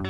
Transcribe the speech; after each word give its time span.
All 0.00 0.06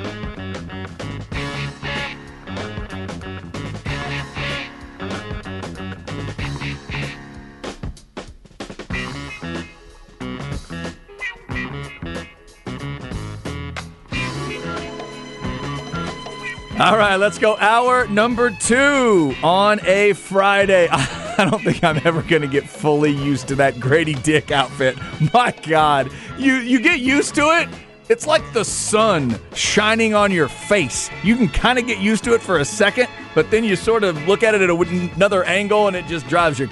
right, 16.97 17.17
let's 17.17 17.39
go. 17.39 17.57
Hour 17.57 18.07
number 18.09 18.51
two 18.51 19.35
on 19.43 19.81
a 19.87 20.15
Friday. 20.15 20.89
I 21.37 21.47
don't 21.51 21.63
think 21.63 21.85
I'm 21.85 22.01
ever 22.07 22.23
going 22.23 22.43
to 22.43 22.49
get 22.49 22.69
fully 22.69 23.11
used 23.11 23.49
to 23.49 23.55
that 23.57 23.79
Grady 23.79 24.15
Dick 24.15 24.51
outfit. 24.51 24.97
My 25.35 25.53
God, 25.67 26.11
you 26.39 26.55
you 26.55 26.81
get 26.81 27.01
used 27.01 27.35
to 27.35 27.43
it. 27.43 27.69
It's 28.09 28.27
like 28.27 28.43
the 28.53 28.65
sun 28.65 29.39
shining 29.55 30.15
on 30.15 30.31
your 30.31 30.49
face. 30.49 31.11
You 31.23 31.37
can 31.37 31.49
kind 31.49 31.79
of 31.79 31.87
get 31.87 31.99
used 31.99 32.23
to 32.25 32.35
it 32.35 32.43
for 32.43 32.59
a 32.59 32.65
second, 32.65 33.09
but 33.35 33.51
then 33.51 33.65
you 33.65 33.77
sort 33.77 34.05
of 34.05 34.29
look 34.29 34.43
at 34.43 34.55
it 34.55 34.61
at 34.61 34.71
another 34.71 35.43
angle, 35.45 35.87
and 35.87 35.97
it 35.97 36.07
just 36.07 36.27
drives 36.29 36.59
you 36.59 36.69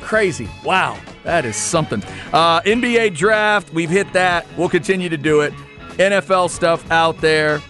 crazy. 0.00 0.48
Wow, 0.64 0.98
that 1.22 1.44
is 1.44 1.54
something. 1.54 2.02
Uh, 2.32 2.60
NBA 2.62 3.16
draft, 3.16 3.72
we've 3.72 3.90
hit 3.90 4.12
that. 4.12 4.44
We'll 4.56 4.68
continue 4.68 5.08
to 5.08 5.16
do 5.16 5.42
it. 5.42 5.54
NFL 5.98 6.50
stuff 6.50 6.90
out 6.90 7.18
there. 7.18 7.60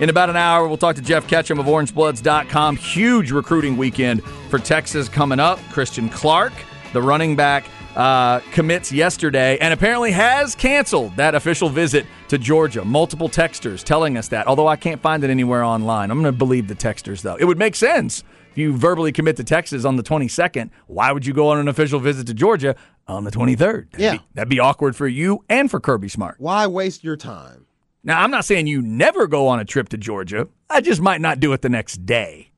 In 0.00 0.08
about 0.08 0.30
an 0.30 0.36
hour, 0.36 0.66
we'll 0.66 0.78
talk 0.78 0.96
to 0.96 1.02
Jeff 1.02 1.28
Ketchum 1.28 1.60
of 1.60 1.66
OrangeBloods.com. 1.66 2.76
Huge 2.76 3.30
recruiting 3.30 3.76
weekend 3.76 4.24
for 4.48 4.58
Texas 4.58 5.08
coming 5.08 5.38
up. 5.38 5.60
Christian 5.70 6.08
Clark, 6.08 6.52
the 6.92 7.02
running 7.02 7.36
back, 7.36 7.66
uh, 7.96 8.40
commits 8.52 8.90
yesterday 8.92 9.58
and 9.58 9.72
apparently 9.74 10.10
has 10.12 10.54
canceled 10.54 11.14
that 11.16 11.34
official 11.34 11.68
visit 11.68 12.06
to 12.28 12.38
Georgia. 12.38 12.84
Multiple 12.84 13.28
texters 13.28 13.82
telling 13.82 14.16
us 14.16 14.28
that, 14.28 14.46
although 14.46 14.66
I 14.68 14.76
can't 14.76 15.00
find 15.00 15.22
it 15.24 15.30
anywhere 15.30 15.62
online. 15.62 16.10
I'm 16.10 16.20
going 16.22 16.32
to 16.32 16.36
believe 16.38 16.68
the 16.68 16.74
texters, 16.74 17.22
though. 17.22 17.36
It 17.36 17.44
would 17.44 17.58
make 17.58 17.74
sense. 17.76 18.24
If 18.50 18.58
you 18.58 18.76
verbally 18.76 19.12
commit 19.12 19.36
to 19.38 19.44
Texas 19.44 19.84
on 19.84 19.96
the 19.96 20.02
22nd, 20.02 20.70
why 20.86 21.10
would 21.12 21.24
you 21.24 21.32
go 21.32 21.48
on 21.48 21.58
an 21.58 21.68
official 21.68 22.00
visit 22.00 22.26
to 22.26 22.34
Georgia 22.34 22.76
on 23.08 23.24
the 23.24 23.30
23rd? 23.30 23.90
That'd 23.92 24.00
Yeah. 24.00 24.12
Be, 24.12 24.20
that'd 24.34 24.48
be 24.50 24.60
awkward 24.60 24.94
for 24.94 25.08
you 25.08 25.44
and 25.48 25.70
for 25.70 25.80
Kirby 25.80 26.08
Smart. 26.08 26.36
Why 26.38 26.66
waste 26.66 27.02
your 27.02 27.16
time? 27.16 27.66
Now, 28.04 28.22
I'm 28.22 28.30
not 28.30 28.44
saying 28.44 28.66
you 28.66 28.82
never 28.82 29.26
go 29.26 29.48
on 29.48 29.58
a 29.60 29.64
trip 29.64 29.88
to 29.90 29.96
Georgia. 29.96 30.48
I 30.68 30.80
just 30.80 31.00
might 31.00 31.20
not 31.20 31.40
do 31.40 31.52
it 31.52 31.62
the 31.62 31.68
next 31.68 32.04
day. 32.04 32.51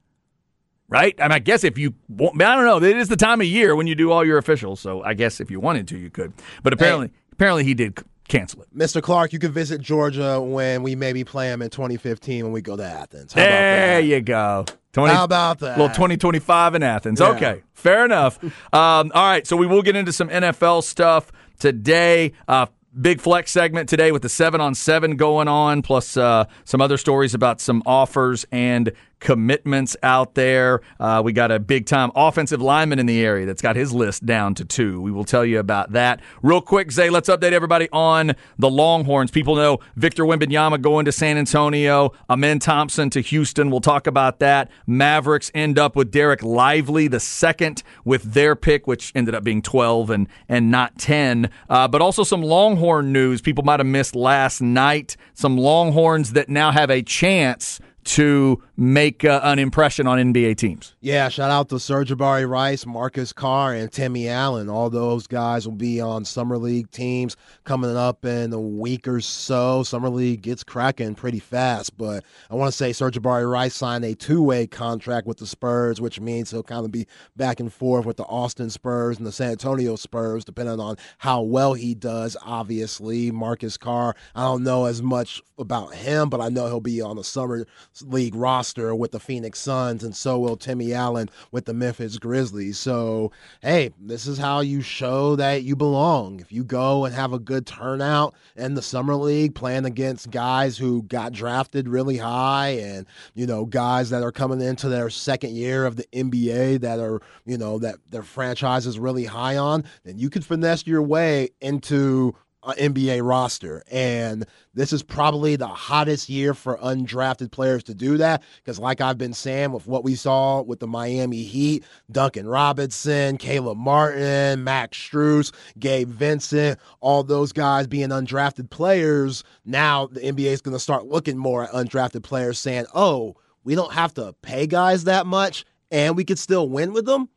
Right? 0.88 1.14
I 1.18 1.24
mean, 1.24 1.32
I 1.32 1.38
guess 1.38 1.64
if 1.64 1.78
you 1.78 1.94
want, 2.08 2.40
I 2.40 2.54
don't 2.54 2.66
know. 2.66 2.86
It 2.86 2.96
is 2.96 3.08
the 3.08 3.16
time 3.16 3.40
of 3.40 3.46
year 3.46 3.74
when 3.74 3.86
you 3.86 3.94
do 3.94 4.12
all 4.12 4.24
your 4.24 4.38
officials. 4.38 4.80
So 4.80 5.02
I 5.02 5.14
guess 5.14 5.40
if 5.40 5.50
you 5.50 5.58
wanted 5.58 5.88
to, 5.88 5.98
you 5.98 6.10
could. 6.10 6.32
But 6.62 6.72
apparently, 6.72 7.10
apparently 7.32 7.64
he 7.64 7.74
did 7.74 7.98
cancel 8.28 8.62
it. 8.62 8.68
Mr. 8.77 9.02
Clark, 9.02 9.32
you 9.32 9.38
can 9.38 9.50
visit 9.50 9.80
Georgia 9.80 10.40
when 10.40 10.82
we 10.82 10.94
maybe 10.94 11.24
play 11.24 11.48
them 11.48 11.62
in 11.62 11.70
2015 11.70 12.44
when 12.44 12.52
we 12.52 12.60
go 12.62 12.77
to 12.77 12.84
Athens. 12.84 13.32
How 13.32 13.40
about 13.42 13.50
There 13.50 14.00
that? 14.02 14.06
you 14.06 14.20
go. 14.20 14.64
20, 14.92 15.12
How 15.14 15.24
about 15.24 15.58
that? 15.60 15.77
little 15.78 15.88
2025 15.94 16.74
in 16.77 16.82
Athens. 16.84 17.18
Yeah. 17.20 17.28
Okay, 17.30 17.62
fair 17.72 18.05
enough. 18.05 18.42
um, 18.72 19.10
all 19.14 19.27
right, 19.27 19.44
so 19.46 19.56
we 19.56 19.67
will 19.67 19.83
get 19.83 19.96
into 19.96 20.12
some 20.12 20.28
NFL 20.28 20.84
stuff 20.84 21.33
today. 21.58 22.33
Uh, 22.46 22.67
big 23.00 23.20
flex 23.20 23.50
segment 23.50 23.89
today 23.89 24.12
with 24.12 24.23
the 24.23 24.28
seven 24.28 24.61
on 24.61 24.74
seven 24.74 25.17
going 25.17 25.48
on, 25.48 25.83
plus 25.83 26.17
uh, 26.17 26.44
some 26.64 26.80
other 26.80 26.96
stories 26.96 27.34
about 27.34 27.61
some 27.61 27.83
offers 27.86 28.46
and 28.52 28.92
commitments 29.24 29.96
out 30.02 30.35
there. 30.35 30.83
Uh, 31.01 31.20
we 31.24 31.33
got 31.33 31.51
a 31.51 31.58
big 31.58 31.86
time 31.86 32.12
offensive 32.14 32.62
lineman 32.62 33.01
in 33.01 33.07
the 33.07 33.24
area 33.24 33.46
that's 33.46 33.62
got 33.62 33.74
his 33.74 33.92
list 33.92 34.24
down 34.24 34.55
to 34.55 34.64
two. 34.64 35.01
We 35.01 35.11
will 35.11 35.24
tell 35.24 35.45
you 35.45 35.58
about 35.58 35.92
that. 35.92 36.20
Real 36.42 36.61
quick, 36.61 36.92
Zay, 36.92 37.11
let's 37.11 37.29
update 37.29 37.52
everybody 37.52 37.89
on 37.90 38.35
the 38.58 38.70
Longhorns. 38.70 39.30
People 39.33 39.57
know 39.57 39.79
Victor 39.96 40.24
Wembanyama 40.24 40.80
going 40.80 41.07
to 41.07 41.12
San 41.12 41.39
Antonio, 41.39 42.12
Amen 42.29 42.58
Thompson 42.58 43.11
to 43.11 43.20
Houston. 43.20 43.70
We'll 43.70 43.80
talk 43.80 44.07
about 44.07 44.39
that. 44.40 44.70
Mavericks 44.86 45.51
end 45.55 45.79
up 45.79 45.96
with 45.96 46.12
Dereck 46.12 46.42
Lively, 46.42 47.08
the 47.08 47.20
second, 47.20 47.83
with 48.05 48.35
their 48.35 48.55
pick, 48.55 48.86
which 48.86 49.11
ended 49.14 49.35
up 49.35 49.42
being 49.42 49.62
12 49.62 50.11
and, 50.11 50.29
and 50.51 50.70
not 50.70 50.98
10. 50.98 51.48
Uh, 51.70 51.89
but 51.89 52.02
also 52.02 52.24
some 52.24 52.42
Longhorn 52.42 53.11
news 53.11 53.41
people 53.41 53.64
might 53.64 53.80
have 53.80 53.86
missed 53.86 54.14
last 54.14 54.61
night. 54.61 55.17
Some 55.33 55.56
Longhorns 55.56 56.35
that 56.35 56.51
now 56.51 56.70
have 56.70 56.91
a 56.91 57.02
chance 57.02 57.80
to 58.05 58.63
make 58.77 59.25
uh, 59.25 59.41
an 59.42 59.59
impression 59.59 60.07
on 60.07 60.19
NBA 60.19 60.57
teams. 60.57 60.95
Yeah, 61.01 61.29
shout 61.29 61.51
out 61.51 61.69
to 61.70 61.77
Sir'Jabari 61.77 62.48
Rice, 62.48 62.87
Marcus 62.87 63.33
Carr, 63.33 63.75
and 63.75 63.91
Timmy 63.91 64.29
Allen. 64.29 64.69
All 64.69 64.91
those 64.91 65.27
guys 65.27 65.67
will 65.67 65.75
be 65.75 66.01
on 66.01 66.25
Summer 66.25 66.59
League 66.59 66.91
teams 66.91 67.37
coming 67.65 67.97
up 67.97 68.25
in 68.25 68.53
a 68.53 68.61
week 68.61 69.09
or 69.09 69.20
so. 69.20 69.83
Summer 69.83 70.09
League 70.09 70.42
gets 70.42 70.65
cracking 70.65 71.15
pretty 71.15 71.39
fast, 71.39 71.97
but 71.97 72.25
I 72.51 72.55
want 72.55 72.73
to 72.73 72.77
say 72.77 72.91
Sir'Jabari 72.91 73.51
Rice 73.51 73.75
signed 73.75 74.05
a 74.05 74.15
two 74.15 74.42
way 74.42 74.67
contract 74.67 75.27
with 75.27 75.39
the 75.39 75.47
Spurs, 75.47 76.01
which 76.01 76.21
means 76.21 76.51
he'll 76.51 76.63
kind 76.63 76.85
of 76.85 76.92
be 76.92 77.07
back 77.36 77.61
and 77.61 77.73
forth 77.73 78.07
with 78.07 78.17
the 78.17 78.25
Austin 78.25 78.71
Spurs 78.71 79.19
and 79.19 79.27
the 79.27 79.33
San 79.33 79.53
Antonio 79.53 79.97
Spurs, 79.97 80.45
depending 80.45 80.81
on 80.81 80.97
how 81.19 81.42
well 81.42 81.75
he 81.75 81.95
does, 81.95 82.36
obviously. 82.42 83.31
Marcus 83.31 83.77
Carr, 83.77 84.15
I 84.35 84.42
don't 84.42 84.63
know 84.63 84.85
as 84.86 85.03
much 85.03 85.42
about 85.59 85.95
him, 85.95 86.29
but 86.29 86.41
I 86.41 86.48
know 86.48 86.67
he'll 86.67 86.81
be 86.81 87.01
on 87.01 87.17
the 87.17 87.25
Summer 87.25 87.67
League 88.02 88.34
roster 88.34 88.94
with 88.94 89.12
the 89.12 89.20
Phoenix 89.20 89.60
Suns, 89.60 90.02
and 90.02 90.14
so 90.14 90.38
will 90.38 90.56
Timmy 90.56 90.92
Allen 90.92 91.30
with 91.50 91.64
the 91.64 91.74
Memphis 91.74 92.18
Grizzlies. 92.18 92.78
So, 92.78 93.32
hey, 93.62 93.90
this 94.00 94.27
is 94.27 94.38
how 94.38 94.60
you 94.60 94.80
show 94.80 95.36
that 95.36 95.62
you 95.62 95.77
belong. 95.77 96.40
If 96.40 96.52
you 96.52 96.64
go 96.64 97.05
and 97.05 97.14
have 97.14 97.32
a 97.32 97.38
good 97.38 97.66
turnout 97.66 98.34
in 98.56 98.74
the 98.74 98.82
Summer 98.82 99.14
League, 99.14 99.55
playing 99.55 99.84
against 99.84 100.30
guys 100.30 100.77
who 100.77 101.02
got 101.02 101.32
drafted 101.32 101.88
really 101.88 102.18
high 102.18 102.70
and, 102.80 103.06
you 103.34 103.46
know, 103.46 103.64
guys 103.64 104.11
that 104.11 104.22
are 104.22 104.32
coming 104.32 104.61
into 104.61 104.88
their 104.88 105.11
second 105.11 105.55
year 105.55 105.84
of 105.84 105.96
the 105.96 106.06
NBA 106.12 106.80
that 106.80 106.98
are, 106.98 107.20
you 107.44 107.58
know, 107.58 107.78
that 107.78 107.96
their 108.11 108.22
franchise 108.22 108.86
is 108.86 108.98
really 108.98 109.24
high 109.24 109.56
on, 109.56 109.84
then 110.05 110.18
you 110.18 110.30
could 110.30 110.44
finesse 110.44 110.86
your 110.86 111.02
way 111.02 111.50
into 111.61 112.34
NBA 112.73 113.27
roster. 113.27 113.83
And 113.91 114.47
this 114.75 114.92
is 114.92 115.02
probably 115.02 115.57
the 115.57 115.67
hottest 115.67 116.29
year 116.29 116.55
for 116.55 116.79
undrafted 116.79 117.51
players 117.51 117.85
to 117.85 117.95
do 117.95 118.17
that. 118.19 118.42
Because, 118.57 118.79
like 118.79 119.01
I've 119.01 119.19
been 119.19 119.33
saying, 119.33 119.73
with 119.73 119.86
what 119.86 120.05
we 120.05 120.14
saw 120.14 120.63
with 120.63 120.80
the 120.80 120.86
Miami 120.86 121.42
Heat, 121.42 121.85
Duncan 122.11 122.48
Robinson, 122.48 123.36
Caleb 123.36 123.79
Martin, 123.79 124.64
Max 124.64 124.98
Strus, 124.98 125.53
Gabe 125.79 126.08
Vincent, 126.08 126.79
all 127.01 127.23
those 127.23 127.53
guys 127.53 127.86
being 127.86 128.08
undrafted 128.08 128.70
players, 128.70 129.44
now 129.64 130.06
the 130.06 130.20
NBA 130.20 130.47
is 130.47 130.61
going 130.61 130.76
to 130.76 130.81
start 130.81 131.06
looking 131.06 131.37
more 131.37 131.64
at 131.64 131.70
undrafted 131.70 132.23
players 132.23 132.58
saying, 132.58 132.87
oh, 132.94 133.37
we 133.64 133.75
don't 133.75 133.93
have 133.93 134.14
to 134.14 134.35
pay 134.43 134.67
guys 134.67 135.05
that 135.05 135.26
much 135.26 135.64
and 135.91 136.17
we 136.17 136.25
could 136.25 136.38
still 136.38 136.69
win 136.69 136.93
with 136.93 137.06
them. 137.06 137.29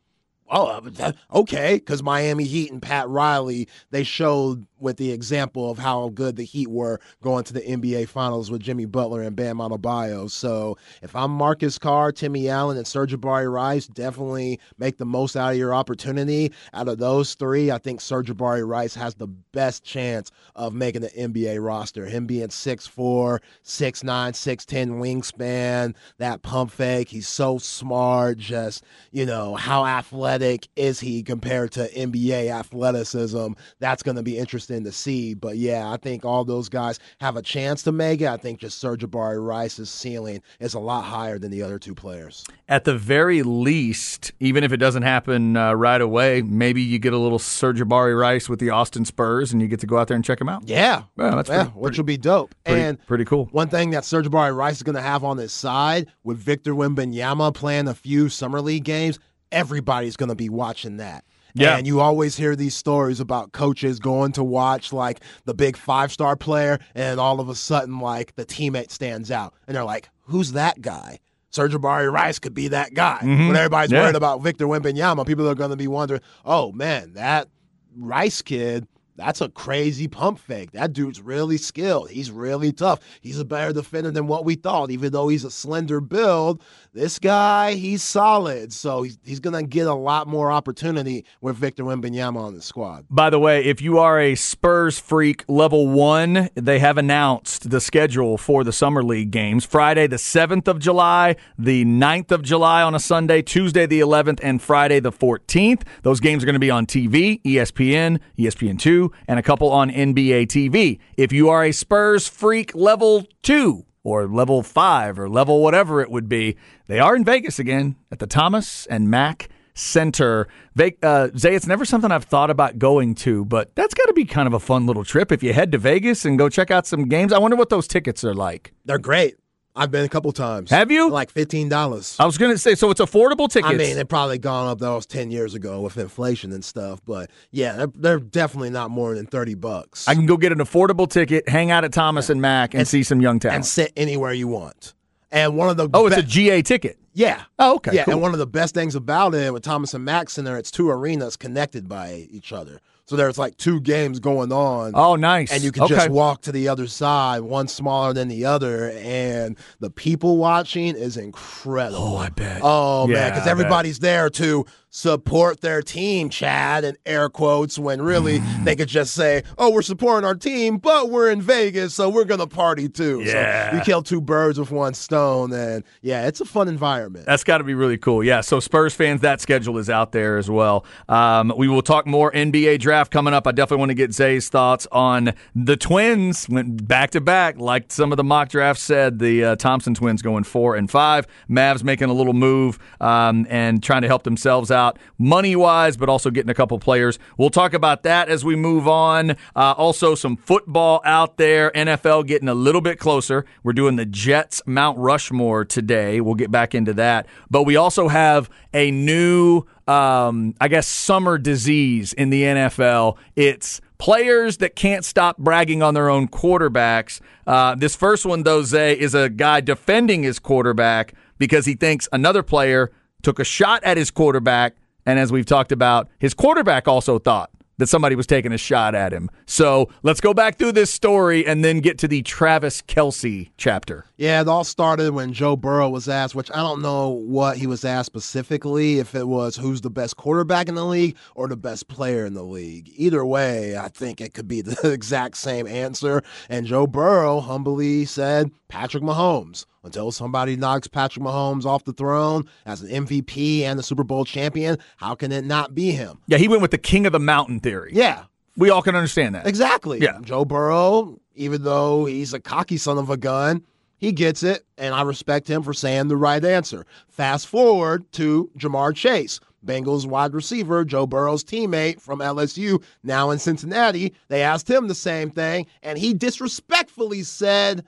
Oh, 0.50 0.66
uh, 0.98 1.12
okay. 1.32 1.74
Because 1.74 2.02
Miami 2.02 2.44
Heat 2.44 2.72
and 2.72 2.80
Pat 2.82 3.08
Riley, 3.08 3.68
they 3.90 4.02
showed 4.02 4.66
with 4.80 4.96
the 4.96 5.10
example 5.10 5.70
of 5.70 5.78
how 5.78 6.08
good 6.10 6.36
the 6.36 6.44
Heat 6.44 6.68
were 6.68 7.00
going 7.22 7.44
to 7.44 7.52
the 7.52 7.60
NBA 7.60 8.08
Finals 8.08 8.50
with 8.50 8.60
Jimmy 8.60 8.84
Butler 8.84 9.22
and 9.22 9.34
Bam 9.34 9.58
Adebayo. 9.58 10.30
So 10.30 10.76
if 11.02 11.14
I'm 11.14 11.30
Marcus 11.30 11.78
Carr, 11.78 12.12
Timmy 12.12 12.48
Allen, 12.48 12.76
and 12.76 12.86
Sir'Jabari 12.86 13.52
Rice, 13.52 13.86
definitely 13.86 14.60
make 14.78 14.98
the 14.98 15.04
most 15.04 15.36
out 15.36 15.52
of 15.52 15.58
your 15.58 15.74
opportunity. 15.74 16.52
Out 16.74 16.88
of 16.88 16.98
those 16.98 17.34
three, 17.34 17.70
I 17.70 17.78
think 17.78 18.00
Sir'Jabari 18.00 18.66
Rice 18.66 18.94
has 18.94 19.14
the 19.14 19.26
best 19.26 19.84
chance 19.84 20.30
of 20.54 20.74
making 20.74 21.02
the 21.02 21.08
NBA 21.08 21.64
roster. 21.64 22.06
Him 22.06 22.26
being 22.26 22.48
6'4", 22.48 23.40
6'9", 23.64 24.02
6'10", 24.04 24.88
wingspan, 24.98 25.94
that 26.18 26.42
pump 26.42 26.70
fake. 26.70 27.08
He's 27.08 27.28
so 27.28 27.58
smart. 27.58 28.38
Just, 28.38 28.84
you 29.10 29.26
know, 29.26 29.54
how 29.54 29.84
athletic 29.84 30.68
is 30.76 31.00
he 31.00 31.22
compared 31.22 31.72
to 31.72 31.88
NBA 31.88 32.50
athleticism? 32.50 33.52
That's 33.80 34.02
going 34.02 34.16
to 34.16 34.22
be 34.22 34.38
interesting 34.38 34.67
interesting 34.68 34.84
to 34.84 34.92
see. 34.92 35.34
But 35.34 35.56
yeah, 35.56 35.90
I 35.90 35.96
think 35.96 36.24
all 36.24 36.44
those 36.44 36.68
guys 36.68 36.98
have 37.20 37.36
a 37.36 37.42
chance 37.42 37.82
to 37.84 37.92
make 37.92 38.20
it. 38.20 38.28
I 38.28 38.36
think 38.36 38.60
just 38.60 38.82
Sir'Jabari 38.82 39.44
Rice's 39.44 39.90
ceiling 39.90 40.42
is 40.60 40.74
a 40.74 40.78
lot 40.78 41.02
higher 41.02 41.38
than 41.38 41.50
the 41.50 41.62
other 41.62 41.78
two 41.78 41.94
players. 41.94 42.44
At 42.68 42.84
the 42.84 42.96
very 42.96 43.42
least, 43.42 44.32
even 44.40 44.64
if 44.64 44.72
it 44.72 44.76
doesn't 44.78 45.02
happen 45.02 45.56
uh, 45.56 45.72
right 45.74 46.00
away, 46.00 46.42
maybe 46.42 46.82
you 46.82 46.98
get 46.98 47.12
a 47.12 47.18
little 47.18 47.38
Sir'Jabari 47.38 48.18
Rice 48.18 48.48
with 48.48 48.60
the 48.60 48.70
Austin 48.70 49.04
Spurs, 49.04 49.52
and 49.52 49.62
you 49.62 49.68
get 49.68 49.80
to 49.80 49.86
go 49.86 49.98
out 49.98 50.08
there 50.08 50.14
and 50.14 50.24
check 50.24 50.40
him 50.40 50.48
out. 50.48 50.68
Yeah, 50.68 51.04
well, 51.16 51.36
that's 51.36 51.48
yeah, 51.48 51.64
pretty, 51.64 51.78
which 51.78 51.96
will 51.96 52.04
be 52.04 52.16
dope. 52.16 52.54
Pretty, 52.64 52.80
and 52.80 53.06
pretty 53.06 53.24
cool. 53.24 53.46
One 53.52 53.68
thing 53.68 53.90
that 53.90 54.04
Sir'Jabari 54.04 54.54
Rice 54.54 54.76
is 54.76 54.82
going 54.82 54.96
to 54.96 55.02
have 55.02 55.24
on 55.24 55.38
his 55.38 55.52
side 55.52 56.08
with 56.24 56.38
Victor 56.38 56.74
Wembanyama 56.74 57.54
playing 57.54 57.88
a 57.88 57.94
few 57.94 58.28
summer 58.28 58.60
league 58.60 58.84
games, 58.84 59.18
everybody's 59.50 60.16
going 60.16 60.28
to 60.28 60.34
be 60.34 60.48
watching 60.48 60.98
that. 60.98 61.24
Yeah. 61.54 61.76
And 61.76 61.86
you 61.86 62.00
always 62.00 62.36
hear 62.36 62.54
these 62.54 62.74
stories 62.76 63.20
about 63.20 63.52
coaches 63.52 63.98
going 63.98 64.32
to 64.32 64.44
watch 64.44 64.92
like 64.92 65.20
the 65.44 65.54
big 65.54 65.76
five 65.76 66.12
star 66.12 66.36
player, 66.36 66.78
and 66.94 67.18
all 67.18 67.40
of 67.40 67.48
a 67.48 67.54
sudden, 67.54 67.98
like 68.00 68.34
the 68.36 68.44
teammate 68.46 68.90
stands 68.90 69.30
out, 69.30 69.54
and 69.66 69.76
they're 69.76 69.84
like, 69.84 70.08
"Who's 70.26 70.52
that 70.52 70.80
guy?" 70.80 71.18
Sir'Jabari 71.52 72.12
Rice 72.12 72.38
could 72.38 72.54
be 72.54 72.68
that 72.68 72.92
guy. 72.94 73.20
Mhm. 73.22 73.48
When 73.48 73.56
everybody's 73.56 73.90
Yeah. 73.90 74.02
worried 74.02 74.16
about 74.16 74.42
Victor 74.42 74.66
Wembanyama, 74.66 75.26
people 75.26 75.48
are 75.48 75.54
going 75.54 75.70
to 75.70 75.76
be 75.76 75.88
wondering, 75.88 76.20
"Oh 76.44 76.72
man, 76.72 77.14
that 77.14 77.48
Rice 77.96 78.42
kid." 78.42 78.86
That's 79.18 79.40
a 79.40 79.48
crazy 79.48 80.06
pump 80.06 80.38
fake. 80.38 80.70
That 80.70 80.92
dude's 80.92 81.20
really 81.20 81.56
skilled. 81.56 82.08
He's 82.08 82.30
really 82.30 82.72
tough. 82.72 83.00
He's 83.20 83.40
a 83.40 83.44
better 83.44 83.72
defender 83.72 84.12
than 84.12 84.28
what 84.28 84.44
we 84.44 84.54
thought, 84.54 84.92
even 84.92 85.10
though 85.12 85.26
he's 85.26 85.44
a 85.44 85.50
slender 85.50 86.00
build. 86.00 86.62
This 86.92 87.18
guy, 87.18 87.74
he's 87.74 88.02
solid. 88.02 88.72
So 88.72 89.02
he's, 89.02 89.18
he's 89.24 89.40
going 89.40 89.60
to 89.60 89.68
get 89.68 89.88
a 89.88 89.94
lot 89.94 90.28
more 90.28 90.52
opportunity 90.52 91.24
with 91.40 91.56
Victor 91.56 91.82
Wembanyama 91.82 92.36
on 92.36 92.54
the 92.54 92.62
squad. 92.62 93.06
By 93.10 93.28
the 93.28 93.40
way, 93.40 93.64
if 93.64 93.82
you 93.82 93.98
are 93.98 94.20
a 94.20 94.36
Spurs 94.36 95.00
freak 95.00 95.44
level 95.48 95.88
one, 95.88 96.48
they 96.54 96.78
have 96.78 96.96
announced 96.96 97.70
the 97.70 97.80
schedule 97.80 98.38
for 98.38 98.62
the 98.62 98.72
Summer 98.72 99.02
League 99.02 99.32
games. 99.32 99.64
Friday, 99.64 100.06
the 100.06 100.16
7th 100.16 100.68
of 100.68 100.78
July, 100.78 101.34
the 101.58 101.84
9th 101.84 102.30
of 102.30 102.42
July 102.42 102.82
on 102.82 102.94
a 102.94 103.00
Sunday, 103.00 103.42
Tuesday, 103.42 103.84
the 103.84 103.98
11th, 103.98 104.38
and 104.44 104.62
Friday, 104.62 105.00
the 105.00 105.12
14th. 105.12 105.82
Those 106.02 106.20
games 106.20 106.44
are 106.44 106.46
going 106.46 106.54
to 106.54 106.60
be 106.60 106.70
on 106.70 106.86
TV, 106.86 107.42
ESPN, 107.42 108.20
ESPN2, 108.38 109.07
and 109.26 109.38
a 109.38 109.42
couple 109.42 109.70
on 109.70 109.90
NBA 109.90 110.46
TV. 110.46 110.98
If 111.16 111.32
you 111.32 111.48
are 111.48 111.64
a 111.64 111.72
Spurs 111.72 112.28
freak 112.28 112.74
level 112.74 113.26
two, 113.42 113.84
or 114.04 114.26
level 114.26 114.62
five, 114.62 115.18
or 115.18 115.28
level 115.28 115.62
whatever 115.62 116.00
it 116.00 116.10
would 116.10 116.28
be, 116.28 116.56
they 116.86 116.98
are 116.98 117.14
in 117.14 117.24
Vegas 117.24 117.58
again 117.58 117.96
at 118.10 118.18
the 118.18 118.26
Thomas 118.26 118.86
and 118.86 119.10
Mack 119.10 119.48
Center. 119.74 120.48
Ve- 120.74 120.96
uh, 121.02 121.28
Zay, 121.36 121.54
it's 121.54 121.66
never 121.66 121.84
something 121.84 122.10
I've 122.10 122.24
thought 122.24 122.50
about 122.50 122.78
going 122.78 123.14
to, 123.16 123.44
but 123.44 123.74
that's 123.74 123.94
got 123.94 124.06
to 124.06 124.12
be 124.12 124.24
kind 124.24 124.46
of 124.46 124.54
a 124.54 124.60
fun 124.60 124.86
little 124.86 125.04
trip 125.04 125.30
if 125.30 125.42
you 125.42 125.52
head 125.52 125.72
to 125.72 125.78
Vegas 125.78 126.24
and 126.24 126.38
go 126.38 126.48
check 126.48 126.70
out 126.70 126.86
some 126.86 127.08
games. 127.08 127.32
I 127.32 127.38
wonder 127.38 127.56
what 127.56 127.68
those 127.68 127.86
tickets 127.86 128.24
are 128.24 128.34
like. 128.34 128.72
They're 128.84 128.98
great. 128.98 129.36
I've 129.78 129.90
been 129.90 130.04
a 130.04 130.08
couple 130.08 130.32
times. 130.32 130.70
Have 130.70 130.90
you? 130.90 131.08
Like 131.10 131.32
$15. 131.32 132.16
I 132.20 132.26
was 132.26 132.36
going 132.36 132.50
to 132.52 132.58
say, 132.58 132.74
so 132.74 132.90
it's 132.90 133.00
affordable 133.00 133.48
tickets. 133.48 133.72
I 133.72 133.76
mean, 133.76 133.96
they've 133.96 134.08
probably 134.08 134.38
gone 134.38 134.68
up 134.68 134.78
those 134.78 135.06
10 135.06 135.30
years 135.30 135.54
ago 135.54 135.80
with 135.80 135.96
inflation 135.96 136.52
and 136.52 136.64
stuff, 136.64 137.00
but 137.06 137.30
yeah, 137.50 137.76
they're, 137.76 137.86
they're 137.94 138.18
definitely 138.20 138.70
not 138.70 138.90
more 138.90 139.14
than 139.14 139.26
30 139.26 139.54
bucks. 139.54 140.08
I 140.08 140.14
can 140.14 140.26
go 140.26 140.36
get 140.36 140.52
an 140.52 140.58
affordable 140.58 141.08
ticket, 141.08 141.48
hang 141.48 141.70
out 141.70 141.84
at 141.84 141.92
Thomas 141.92 142.28
and 142.28 142.40
Mack, 142.42 142.74
and, 142.74 142.80
And- 142.80 142.88
see 142.88 143.02
some 143.02 143.20
young 143.20 143.38
talent. 143.38 143.54
and 143.56 143.66
sit 143.66 143.92
anywhere 143.96 144.32
you 144.32 144.48
want. 144.48 144.94
And 145.30 145.56
one 145.56 145.68
of 145.68 145.76
the 145.76 145.88
oh, 145.94 146.06
it's 146.06 146.16
be- 146.16 146.22
a 146.22 146.24
GA 146.24 146.62
ticket. 146.62 146.98
yeah. 147.12 147.42
Oh, 147.58 147.74
okay. 147.76 147.94
yeah, 147.94 148.04
cool. 148.04 148.14
and 148.14 148.22
one 148.22 148.32
of 148.32 148.38
the 148.38 148.46
best 148.46 148.74
things 148.74 148.94
about 148.94 149.34
it 149.34 149.52
with 149.52 149.62
Thomas 149.62 149.92
and 149.94 150.04
Mack 150.04 150.30
Center, 150.30 150.56
it's 150.56 150.70
two 150.70 150.88
arenas 150.88 151.36
connected 151.36 151.86
by 151.88 152.26
each 152.30 152.50
other. 152.52 152.80
So 153.08 153.16
there's 153.16 153.38
like 153.38 153.56
two 153.56 153.80
games 153.80 154.20
going 154.20 154.52
on. 154.52 154.92
oh, 154.94 155.16
nice. 155.16 155.50
and 155.50 155.62
you 155.62 155.72
can 155.72 155.84
okay. 155.84 155.94
just 155.94 156.10
walk 156.10 156.42
to 156.42 156.52
the 156.52 156.68
other 156.68 156.86
side, 156.86 157.40
one 157.40 157.66
smaller 157.66 158.12
than 158.12 158.28
the 158.28 158.44
other, 158.44 158.90
and 158.90 159.56
the 159.80 159.88
people 159.88 160.36
watching 160.36 160.94
is 160.94 161.16
incredible. 161.16 162.02
Oh, 162.02 162.16
I 162.18 162.28
bet. 162.28 162.60
Oh 162.62 163.06
man, 163.06 163.32
because 163.32 163.46
everybody's 163.46 164.00
there 164.00 164.28
to 164.28 164.66
support 164.90 165.60
their 165.60 165.82
team, 165.82 166.28
Chad, 166.28 166.84
and 166.84 166.96
air 167.04 167.28
quotes, 167.28 167.78
when 167.78 168.00
really 168.02 168.38
they 168.64 168.74
could 168.74 168.88
just 168.88 169.14
say, 169.14 169.42
"Oh, 169.56 169.70
we're 169.70 169.82
supporting 169.82 170.26
our 170.26 170.34
team, 170.34 170.78
but 170.78 171.10
we're 171.10 171.30
in 171.30 171.40
Vegas, 171.42 171.94
so 171.94 172.08
we're 172.08 172.24
gonna 172.24 172.46
party 172.46 172.88
too." 172.88 173.22
Yeah. 173.24 173.70
So 173.70 173.76
you 173.76 173.82
kill 173.82 174.02
two 174.02 174.20
birds 174.20 174.58
with 174.58 174.70
one 174.70 174.94
stone, 174.94 175.52
and 175.52 175.84
yeah, 176.02 176.26
it's 176.26 176.40
a 176.40 176.44
fun 176.44 176.68
environment. 176.68 177.26
That's 177.26 177.44
got 177.44 177.58
to 177.58 177.64
be 177.64 177.74
really 177.74 177.98
cool. 177.98 178.24
Yeah. 178.24 178.40
So 178.40 178.60
Spurs 178.60 178.94
fans, 178.94 179.20
that 179.20 179.40
schedule 179.40 179.78
is 179.78 179.90
out 179.90 180.12
there 180.12 180.38
as 180.38 180.50
well. 180.50 180.84
Um, 181.08 181.52
we 181.56 181.68
will 181.68 181.82
talk 181.82 182.06
more 182.06 182.32
NBA 182.32 182.80
draft 182.80 183.10
coming 183.12 183.34
up. 183.34 183.46
I 183.46 183.52
definitely 183.52 183.80
want 183.80 183.90
to 183.90 183.94
get 183.94 184.12
Zay's 184.12 184.48
thoughts 184.48 184.86
on 184.92 185.32
the 185.54 185.76
Twins 185.76 186.48
went 186.48 186.88
back 186.88 187.10
to 187.10 187.20
back, 187.20 187.58
like 187.58 187.92
some 187.92 188.12
of 188.12 188.16
the 188.16 188.24
mock 188.24 188.48
drafts 188.48 188.82
said. 188.82 189.18
The 189.18 189.44
uh, 189.44 189.56
Thompson 189.56 189.94
twins 189.94 190.22
going 190.22 190.44
four 190.44 190.76
and 190.76 190.90
five. 190.90 191.26
Mavs 191.50 191.82
making 191.82 192.08
a 192.08 192.14
little 192.14 192.32
move 192.32 192.78
um, 193.00 193.46
and 193.50 193.82
trying 193.82 194.02
to 194.02 194.08
help 194.08 194.22
themselves 194.22 194.70
out 194.70 194.77
money 195.18 195.56
wise, 195.56 195.96
but 195.96 196.08
also 196.08 196.30
getting 196.30 196.50
a 196.50 196.54
couple 196.54 196.78
players. 196.78 197.18
We'll 197.36 197.50
talk 197.50 197.74
about 197.74 198.02
that 198.04 198.28
as 198.28 198.44
we 198.44 198.56
move 198.56 198.88
on. 198.88 199.32
Uh, 199.54 199.74
also, 199.76 200.14
some 200.14 200.36
football 200.36 201.00
out 201.04 201.36
there. 201.36 201.70
NFL 201.72 202.26
getting 202.26 202.48
a 202.48 202.54
little 202.54 202.80
bit 202.80 202.98
closer. 202.98 203.44
We're 203.62 203.72
doing 203.72 203.96
the 203.96 204.06
Jets 204.06 204.62
Mount 204.66 204.98
Rushmore 204.98 205.64
today. 205.64 206.20
We'll 206.20 206.34
get 206.34 206.50
back 206.50 206.74
into 206.74 206.94
that. 206.94 207.26
But 207.50 207.64
we 207.64 207.76
also 207.76 208.08
have 208.08 208.50
a 208.72 208.90
new, 208.90 209.64
um, 209.86 210.54
I 210.60 210.68
guess, 210.68 210.86
summer 210.86 211.38
disease 211.38 212.12
in 212.12 212.30
the 212.30 212.42
NFL. 212.42 213.16
It's 213.36 213.80
players 213.98 214.58
that 214.58 214.76
can't 214.76 215.04
stop 215.04 215.38
bragging 215.38 215.82
on 215.82 215.94
their 215.94 216.08
own 216.08 216.28
quarterbacks. 216.28 217.20
Uh, 217.46 217.74
this 217.74 217.94
first 217.94 218.24
one, 218.24 218.44
though, 218.44 218.62
Zay, 218.62 218.98
is 218.98 219.14
a 219.14 219.28
guy 219.28 219.60
defending 219.60 220.22
his 220.22 220.38
quarterback 220.38 221.14
because 221.38 221.66
he 221.66 221.74
thinks 221.74 222.08
another 222.12 222.42
player 222.42 222.90
took 223.22 223.38
a 223.38 223.44
shot 223.44 223.82
at 223.84 223.96
his 223.96 224.10
quarterback. 224.10 224.76
And 225.06 225.18
as 225.18 225.32
we've 225.32 225.46
talked 225.46 225.72
about, 225.72 226.08
his 226.18 226.34
quarterback 226.34 226.86
also 226.86 227.18
thought 227.18 227.50
that 227.78 227.88
somebody 227.88 228.16
was 228.16 228.26
taking 228.26 228.52
a 228.52 228.58
shot 228.58 228.94
at 228.94 229.12
him. 229.12 229.30
So 229.46 229.88
let's 230.02 230.20
go 230.20 230.34
back 230.34 230.58
through 230.58 230.72
this 230.72 230.92
story 230.92 231.46
and 231.46 231.64
then 231.64 231.80
get 231.80 231.96
to 231.98 232.08
the 232.08 232.22
Travis 232.22 232.82
Kelce 232.82 233.50
chapter. 233.56 234.04
Yeah, 234.16 234.40
it 234.40 234.48
all 234.48 234.64
started 234.64 235.14
when 235.14 235.32
Joe 235.32 235.56
Burrow 235.56 235.88
was 235.88 236.08
asked, 236.08 236.34
which 236.34 236.50
I 236.50 236.56
don't 236.56 236.82
know 236.82 237.08
what 237.08 237.56
he 237.56 237.66
was 237.66 237.84
asked 237.84 238.06
specifically, 238.06 238.98
if 238.98 239.14
it 239.14 239.26
was 239.26 239.56
who's 239.56 239.80
the 239.80 239.90
best 239.90 240.16
quarterback 240.16 240.68
in 240.68 240.74
the 240.74 240.84
league 240.84 241.16
or 241.34 241.48
the 241.48 241.56
best 241.56 241.88
player 241.88 242.26
in 242.26 242.34
the 242.34 242.42
league. 242.42 242.90
Either 242.96 243.24
way, 243.24 243.78
I 243.78 243.88
think 243.88 244.20
it 244.20 244.34
could 244.34 244.48
be 244.48 244.60
the 244.60 244.92
exact 244.92 245.36
same 245.36 245.66
answer. 245.66 246.22
And 246.48 246.66
Joe 246.66 246.86
Burrow 246.86 247.40
humbly 247.40 248.04
said 248.04 248.50
Patrick 248.68 249.04
Mahomes. 249.04 249.64
Until 249.84 250.10
somebody 250.10 250.56
knocks 250.56 250.88
Patrick 250.88 251.24
Mahomes 251.24 251.64
off 251.64 251.84
the 251.84 251.92
throne 251.92 252.44
as 252.66 252.82
an 252.82 253.06
MVP 253.06 253.62
and 253.62 253.78
a 253.78 253.82
Super 253.82 254.04
Bowl 254.04 254.24
champion, 254.24 254.76
how 254.96 255.14
can 255.14 255.30
it 255.32 255.44
not 255.44 255.74
be 255.74 255.92
him? 255.92 256.18
Yeah, 256.26 256.38
he 256.38 256.48
went 256.48 256.62
with 256.62 256.72
the 256.72 256.78
king 256.78 257.06
of 257.06 257.12
the 257.12 257.20
mountain 257.20 257.60
theory. 257.60 257.92
Yeah, 257.94 258.24
We 258.56 258.70
all 258.70 258.82
can 258.82 258.96
understand 258.96 259.34
that. 259.36 259.46
Exactly. 259.46 260.00
Yeah. 260.00 260.18
Joe 260.20 260.44
Burrow, 260.44 261.20
even 261.36 261.62
though 261.62 262.06
he's 262.06 262.34
a 262.34 262.40
cocky 262.40 262.76
son 262.76 262.98
of 262.98 263.08
a 263.08 263.16
gun, 263.16 263.62
he 263.96 264.10
gets 264.12 264.42
it, 264.42 264.64
and 264.76 264.94
I 264.94 265.02
respect 265.02 265.48
him 265.48 265.62
for 265.62 265.72
saying 265.72 266.08
the 266.08 266.16
right 266.16 266.44
answer. 266.44 266.84
Fast 267.08 267.46
forward 267.46 268.10
to 268.12 268.50
Ja'Marr 268.58 268.94
Chase, 268.94 269.40
Bengals 269.64 270.06
wide 270.06 270.34
receiver, 270.34 270.84
Joe 270.84 271.06
Burrow's 271.06 271.42
teammate 271.44 272.00
from 272.00 272.20
LSU, 272.20 272.82
now 273.02 273.30
in 273.30 273.38
Cincinnati. 273.38 274.12
They 274.28 274.42
asked 274.42 274.68
him 274.70 274.86
the 274.88 274.94
same 274.94 275.30
thing, 275.30 275.66
and 275.82 275.98
he 275.98 276.14
disrespectfully 276.14 277.22
said, 277.24 277.84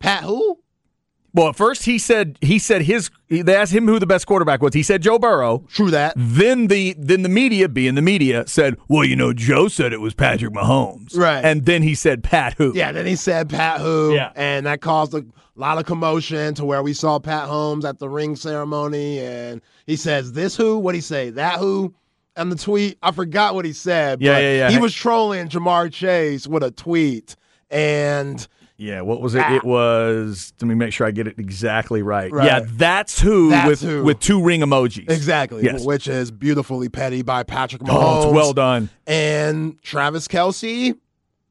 Pat 0.00 0.24
who? 0.24 0.58
Well, 1.36 1.48
at 1.50 1.56
first 1.56 1.84
he 1.84 1.98
said 1.98 2.38
he 2.40 2.58
said 2.58 2.82
his 2.82 3.10
they 3.28 3.54
asked 3.54 3.72
him 3.72 3.86
who 3.86 3.98
the 3.98 4.06
best 4.06 4.26
quarterback 4.26 4.62
was. 4.62 4.72
He 4.72 4.82
said 4.82 5.02
Joe 5.02 5.18
Burrow. 5.18 5.64
True 5.68 5.90
that. 5.90 6.14
Then 6.16 6.68
the 6.68 6.96
then 6.98 7.22
the 7.22 7.28
media, 7.28 7.68
being 7.68 7.94
the 7.94 8.00
media, 8.02 8.46
said, 8.46 8.76
"Well, 8.88 9.04
you 9.04 9.16
know, 9.16 9.34
Joe 9.34 9.68
said 9.68 9.92
it 9.92 10.00
was 10.00 10.14
Patrick 10.14 10.54
Mahomes." 10.54 11.14
Right. 11.14 11.44
And 11.44 11.66
then 11.66 11.82
he 11.82 11.94
said 11.94 12.24
Pat 12.24 12.54
who? 12.54 12.72
Yeah, 12.74 12.90
then 12.90 13.04
he 13.04 13.16
said 13.16 13.50
Pat 13.50 13.82
who, 13.82 14.14
Yeah. 14.14 14.32
and 14.34 14.64
that 14.64 14.80
caused 14.80 15.12
a 15.12 15.24
lot 15.56 15.76
of 15.78 15.84
commotion 15.84 16.54
to 16.54 16.64
where 16.64 16.82
we 16.82 16.94
saw 16.94 17.18
Pat 17.18 17.48
Mahomes 17.48 17.84
at 17.84 17.98
the 17.98 18.08
ring 18.08 18.34
ceremony, 18.34 19.20
and 19.20 19.60
he 19.86 19.96
says 19.96 20.32
this 20.32 20.56
who? 20.56 20.76
What 20.76 20.84
would 20.84 20.94
he 20.94 21.00
say? 21.02 21.28
That 21.30 21.58
who? 21.58 21.94
And 22.34 22.50
the 22.50 22.56
tweet, 22.56 22.96
I 23.02 23.12
forgot 23.12 23.54
what 23.54 23.64
he 23.66 23.72
said. 23.74 24.22
Yeah, 24.22 24.38
yeah, 24.38 24.52
yeah. 24.54 24.70
He 24.70 24.78
was 24.78 24.94
trolling 24.94 25.48
Ja'Marr 25.48 25.92
Chase 25.92 26.46
with 26.46 26.62
a 26.62 26.70
tweet, 26.70 27.36
and 27.70 28.46
Yeah, 28.78 29.00
what 29.00 29.22
was 29.22 29.34
it? 29.34 29.40
Ah. 29.42 29.54
It 29.56 29.64
was. 29.64 30.52
Let 30.60 30.68
me 30.68 30.74
make 30.74 30.92
sure 30.92 31.06
I 31.06 31.10
get 31.10 31.26
it 31.26 31.38
exactly 31.38 32.02
right. 32.02 32.30
Right. 32.30 32.44
Yeah, 32.46 32.60
that's 32.64 33.18
who 33.20 33.48
That's 33.50 33.68
with 33.68 33.80
who. 33.80 34.04
with 34.04 34.20
two 34.20 34.42
ring 34.42 34.60
emojis. 34.60 35.10
exactly, 35.10 35.64
Yes. 35.64 35.84
which 35.84 36.06
is 36.08 36.30
beautifully 36.30 36.88
petty 36.90 37.22
by 37.22 37.42
Patrick 37.42 37.80
Mahomes. 37.82 38.24
Oh, 38.26 38.32
well 38.32 38.52
done. 38.52 38.90
And 39.06 39.80
Travis 39.82 40.28
Kelce, 40.28 40.94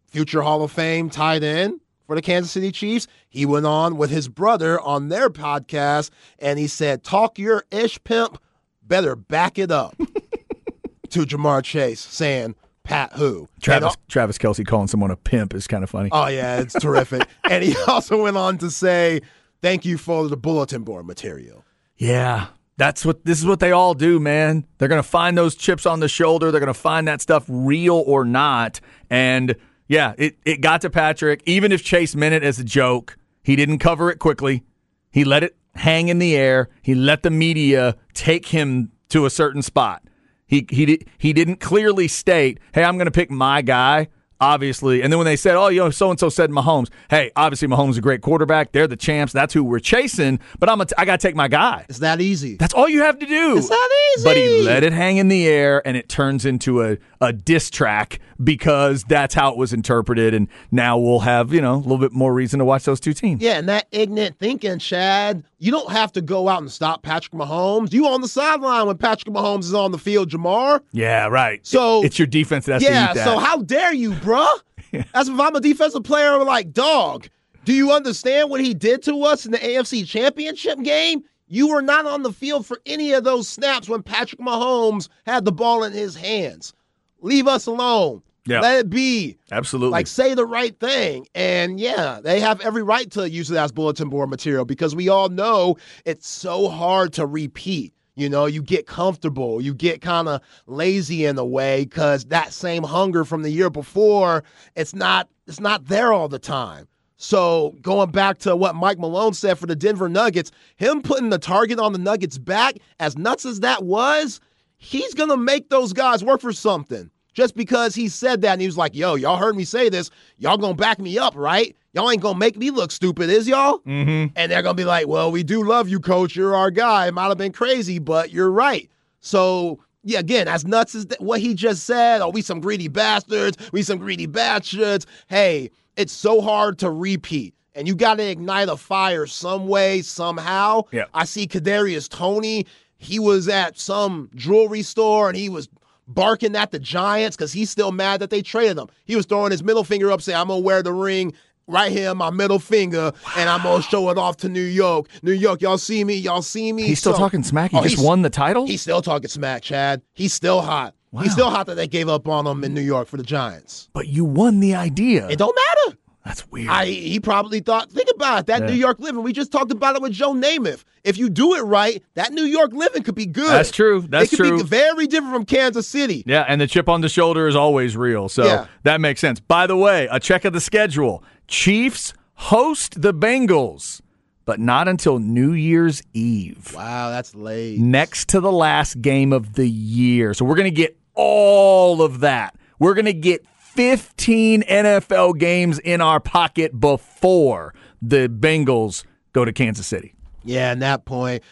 future 0.07 0.43
Hall 0.43 0.61
of 0.63 0.71
Fame 0.71 1.09
tight 1.09 1.41
end 1.43 1.79
for 2.05 2.15
the 2.15 2.21
Kansas 2.21 2.51
City 2.51 2.71
Chiefs, 2.71 3.07
he 3.27 3.43
went 3.45 3.65
on 3.65 3.97
with 3.97 4.11
his 4.11 4.27
brother 4.27 4.79
on 4.79 5.09
their 5.09 5.29
podcast 5.31 6.11
and 6.37 6.59
he 6.59 6.67
said, 6.67 7.03
Talk 7.03 7.39
your 7.39 7.63
ish 7.71 8.03
pimp, 8.03 8.37
better 8.83 9.15
back 9.15 9.57
it 9.57 9.71
up 9.71 9.97
to 11.09 11.25
Ja'Marr 11.25 11.63
Chase, 11.63 12.01
saying, 12.01 12.53
Pat 12.85 13.11
who? 13.13 13.49
Travis 13.61 13.93
And- 13.95 14.07
Travis 14.09 14.37
Kelce 14.37 14.65
calling 14.65 14.87
someone 14.87 15.11
a 15.11 15.17
pimp 15.17 15.53
is 15.53 15.67
kind 15.67 15.83
of 15.83 15.89
funny. 15.89 16.09
oh 16.11 16.27
yeah, 16.27 16.59
it's 16.59 16.73
terrific. 16.79 17.27
and 17.49 17.63
he 17.63 17.75
also 17.87 18.21
went 18.23 18.37
on 18.37 18.57
to 18.59 18.71
say, 18.71 19.19
"Thank 19.61 19.83
you 19.85 19.97
for 19.97 20.27
the 20.29 20.37
bulletin 20.37 20.83
board 20.83 21.05
material." 21.05 21.65
Yeah. 21.97 22.47
That's 22.77 23.05
what 23.05 23.23
this 23.23 23.39
is 23.39 23.45
what 23.45 23.61
they 23.61 23.71
all 23.71 23.93
do, 23.93 24.19
man. 24.19 24.65
They're 24.77 24.89
going 24.89 25.01
to 25.01 25.07
find 25.07 25.37
those 25.37 25.55
chips 25.55 25.85
on 25.85 26.01
the 26.01 26.09
shoulder. 26.09 26.51
They're 26.51 26.59
going 26.59 26.73
to 26.73 26.79
find 26.79 27.07
that 27.07 27.21
stuff 27.21 27.45
real 27.47 28.03
or 28.05 28.25
not. 28.25 28.81
And 29.09 29.55
yeah, 29.87 30.13
it, 30.17 30.35
it 30.45 30.59
got 30.59 30.81
to 30.81 30.89
Patrick. 30.89 31.41
Even 31.45 31.71
if 31.71 31.83
Chase 31.85 32.15
meant 32.17 32.35
it 32.35 32.43
as 32.43 32.59
a 32.59 32.65
joke, 32.65 33.17
he 33.43 33.55
didn't 33.55 33.79
cover 33.79 34.11
it 34.11 34.19
quickly. 34.19 34.63
He 35.09 35.23
let 35.23 35.41
it 35.41 35.55
hang 35.75 36.09
in 36.09 36.19
the 36.19 36.35
air. 36.35 36.67
He 36.81 36.95
let 36.95 37.23
the 37.23 37.29
media 37.29 37.95
take 38.13 38.47
him 38.47 38.91
to 39.07 39.25
a 39.25 39.29
certain 39.29 39.61
spot. 39.61 40.03
He 40.47 40.67
he 40.69 41.05
he 41.17 41.33
didn't 41.33 41.59
clearly 41.59 42.07
state, 42.07 42.59
"Hey, 42.73 42.83
I'm 42.83 42.97
going 42.97 43.05
to 43.05 43.11
pick 43.11 43.31
my 43.31 43.61
guy." 43.61 44.09
Obviously, 44.41 45.01
and 45.01 45.11
then 45.13 45.17
when 45.17 45.25
they 45.25 45.37
said, 45.37 45.55
"Oh, 45.55 45.69
you 45.69 45.79
know, 45.79 45.89
so 45.89 46.09
and 46.09 46.19
so 46.19 46.27
said 46.27 46.49
Mahomes," 46.49 46.89
hey, 47.09 47.31
obviously 47.37 47.69
Mahomes 47.69 47.91
is 47.91 47.97
a 47.97 48.01
great 48.01 48.21
quarterback. 48.21 48.73
They're 48.73 48.85
the 48.87 48.97
champs. 48.97 49.31
That's 49.31 49.53
who 49.53 49.63
we're 49.63 49.79
chasing. 49.79 50.39
But 50.59 50.69
I'm 50.69 50.81
a 50.81 50.85
t- 50.85 50.93
I 50.97 51.05
got 51.05 51.19
to 51.21 51.27
take 51.27 51.35
my 51.35 51.47
guy. 51.47 51.85
It's 51.87 51.99
that 51.99 52.19
easy. 52.19 52.55
That's 52.57 52.73
all 52.73 52.89
you 52.89 53.01
have 53.03 53.17
to 53.19 53.25
do. 53.25 53.57
It's 53.57 53.69
that 53.69 53.89
easy. 54.17 54.23
But 54.25 54.35
he 54.37 54.61
let 54.63 54.83
it 54.83 54.91
hang 54.91 55.17
in 55.17 55.29
the 55.29 55.47
air, 55.47 55.81
and 55.87 55.95
it 55.95 56.09
turns 56.09 56.45
into 56.45 56.83
a, 56.83 56.97
a 57.21 57.31
diss 57.31 57.69
track 57.69 58.19
because 58.43 59.03
that's 59.07 59.33
how 59.33 59.51
it 59.51 59.57
was 59.57 59.71
interpreted. 59.71 60.33
And 60.33 60.49
now 60.69 60.97
we'll 60.97 61.19
have, 61.19 61.53
you 61.53 61.61
know, 61.61 61.75
a 61.75 61.77
little 61.77 61.97
bit 61.97 62.11
more 62.11 62.33
reason 62.33 62.59
to 62.59 62.65
watch 62.65 62.83
those 62.83 62.99
two 62.99 63.13
teams. 63.13 63.41
Yeah, 63.41 63.57
and 63.57 63.69
that 63.69 63.87
ignorant 63.91 64.37
thinking, 64.37 64.79
Chad, 64.79 65.43
you 65.59 65.71
don't 65.71 65.89
have 65.91 66.11
to 66.11 66.21
go 66.21 66.49
out 66.49 66.61
and 66.61 66.69
stop 66.69 67.01
Patrick 67.03 67.33
Mahomes. 67.33 67.93
You 67.93 68.07
on 68.07 68.19
the 68.19 68.27
sideline 68.27 68.87
when 68.87 68.97
Patrick 68.97 69.33
Mahomes 69.33 69.61
is 69.61 69.73
on 69.73 69.93
the 69.93 69.97
field, 69.97 70.29
Ja'Marr. 70.29 70.81
Yeah, 70.91 71.27
right. 71.27 71.65
So- 71.65 72.03
it's 72.03 72.19
your 72.19 72.27
defense 72.27 72.65
that 72.65 72.73
has 72.73 72.83
yeah, 72.83 73.05
to 73.05 73.11
eat 73.11 73.15
that. 73.15 73.25
so 73.25 73.37
how 73.37 73.61
dare 73.61 73.93
you, 73.93 74.13
bruh? 74.25 75.03
as 75.13 75.29
if 75.29 75.39
I'm 75.39 75.55
a 75.55 75.61
defensive 75.61 76.03
player, 76.03 76.33
I'm 76.33 76.45
like, 76.45 76.73
dog, 76.73 77.27
do 77.63 77.73
you 77.73 77.91
understand 77.91 78.49
what 78.49 78.61
he 78.61 78.73
did 78.73 79.03
to 79.03 79.23
us 79.23 79.45
in 79.45 79.51
the 79.51 79.57
AFC 79.57 80.07
championship 80.07 80.79
game? 80.81 81.23
You 81.47 81.69
were 81.69 81.81
not 81.81 82.05
on 82.05 82.23
the 82.23 82.31
field 82.31 82.65
for 82.65 82.79
any 82.85 83.13
of 83.13 83.23
those 83.23 83.47
snaps 83.47 83.87
when 83.87 84.01
Patrick 84.01 84.41
Mahomes 84.41 85.09
had 85.25 85.45
the 85.45 85.51
ball 85.51 85.83
in 85.83 85.93
his 85.93 86.15
hands. 86.15 86.73
Leave 87.21 87.47
us 87.47 87.67
alone. 87.67 88.23
Yeah. 88.47 88.59
Let 88.59 88.79
it 88.79 88.89
be. 88.89 89.37
Absolutely. 89.51 89.91
Like, 89.91 90.07
say 90.07 90.35
the 90.35 90.45
right 90.45 90.79
thing. 90.79 91.27
And 91.33 91.79
yeah, 91.79 92.19
they 92.23 92.39
have 92.39 92.61
every 92.61 92.83
right 92.83 93.09
to 93.11 93.29
use 93.29 93.49
it 93.49 93.57
as 93.57 93.71
bulletin 93.71 94.09
board 94.09 94.29
material 94.29 94.65
because 94.65 94.95
we 94.95 95.09
all 95.09 95.29
know 95.29 95.77
it's 96.05 96.27
so 96.27 96.69
hard 96.69 97.13
to 97.13 97.25
repeat. 97.25 97.94
You 98.15 98.29
know, 98.29 98.45
you 98.45 98.61
get 98.61 98.87
comfortable, 98.87 99.61
you 99.61 99.73
get 99.73 100.01
kind 100.01 100.27
of 100.29 100.41
lazy 100.67 101.25
in 101.25 101.37
a 101.37 101.45
way 101.45 101.83
because 101.83 102.25
that 102.25 102.53
same 102.53 102.83
hunger 102.83 103.25
from 103.25 103.41
the 103.41 103.49
year 103.49 103.69
before, 103.69 104.43
it's 104.75 104.95
not 104.95 105.29
it's 105.47 105.59
not 105.59 105.85
there 105.85 106.13
all 106.13 106.27
the 106.29 106.39
time. 106.39 106.87
So 107.17 107.75
going 107.81 108.11
back 108.11 108.39
to 108.39 108.55
what 108.55 108.75
Mike 108.75 108.99
Malone 108.99 109.33
said 109.33 109.57
for 109.57 109.67
the 109.67 109.75
Denver 109.75 110.09
Nuggets, 110.09 110.51
him 110.77 111.01
putting 111.01 111.29
the 111.29 111.37
target 111.37 111.79
on 111.79 111.93
the 111.93 111.99
Nuggets 111.99 112.37
back, 112.37 112.75
as 112.99 113.17
nuts 113.17 113.45
as 113.45 113.61
that 113.61 113.83
was, 113.83 114.39
he's 114.77 115.13
gonna 115.13 115.37
make 115.37 115.69
those 115.69 115.93
guys 115.93 116.23
work 116.23 116.41
for 116.41 116.53
something. 116.53 117.09
Just 117.35 117.55
because 117.55 117.93
he 117.93 118.07
said 118.07 118.41
that 118.41 118.53
and 118.53 118.61
he 118.61 118.67
was 118.67 118.77
like, 118.77 118.95
yo, 118.95 119.15
y'all 119.15 119.37
heard 119.37 119.55
me 119.55 119.65
say 119.65 119.89
this, 119.89 120.09
y'all 120.37 120.57
gonna 120.57 120.73
back 120.73 120.99
me 120.99 121.19
up, 121.19 121.35
right? 121.35 121.75
Y'all 121.93 122.09
ain't 122.09 122.21
gonna 122.21 122.39
make 122.39 122.57
me 122.57 122.71
look 122.71 122.91
stupid, 122.91 123.29
is 123.29 123.47
y'all? 123.47 123.79
Mm-hmm. 123.79 124.33
And 124.35 124.51
they're 124.51 124.63
gonna 124.63 124.73
be 124.73 124.85
like, 124.85 125.07
well, 125.07 125.31
we 125.31 125.43
do 125.43 125.63
love 125.63 125.87
you, 125.87 125.99
coach. 125.99 126.35
You're 126.35 126.55
our 126.55 126.71
guy. 126.71 127.07
It 127.07 127.13
might 127.13 127.27
have 127.27 127.37
been 127.37 127.51
crazy, 127.51 127.99
but 127.99 128.31
you're 128.31 128.49
right. 128.49 128.89
So 129.19 129.79
yeah, 130.03 130.19
again, 130.19 130.47
as 130.47 130.65
nuts 130.65 130.95
as 130.95 131.05
th- 131.07 131.19
what 131.19 131.41
he 131.41 131.53
just 131.53 131.83
said, 131.83 132.21
oh, 132.21 132.29
we 132.29 132.41
some 132.41 132.61
greedy 132.61 132.87
bastards, 132.87 133.57
we 133.71 133.81
some 133.83 133.97
greedy 133.97 134.27
bastards. 134.27 135.05
Hey, 135.27 135.71
it's 135.97 136.13
so 136.13 136.41
hard 136.41 136.79
to 136.79 136.89
repeat. 136.89 137.53
And 137.73 137.87
you 137.87 137.95
got 137.95 138.15
to 138.15 138.23
ignite 138.23 138.69
a 138.69 138.77
fire 138.77 139.25
some 139.25 139.67
way, 139.67 140.01
somehow. 140.01 140.83
Yeah. 140.93 141.05
I 141.13 141.25
see 141.25 141.47
Kadarius 141.47 142.07
Toney. 142.07 142.65
He 142.97 143.19
was 143.19 143.49
at 143.49 143.77
some 143.77 144.29
jewelry 144.35 144.81
store 144.81 145.27
and 145.27 145.37
he 145.37 145.49
was 145.49 145.67
barking 146.07 146.55
at 146.55 146.71
the 146.71 146.79
Giants 146.79 147.35
because 147.35 147.51
he's 147.53 147.69
still 147.69 147.91
mad 147.91 148.21
that 148.21 148.29
they 148.29 148.41
traded 148.41 148.77
him. 148.77 148.87
He 149.05 149.15
was 149.15 149.25
throwing 149.25 149.51
his 149.51 149.63
middle 149.63 149.83
finger 149.83 150.11
up, 150.11 150.21
saying, 150.21 150.37
"I'm 150.37 150.47
gonna 150.47 150.59
wear 150.59 150.81
the 150.83 150.93
ring." 150.93 151.33
Right 151.67 151.91
here, 151.91 152.11
on 152.11 152.17
my 152.17 152.29
middle 152.29 152.59
finger, 152.59 153.11
and 153.35 153.49
I'm 153.49 153.63
gonna 153.63 153.81
show 153.81 154.11
it 154.11 154.19
off 154.19 154.37
to 154.37 154.49
New 154.49 154.61
York. 154.61 155.07
New 155.23 155.31
York, 155.31 155.63
y'all 155.63 155.79
see 155.79 156.03
me, 156.03 156.13
y'all 156.13 156.43
see 156.43 156.71
me. 156.71 156.83
he's 156.83 156.99
still 156.99 157.13
So- 157.13 157.17
talking 157.17 157.41
smack. 157.41 157.71
He 157.71 157.77
Oh, 157.77 157.81
just 157.81 157.97
won 157.97 158.21
the 158.21 158.29
title. 158.29 158.67
He's 158.67 158.83
still 158.83 159.01
talking 159.01 159.29
smack, 159.29 159.63
Chad. 159.63 160.03
He's 160.13 160.31
still 160.31 160.61
hot. 160.61 160.93
Wow. 161.11 161.23
He's 161.23 161.31
still 161.31 161.49
hot 161.49 161.65
that 161.65 161.73
they 161.75 161.87
gave 161.87 162.07
up 162.07 162.27
on 162.27 162.45
him 162.45 162.63
in 162.63 162.75
New 162.75 162.81
York 162.81 163.07
for 163.07 163.17
the 163.17 163.23
Giants. 163.23 163.89
but 163.93 164.07
you 164.07 164.23
won 164.25 164.59
the 164.59 164.75
idea. 164.75 165.27
It 165.27 165.37
don't 165.39 165.55
matter. 165.87 165.97
That's 166.25 166.49
weird. 166.49 166.69
I 166.69 166.85
he 166.87 167.19
probably 167.19 167.59
thought, 167.59 167.91
think 167.91 168.09
about 168.15 168.39
it, 168.39 168.45
that 168.47 168.61
Yeah. 168.61 168.67
New 168.67 168.73
York 168.73 168.99
living. 168.99 169.21
We 169.21 169.31
just 169.31 169.51
talked 169.51 169.71
about 169.71 169.95
it 169.95 170.01
with 170.01 170.11
Joe 170.11 170.33
Namath. 170.33 170.83
If 171.03 171.19
you 171.19 171.29
do 171.29 171.53
it 171.53 171.61
right, 171.61 172.01
that 172.15 172.33
New 172.33 172.43
York 172.45 172.73
living 172.73 173.03
could 173.03 173.13
be 173.13 173.27
good. 173.27 173.47
That's 173.51 173.69
true. 173.69 174.01
That's 174.09 174.33
it 174.33 174.37
could 174.37 174.47
true. 174.47 174.57
be 174.57 174.63
very 174.63 175.05
different 175.05 175.35
from 175.35 175.45
Kansas 175.45 175.87
City. 175.87 176.23
Yeah, 176.25 176.43
and 176.47 176.59
the 176.59 176.65
chip 176.65 176.89
on 176.89 177.01
the 177.01 177.09
shoulder 177.09 177.47
is 177.47 177.55
always 177.55 177.95
real. 177.95 178.27
So 178.27 178.43
Yeah. 178.43 178.65
that 178.83 178.99
makes 179.01 179.21
sense. 179.21 179.39
By 179.39 179.67
the 179.67 179.77
way, 179.77 180.07
a 180.11 180.19
check 180.19 180.45
of 180.45 180.53
the 180.53 180.59
schedule. 180.61 181.23
Chiefs 181.47 182.13
host 182.33 182.99
the 183.03 183.13
Bengals, 183.13 184.01
but 184.45 184.59
not 184.59 184.87
until 184.87 185.19
New 185.19 185.53
Year's 185.53 186.01
Eve. 186.13 186.73
Wow, 186.75 187.11
that's 187.11 187.35
late. 187.35 187.79
Next 187.79 188.29
to 188.29 188.39
the 188.39 188.51
last 188.51 188.99
game 188.99 189.31
of 189.31 189.53
the 189.53 189.69
year. 189.69 190.33
So 190.33 190.43
we're 190.43 190.55
going 190.55 190.65
to 190.71 190.75
get 190.75 190.97
all 191.13 192.01
of 192.01 192.21
that. 192.21 192.55
We're 192.79 192.95
going 192.95 193.05
to 193.05 193.13
get 193.13 193.45
15 193.75 194.63
NFL 194.63 195.37
games 195.37 195.79
in 195.79 196.01
our 196.01 196.19
pocket 196.19 196.79
before 196.79 197.73
the 198.01 198.27
Bengals 198.29 199.03
go 199.33 199.45
to 199.45 199.51
Kansas 199.53 199.85
City. 199.87 200.13
Yeah, 200.43 200.71
and 200.71 200.81
that 200.81 201.05
point, 201.05 201.43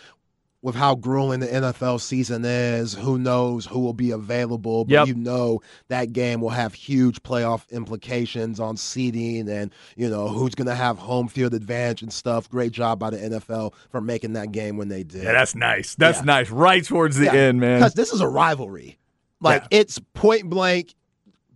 with 0.61 0.75
how 0.75 0.95
grueling 0.95 1.41
the 1.41 1.47
NFL 1.47 1.99
season 1.99 2.45
is, 2.45 2.93
who 2.93 3.17
knows 3.19 3.65
who 3.65 3.79
will 3.81 3.93
be 3.93 4.11
available. 4.11 4.85
But 4.85 4.91
Yep. 4.93 5.07
you 5.07 5.15
know 5.15 5.59
that 5.89 6.13
game 6.13 6.39
will 6.39 6.51
have 6.51 6.73
huge 6.73 7.21
playoff 7.23 7.69
implications 7.69 8.61
on 8.61 8.77
seeding 8.77 9.49
and, 9.49 9.71
you 9.97 10.09
know, 10.09 10.29
who's 10.29 10.55
going 10.55 10.67
to 10.67 10.75
have 10.75 10.97
home 10.97 11.27
field 11.27 11.53
advantage 11.53 12.01
and 12.01 12.13
stuff. 12.13 12.49
Great 12.49 12.71
job 12.71 12.97
by 12.97 13.09
the 13.09 13.17
NFL 13.17 13.73
for 13.89 13.99
making 13.99 14.33
that 14.33 14.53
game 14.53 14.77
when 14.77 14.87
they 14.87 15.03
did. 15.03 15.23
Yeah, 15.23 15.33
that's 15.33 15.53
nice. 15.53 15.95
That's 15.95 16.19
Yeah. 16.19 16.25
nice. 16.25 16.49
Right 16.49 16.85
towards 16.85 17.17
the 17.17 17.29
end, 17.29 17.59
man. 17.59 17.79
Because 17.79 17.95
this 17.95 18.13
is 18.13 18.21
a 18.21 18.27
rivalry. 18.29 18.97
Like, 19.41 19.63
Yeah. 19.63 19.79
it's 19.79 19.99
point 20.13 20.49
blank. 20.49 20.93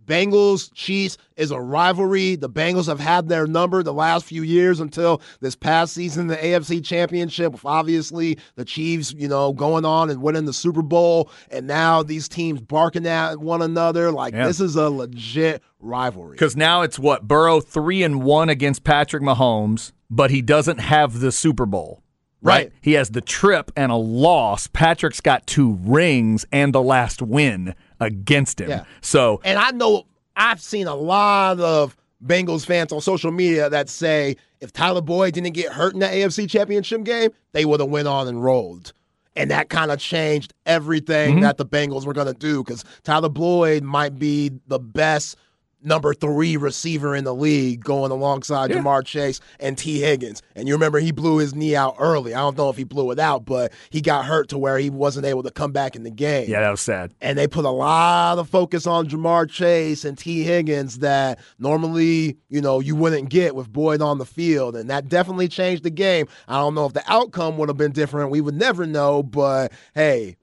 Bengals 0.08 0.70
Chiefs 0.74 1.18
is 1.36 1.50
a 1.50 1.60
rivalry. 1.60 2.34
The 2.34 2.48
Bengals 2.48 2.86
have 2.86 2.98
had 2.98 3.28
their 3.28 3.46
number 3.46 3.82
the 3.82 3.92
last 3.92 4.24
few 4.24 4.42
years 4.42 4.80
until 4.80 5.20
this 5.40 5.54
past 5.54 5.92
season, 5.92 6.26
the 6.26 6.36
AFC 6.36 6.84
Championship. 6.84 7.52
with 7.52 7.64
Obviously, 7.64 8.38
the 8.56 8.64
Chiefs, 8.64 9.12
you 9.16 9.28
know, 9.28 9.52
going 9.52 9.84
on 9.84 10.10
and 10.10 10.22
winning 10.22 10.46
the 10.46 10.52
Super 10.52 10.82
Bowl, 10.82 11.30
and 11.50 11.66
now 11.66 12.02
these 12.02 12.28
teams 12.28 12.60
barking 12.60 13.06
at 13.06 13.38
one 13.38 13.62
another. 13.62 14.10
Like 14.10 14.34
Yeah. 14.34 14.46
this 14.46 14.60
is 14.60 14.74
a 14.76 14.88
legit 14.90 15.62
rivalry. 15.78 16.32
Because 16.32 16.56
now 16.56 16.82
it's 16.82 16.98
what 16.98 17.28
Burrow 17.28 17.60
three 17.60 18.02
and 18.02 18.22
one 18.22 18.48
against 18.48 18.82
Patrick 18.84 19.22
Mahomes, 19.22 19.92
but 20.10 20.30
he 20.30 20.40
doesn't 20.42 20.78
have 20.78 21.20
the 21.20 21.30
Super 21.30 21.66
Bowl. 21.66 22.02
Right. 22.40 22.54
Right. 22.66 22.72
He 22.80 22.92
has 22.92 23.10
the 23.10 23.20
trip 23.20 23.72
and 23.76 23.90
a 23.90 23.96
loss. 23.96 24.68
Patrick's 24.68 25.20
got 25.20 25.44
two 25.46 25.76
rings 25.82 26.46
and 26.52 26.72
the 26.72 26.80
last 26.82 27.20
win 27.20 27.74
against 28.00 28.60
him. 28.60 28.70
Yeah. 28.70 28.84
So 29.00 29.40
And 29.44 29.58
I 29.58 29.70
know 29.70 30.06
I've 30.36 30.60
seen 30.60 30.86
a 30.86 30.94
lot 30.94 31.60
of 31.60 31.96
Bengals 32.24 32.66
fans 32.66 32.92
on 32.92 33.00
social 33.00 33.30
media 33.30 33.70
that 33.70 33.88
say 33.88 34.36
if 34.60 34.72
Tyler 34.72 35.00
Boyd 35.00 35.34
didn't 35.34 35.52
get 35.52 35.72
hurt 35.72 35.94
in 35.94 36.00
that 36.00 36.12
AFC 36.12 36.48
Championship 36.48 37.04
game, 37.04 37.30
they 37.52 37.64
would 37.64 37.80
have 37.80 37.90
went 37.90 38.08
on 38.08 38.28
and 38.28 38.42
rolled. 38.42 38.92
And 39.36 39.50
that 39.52 39.68
kind 39.68 39.92
of 39.92 40.00
changed 40.00 40.52
everything 40.66 41.34
mm-hmm. 41.34 41.42
that 41.42 41.58
the 41.58 41.66
Bengals 41.66 42.04
were 42.04 42.12
going 42.12 42.26
to 42.26 42.34
do 42.34 42.64
because 42.64 42.84
Tyler 43.04 43.28
Boyd 43.28 43.84
might 43.84 44.18
be 44.18 44.50
the 44.66 44.80
best 44.80 45.36
number 45.82 46.12
three 46.12 46.56
receiver 46.56 47.14
in 47.14 47.24
the 47.24 47.34
league 47.34 47.84
going 47.84 48.10
alongside 48.10 48.70
Yeah. 48.70 48.78
Ja'Marr 48.78 49.04
Chase 49.04 49.40
and 49.60 49.78
Tee 49.78 50.00
Higgins. 50.00 50.42
And 50.56 50.66
you 50.66 50.74
remember 50.74 50.98
he 50.98 51.12
blew 51.12 51.38
his 51.38 51.54
knee 51.54 51.76
out 51.76 51.94
early. 52.00 52.34
I 52.34 52.38
don't 52.40 52.56
know 52.58 52.68
if 52.68 52.76
he 52.76 52.84
blew 52.84 53.10
it 53.12 53.18
out, 53.20 53.44
but 53.44 53.72
he 53.90 54.00
got 54.00 54.24
hurt 54.24 54.48
to 54.48 54.58
where 54.58 54.78
he 54.78 54.90
wasn't 54.90 55.26
able 55.26 55.42
to 55.44 55.50
come 55.50 55.70
back 55.72 55.94
in 55.94 56.02
the 56.02 56.10
game 56.10 56.48
yeah, 56.48 56.60
that 56.60 56.70
was 56.70 56.80
sad. 56.80 57.14
and 57.20 57.38
they 57.38 57.46
put 57.46 57.64
a 57.64 57.70
lot 57.70 58.38
of 58.38 58.48
focus 58.48 58.86
on 58.86 59.06
Ja'Marr 59.08 59.48
Chase 59.48 60.04
and 60.04 60.18
Tee 60.18 60.42
Higgins 60.42 60.98
that 60.98 61.38
normally, 61.58 62.36
you 62.48 62.60
know, 62.60 62.80
you 62.80 62.96
wouldn't 62.96 63.28
get 63.28 63.54
with 63.54 63.72
Boyd 63.72 64.00
on 64.02 64.18
the 64.18 64.26
field. 64.26 64.74
And 64.74 64.90
that 64.90 65.08
definitely 65.08 65.46
changed 65.48 65.82
the 65.84 65.90
game. 65.90 66.26
I 66.48 66.54
don't 66.56 66.74
know 66.74 66.86
if 66.86 66.94
the 66.94 67.04
outcome 67.06 67.56
would 67.58 67.68
have 67.68 67.76
been 67.76 67.92
different. 67.92 68.30
We 68.30 68.40
would 68.40 68.54
never 68.56 68.86
know, 68.86 69.22
but 69.22 69.70
hey, 69.94 70.37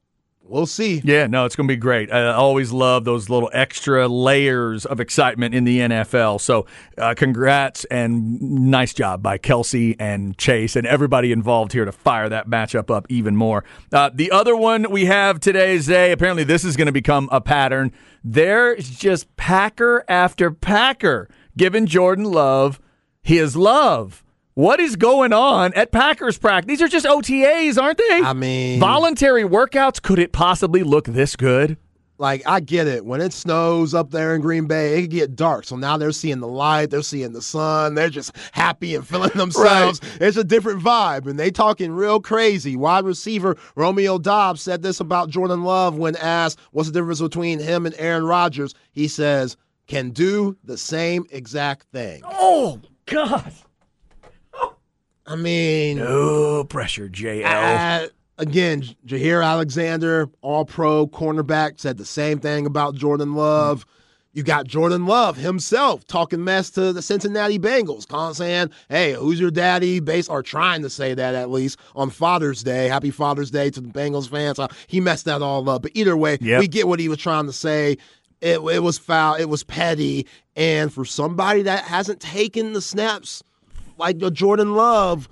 we'll 0.48 0.66
see. 0.66 1.00
Yeah, 1.04 1.26
no, 1.26 1.44
it's 1.44 1.56
going 1.56 1.68
to 1.68 1.72
be 1.72 1.76
great. 1.76 2.12
I 2.12 2.32
always 2.32 2.72
love 2.72 3.04
those 3.04 3.28
little 3.28 3.50
extra 3.52 4.08
layers 4.08 4.86
of 4.86 5.00
excitement 5.00 5.54
in 5.54 5.64
the 5.64 5.80
NFL. 5.80 6.40
So, 6.40 6.66
uh, 6.98 7.14
congrats 7.14 7.84
and 7.86 8.40
nice 8.40 8.94
job 8.94 9.22
by 9.22 9.38
Kelce 9.38 9.96
and 9.98 10.36
Chase 10.38 10.76
and 10.76 10.86
everybody 10.86 11.32
involved 11.32 11.72
here 11.72 11.84
to 11.84 11.92
fire 11.92 12.28
that 12.28 12.48
matchup 12.48 12.90
up 12.90 13.06
even 13.08 13.36
more. 13.36 13.64
Uh, 13.92 14.10
the 14.12 14.30
other 14.30 14.56
one 14.56 14.90
we 14.90 15.06
have 15.06 15.40
today, 15.40 15.78
Zay, 15.78 16.12
apparently 16.12 16.44
this 16.44 16.64
is 16.64 16.76
going 16.76 16.86
to 16.86 16.92
become 16.92 17.28
a 17.32 17.40
pattern. 17.40 17.92
There's 18.22 18.90
just 18.90 19.36
Packer 19.36 20.04
after 20.08 20.50
Packer 20.50 21.28
giving 21.56 21.86
Jordan 21.86 22.24
Love 22.24 22.80
his 23.22 23.56
love. 23.56 24.22
What 24.56 24.80
is 24.80 24.96
going 24.96 25.34
on 25.34 25.74
at 25.74 25.92
Packers 25.92 26.38
practice? 26.38 26.66
These 26.66 26.80
are 26.80 26.88
just 26.88 27.04
OTAs, 27.04 27.76
aren't 27.78 27.98
they? 27.98 28.22
I 28.22 28.32
mean, 28.32 28.80
voluntary 28.80 29.42
workouts. 29.42 30.00
Could 30.00 30.18
it 30.18 30.32
possibly 30.32 30.82
look 30.82 31.04
this 31.04 31.36
good? 31.36 31.76
Like 32.16 32.40
I 32.46 32.60
get 32.60 32.86
it. 32.86 33.04
When 33.04 33.20
it 33.20 33.34
snows 33.34 33.92
up 33.92 34.12
there 34.12 34.34
in 34.34 34.40
Green 34.40 34.66
Bay, 34.66 34.96
it 34.96 35.00
can 35.02 35.10
get 35.10 35.36
dark. 35.36 35.66
So 35.66 35.76
now 35.76 35.98
they're 35.98 36.10
seeing 36.10 36.40
the 36.40 36.48
light, 36.48 36.88
they're 36.88 37.02
seeing 37.02 37.34
the 37.34 37.42
sun, 37.42 37.96
they're 37.96 38.08
just 38.08 38.34
happy 38.52 38.94
and 38.94 39.06
feeling 39.06 39.28
themselves. 39.34 40.00
Right. 40.02 40.22
It's 40.22 40.38
a 40.38 40.44
different 40.44 40.82
vibe, 40.82 41.26
and 41.26 41.38
they 41.38 41.50
talking 41.50 41.92
real 41.92 42.18
crazy. 42.18 42.76
Wide 42.76 43.04
receiver 43.04 43.58
Romeo 43.74 44.16
Doubs 44.16 44.62
said 44.62 44.80
this 44.80 45.00
about 45.00 45.28
Jordan 45.28 45.64
Love 45.64 45.98
when 45.98 46.16
asked 46.16 46.58
what's 46.70 46.88
the 46.88 46.98
difference 46.98 47.20
between 47.20 47.58
him 47.58 47.84
and 47.84 47.94
Aaron 47.98 48.24
Rodgers. 48.24 48.72
He 48.90 49.06
says, 49.06 49.58
"Can 49.86 50.12
do 50.12 50.56
the 50.64 50.78
same 50.78 51.26
exact 51.28 51.88
thing." 51.92 52.22
Oh 52.24 52.80
God. 53.04 53.52
I 55.26 55.36
mean, 55.36 55.98
no 55.98 56.64
pressure, 56.64 57.08
JL. 57.08 57.44
Uh, 57.44 58.08
again, 58.38 58.82
Jaire 59.06 59.44
Alexander, 59.44 60.28
all 60.40 60.64
pro 60.64 61.06
cornerback, 61.06 61.80
said 61.80 61.98
the 61.98 62.04
same 62.04 62.38
thing 62.38 62.66
about 62.66 62.94
Jordan 62.94 63.34
Love. 63.34 63.86
You 64.32 64.42
got 64.42 64.66
Jordan 64.66 65.06
Love 65.06 65.38
himself 65.38 66.06
talking 66.06 66.44
mess 66.44 66.68
to 66.72 66.92
the 66.92 67.00
Cincinnati 67.00 67.58
Bengals, 67.58 68.06
calling 68.06 68.34
saying, 68.34 68.70
"Hey, 68.90 69.14
who's 69.14 69.40
your 69.40 69.50
daddy?" 69.50 69.98
Base 69.98 70.28
or 70.28 70.42
trying 70.42 70.82
to 70.82 70.90
say 70.90 71.14
that 71.14 71.34
at 71.34 71.50
least 71.50 71.78
on 71.94 72.10
Father's 72.10 72.62
Day. 72.62 72.86
Happy 72.86 73.10
Father's 73.10 73.50
Day 73.50 73.70
to 73.70 73.80
the 73.80 73.88
Bengals 73.88 74.28
fans. 74.28 74.58
Uh, 74.58 74.68
he 74.88 75.00
messed 75.00 75.24
that 75.24 75.40
all 75.40 75.68
up, 75.70 75.80
but 75.80 75.90
either 75.94 76.16
way, 76.18 76.36
yep. 76.42 76.60
we 76.60 76.68
get 76.68 76.86
what 76.86 77.00
he 77.00 77.08
was 77.08 77.18
trying 77.18 77.46
to 77.46 77.52
say. 77.52 77.96
It, 78.42 78.58
it 78.60 78.82
was 78.82 78.98
foul. 78.98 79.36
It 79.36 79.46
was 79.46 79.64
petty, 79.64 80.26
and 80.54 80.92
for 80.92 81.06
somebody 81.06 81.62
that 81.62 81.84
hasn't 81.84 82.20
taken 82.20 82.74
the 82.74 82.82
snaps 82.82 83.42
like 83.98 84.18
Jordan 84.32 84.74
Love, 84.74 85.28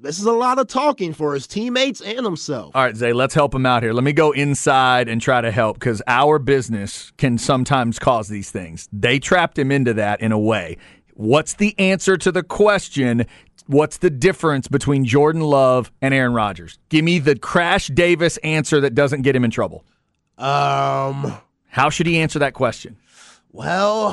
this 0.00 0.18
is 0.18 0.26
a 0.26 0.32
lot 0.32 0.58
of 0.58 0.68
talking 0.68 1.12
for 1.12 1.34
his 1.34 1.46
teammates 1.46 2.00
and 2.00 2.24
himself. 2.24 2.74
All 2.74 2.84
right, 2.84 2.96
Zay, 2.96 3.12
let's 3.12 3.34
help 3.34 3.54
him 3.54 3.66
out 3.66 3.82
here. 3.82 3.92
Let 3.92 4.04
me 4.04 4.12
go 4.12 4.32
inside 4.32 5.08
and 5.08 5.20
try 5.20 5.40
to 5.40 5.50
help 5.50 5.78
because 5.78 6.02
our 6.06 6.38
business 6.38 7.12
can 7.16 7.38
sometimes 7.38 7.98
cause 7.98 8.28
these 8.28 8.50
things. 8.50 8.88
They 8.92 9.18
trapped 9.18 9.58
him 9.58 9.72
into 9.72 9.94
that 9.94 10.20
in 10.20 10.30
a 10.30 10.38
way. 10.38 10.76
What's 11.14 11.54
the 11.54 11.74
answer 11.78 12.16
to 12.16 12.30
the 12.30 12.44
question? 12.44 13.26
What's 13.66 13.98
the 13.98 14.08
difference 14.08 14.68
between 14.68 15.04
Jordan 15.04 15.42
Love 15.42 15.90
and 16.00 16.14
Aaron 16.14 16.32
Rodgers? 16.32 16.78
Give 16.90 17.04
me 17.04 17.18
the 17.18 17.36
Crash 17.36 17.88
Davis 17.88 18.36
answer 18.38 18.80
that 18.80 18.94
doesn't 18.94 19.22
get 19.22 19.34
him 19.34 19.44
in 19.44 19.50
trouble. 19.50 19.84
Um, 20.38 21.36
how 21.66 21.90
should 21.90 22.06
he 22.06 22.18
answer 22.18 22.38
that 22.38 22.54
question? 22.54 22.96
Well, 23.50 24.12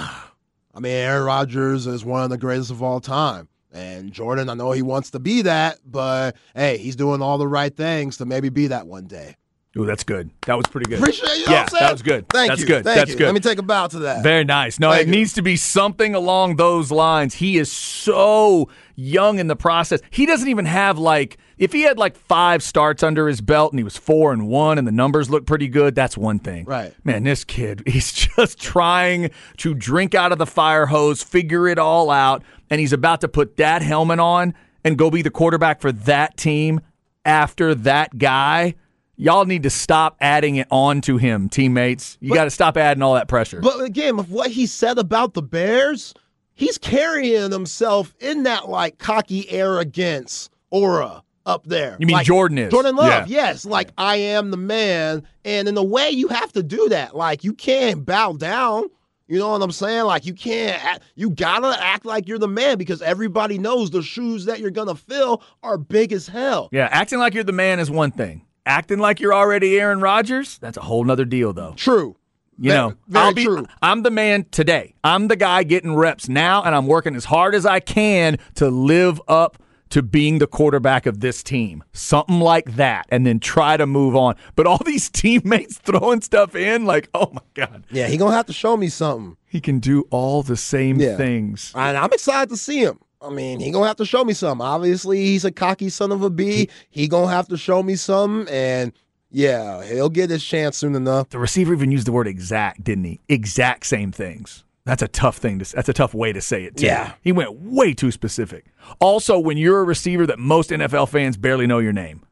I 0.73 0.79
mean, 0.79 0.91
Aaron 0.93 1.23
Rodgers 1.23 1.85
is 1.85 2.03
one 2.03 2.23
of 2.23 2.31
the 2.31 2.37
greatest 2.37 2.71
of 2.71 2.81
all 2.81 2.99
time. 2.99 3.47
And 3.75 4.13
Jordan, 4.13 4.49
I 4.49 4.53
know 4.53 4.71
he 4.71 4.81
wants 4.81 5.11
to 5.11 5.19
be 5.19 5.41
that, 5.41 5.79
but 5.85 6.37
hey, 6.55 6.77
he's 6.77 6.95
doing 6.95 7.21
all 7.21 7.37
the 7.37 7.47
right 7.47 7.75
things 7.75 8.17
to 8.17 8.25
maybe 8.25 8.47
be 8.47 8.67
that 8.67 8.87
one 8.87 9.05
day. 9.05 9.35
Ooh, 9.77 9.85
that's 9.85 10.05
good. 10.05 10.31
That 10.45 10.55
was 10.55 10.65
pretty 10.67 10.89
good. 10.89 10.99
Appreciate 10.99 11.39
you. 11.39 11.45
Yeah, 11.49 11.65
that 11.65 11.91
was 11.91 12.01
good. 12.01 12.29
Thank 12.29 12.49
that's 12.49 12.61
you. 12.61 12.67
good. 12.67 12.85
Thank 12.85 12.97
that's 12.97 13.11
you. 13.11 13.17
good. 13.17 13.25
Let 13.25 13.33
me 13.33 13.41
take 13.41 13.59
a 13.59 13.63
bow 13.63 13.87
to 13.87 13.99
that. 13.99 14.23
Very 14.23 14.45
nice. 14.45 14.79
No, 14.79 14.91
Thank 14.91 15.01
it 15.01 15.07
you. 15.07 15.11
needs 15.17 15.33
to 15.33 15.41
be 15.41 15.57
something 15.57 16.15
along 16.15 16.55
those 16.55 16.91
lines. 16.91 17.35
He 17.35 17.57
is 17.57 17.69
so 17.69 18.69
young 18.95 19.37
in 19.39 19.47
the 19.47 19.55
process. 19.57 19.99
He 20.09 20.25
doesn't 20.25 20.47
even 20.47 20.63
have 20.63 20.97
like 20.97 21.37
if 21.57 21.71
he 21.71 21.81
had 21.81 21.97
like 21.97 22.15
five 22.15 22.61
starts 22.63 23.03
under 23.03 23.27
his 23.27 23.41
belt 23.41 23.71
and 23.71 23.79
he 23.79 23.83
was 23.83 23.97
four 23.97 24.33
and 24.33 24.47
one 24.47 24.77
and 24.77 24.87
the 24.87 24.91
numbers 24.91 25.29
look 25.29 25.45
pretty 25.45 25.67
good, 25.67 25.95
that's 25.95 26.17
one 26.17 26.39
thing. 26.39 26.65
Right. 26.65 26.93
Man, 27.03 27.23
this 27.23 27.43
kid, 27.43 27.83
he's 27.87 28.11
just 28.11 28.59
trying 28.59 29.31
to 29.57 29.73
drink 29.73 30.15
out 30.15 30.31
of 30.31 30.37
the 30.37 30.45
fire 30.45 30.85
hose, 30.85 31.23
figure 31.23 31.67
it 31.67 31.79
all 31.79 32.09
out, 32.09 32.43
and 32.69 32.79
he's 32.79 32.93
about 32.93 33.21
to 33.21 33.27
put 33.27 33.57
that 33.57 33.81
helmet 33.81 34.19
on 34.19 34.53
and 34.83 34.97
go 34.97 35.09
be 35.09 35.21
the 35.21 35.31
quarterback 35.31 35.81
for 35.81 35.91
that 35.91 36.37
team 36.37 36.81
after 37.25 37.73
that 37.73 38.17
guy 38.17 38.75
Y'all 39.17 39.45
need 39.45 39.63
to 39.63 39.69
stop 39.69 40.17
adding 40.19 40.57
it 40.57 40.67
on 40.69 40.99
to 41.01 41.17
him, 41.17 41.47
teammates. 41.47 42.17
You 42.19 42.33
got 42.33 42.45
to 42.45 42.49
stop 42.49 42.75
adding 42.75 43.01
all 43.01 43.13
that 43.13 43.27
pressure. 43.27 43.61
But 43.61 43.81
again, 43.81 44.17
with 44.17 44.29
what 44.29 44.51
he 44.51 44.65
said 44.65 44.97
about 44.97 45.33
the 45.33 45.41
Bears, 45.41 46.13
he's 46.53 46.77
carrying 46.77 47.51
himself 47.51 48.13
in 48.19 48.43
that 48.43 48.67
like 48.67 48.97
cocky 48.97 49.49
arrogance 49.49 50.49
aura 50.69 51.23
up 51.45 51.65
there. 51.65 51.97
You 51.99 52.07
mean 52.07 52.15
like, 52.15 52.25
Jordan 52.25 52.57
is? 52.57 52.71
Jordan 52.71 52.95
Love, 52.95 53.27
yeah. 53.27 53.47
yes. 53.47 53.65
Like 53.65 53.89
I 53.97 54.15
am 54.17 54.51
the 54.51 54.57
man. 54.57 55.23
And 55.43 55.67
in 55.67 55.77
a 55.77 55.83
way, 55.83 56.09
you 56.09 56.27
have 56.29 56.51
to 56.53 56.63
do 56.63 56.89
that. 56.89 57.15
Like 57.15 57.43
you 57.43 57.53
can't 57.53 58.05
bow 58.05 58.33
down. 58.33 58.89
You 59.27 59.39
know 59.39 59.49
what 59.49 59.61
I'm 59.63 59.71
saying? 59.71 60.05
Like 60.05 60.25
you 60.25 60.35
can't, 60.35 60.83
act, 60.85 61.03
you 61.15 61.31
gotta 61.31 61.75
act 61.83 62.05
like 62.05 62.27
you're 62.27 62.37
the 62.37 62.47
man 62.47 62.77
because 62.77 63.01
everybody 63.01 63.57
knows 63.57 63.89
the 63.89 64.03
shoes 64.03 64.45
that 64.45 64.59
you're 64.59 64.69
gonna 64.69 64.93
fill 64.93 65.41
are 65.63 65.79
big 65.79 66.13
as 66.13 66.27
hell. 66.27 66.69
Yeah, 66.71 66.87
acting 66.91 67.17
like 67.17 67.33
you're 67.33 67.43
the 67.43 67.51
man 67.51 67.79
is 67.79 67.89
one 67.89 68.11
thing 68.11 68.45
acting 68.65 68.99
like 68.99 69.19
you're 69.19 69.33
already 69.33 69.79
Aaron 69.79 70.01
Rodgers, 70.01 70.57
that's 70.59 70.77
a 70.77 70.81
whole 70.81 71.03
nother 71.03 71.25
deal, 71.25 71.53
though. 71.53 71.73
True. 71.75 72.15
You 72.57 72.71
very, 72.71 72.79
know, 72.79 72.95
very 73.07 73.25
I'll 73.25 73.33
be, 73.33 73.43
true. 73.43 73.65
I'm 73.81 74.03
the 74.03 74.11
man 74.11 74.45
today. 74.49 74.95
I'm 75.03 75.27
the 75.27 75.35
guy 75.35 75.63
getting 75.63 75.95
reps 75.95 76.29
now, 76.29 76.63
and 76.63 76.73
I'm 76.73 76.87
working 76.87 77.15
as 77.15 77.25
hard 77.25 77.53
as 77.53 77.65
I 77.65 77.79
can 77.79 78.37
to 78.55 78.69
live 78.69 79.21
up 79.27 79.57
to 79.89 80.01
being 80.01 80.39
the 80.39 80.47
quarterback 80.47 81.05
of 81.05 81.19
this 81.19 81.43
team. 81.43 81.83
Something 81.93 82.39
like 82.39 82.75
that, 82.75 83.05
and 83.09 83.25
then 83.25 83.39
try 83.39 83.77
to 83.77 83.85
move 83.85 84.15
on. 84.15 84.35
But 84.55 84.67
all 84.67 84.81
these 84.85 85.09
teammates 85.11 85.77
throwing 85.77 86.21
stuff 86.21 86.55
in, 86.55 86.85
like, 86.85 87.09
oh 87.13 87.29
my 87.33 87.41
God. 87.53 87.85
Yeah, 87.91 88.07
he 88.07 88.17
gonna 88.17 88.35
have 88.35 88.47
to 88.47 88.53
show 88.53 88.75
me 88.77 88.87
something. 88.89 89.37
He 89.47 89.61
can 89.61 89.79
do 89.79 90.05
all 90.09 90.43
the 90.43 90.57
same 90.57 90.99
Yeah. 90.99 91.15
things. 91.17 91.71
And 91.75 91.95
I'm 91.97 92.11
excited 92.11 92.49
to 92.49 92.57
see 92.57 92.79
him. 92.81 92.99
I 93.21 93.29
mean, 93.29 93.59
he 93.59 93.71
gonna 93.71 93.87
have 93.87 93.95
to 93.97 94.05
show 94.05 94.23
me 94.25 94.33
something. 94.33 94.65
Obviously, 94.65 95.23
he's 95.23 95.45
a 95.45 95.51
cocky 95.51 95.89
son 95.89 96.11
of 96.11 96.21
a 96.23 96.29
bee. 96.29 96.67
He 96.89 97.07
gonna 97.07 97.31
have 97.31 97.47
to 97.47 97.57
show 97.57 97.81
me 97.81 97.95
something, 97.95 98.53
and 98.53 98.91
yeah, 99.31 99.83
he'll 99.85 100.09
get 100.09 100.29
his 100.29 100.43
chance 100.43 100.77
soon 100.77 100.93
enough. 100.95 101.29
The 101.29 101.39
receiver 101.39 101.73
even 101.73 101.91
used 101.91 102.05
the 102.07 102.11
word 102.11 102.27
exact, 102.27 102.83
didn't 102.83 103.05
he? 103.05 103.21
Exact 103.29 103.85
same 103.85 104.11
things. 104.11 104.64
That's 104.85 105.01
a 105.01 105.07
tough 105.07 105.37
thing 105.37 105.59
to. 105.59 105.75
That's 105.75 105.89
a 105.89 105.93
tough 105.93 106.13
way 106.13 106.31
to 106.31 106.41
say 106.41 106.63
it. 106.63 106.77
Too. 106.77 106.85
Yeah. 106.85 107.13
he 107.21 107.31
went 107.31 107.53
way 107.53 107.93
too 107.93 108.11
specific. 108.11 108.65
Also, 108.99 109.39
when 109.39 109.57
you're 109.57 109.79
a 109.79 109.83
receiver 109.83 110.25
that 110.27 110.37
most 110.39 110.69
NFL 110.69 111.09
fans 111.09 111.37
barely 111.37 111.65
know 111.65 111.79
your 111.79 111.91
name, 111.93 112.23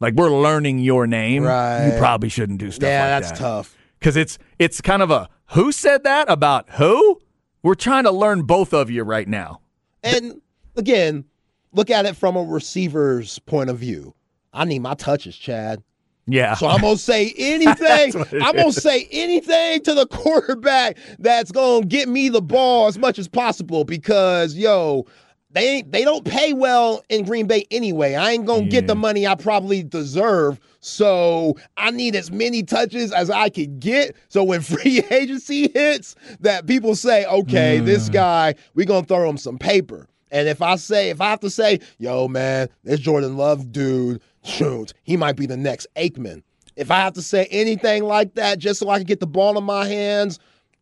like 0.00 0.14
we're 0.14 0.30
learning 0.30 0.80
your 0.80 1.06
name, 1.06 1.44
Right. 1.44 1.86
you 1.92 1.98
probably 1.98 2.28
shouldn't 2.28 2.58
do 2.58 2.70
stuff 2.72 2.88
yeah, 2.88 3.02
like 3.14 3.22
that's 3.22 3.30
that. 3.30 3.38
tough. 3.38 3.76
because 4.00 4.16
it's 4.16 4.36
it's 4.58 4.80
kind 4.80 5.00
of 5.02 5.10
a 5.12 5.28
who 5.50 5.70
said 5.70 6.02
that 6.04 6.28
about 6.30 6.68
who. 6.70 7.20
We're 7.62 7.76
trying 7.76 8.02
to 8.04 8.10
learn 8.10 8.42
both 8.42 8.74
of 8.74 8.90
you 8.90 9.04
right 9.04 9.28
now. 9.28 9.60
And 10.02 10.40
again, 10.74 11.24
look 11.72 11.90
at 11.90 12.04
it 12.06 12.16
from 12.16 12.34
a 12.34 12.42
receiver's 12.42 13.38
point 13.40 13.70
of 13.70 13.78
view. 13.78 14.12
I 14.52 14.64
need 14.64 14.80
my 14.80 14.94
touches, 14.94 15.36
Chad. 15.36 15.80
Yeah. 16.26 16.54
So 16.54 16.66
I'm 16.68 16.80
gonna 16.80 16.96
say 16.98 17.34
anything. 17.36 18.14
I'm 18.42 18.56
gonna 18.56 18.72
say 18.72 19.08
anything 19.10 19.82
to 19.82 19.94
the 19.94 20.06
quarterback 20.10 20.96
that's 21.18 21.52
gonna 21.52 21.86
get 21.86 22.08
me 22.08 22.28
the 22.28 22.42
ball 22.42 22.86
as 22.86 22.98
much 22.98 23.18
as 23.18 23.28
possible 23.28 23.84
because 23.84 24.54
yo, 24.54 25.06
they 25.50 25.68
ain't 25.68 25.92
they 25.92 26.04
don't 26.04 26.24
pay 26.24 26.52
well 26.52 27.02
in 27.08 27.24
Green 27.24 27.46
Bay 27.46 27.66
anyway. 27.70 28.14
I 28.14 28.32
ain't 28.32 28.46
gonna 28.46 28.66
get 28.66 28.86
the 28.86 28.94
money 28.94 29.26
I 29.26 29.34
probably 29.34 29.82
deserve. 29.82 30.58
So 30.80 31.56
I 31.76 31.90
need 31.90 32.16
as 32.16 32.30
many 32.30 32.62
touches 32.62 33.12
as 33.12 33.30
I 33.30 33.48
can 33.48 33.78
get. 33.78 34.16
So 34.28 34.42
when 34.42 34.60
free 34.62 35.02
agency 35.10 35.70
hits, 35.72 36.16
that 36.40 36.66
people 36.66 36.94
say, 36.96 37.24
okay, 37.26 37.78
this 37.78 38.08
guy, 38.08 38.54
we 38.74 38.84
gonna 38.84 39.06
throw 39.06 39.28
him 39.28 39.36
some 39.36 39.58
paper. 39.58 40.08
And 40.32 40.48
if 40.48 40.62
I 40.62 40.76
say, 40.76 41.10
if 41.10 41.20
I 41.20 41.28
have 41.28 41.40
to 41.40 41.50
say, 41.50 41.80
yo, 41.98 42.26
man, 42.26 42.68
this 42.84 43.00
Jordan 43.00 43.36
Love 43.36 43.70
dude, 43.70 44.22
shoot, 44.44 44.92
he 45.02 45.16
might 45.16 45.36
be 45.36 45.46
the 45.46 45.56
next 45.56 45.86
Aikman. 45.96 46.42
If 46.76 46.90
I 46.90 46.96
have 47.00 47.12
to 47.14 47.22
say 47.22 47.46
anything 47.50 48.04
like 48.04 48.34
that 48.34 48.58
just 48.58 48.80
so 48.80 48.88
I 48.88 48.98
can 48.98 49.06
get 49.06 49.20
the 49.20 49.26
ball 49.26 49.58
in 49.58 49.64
my 49.64 49.86
hands 49.86 50.38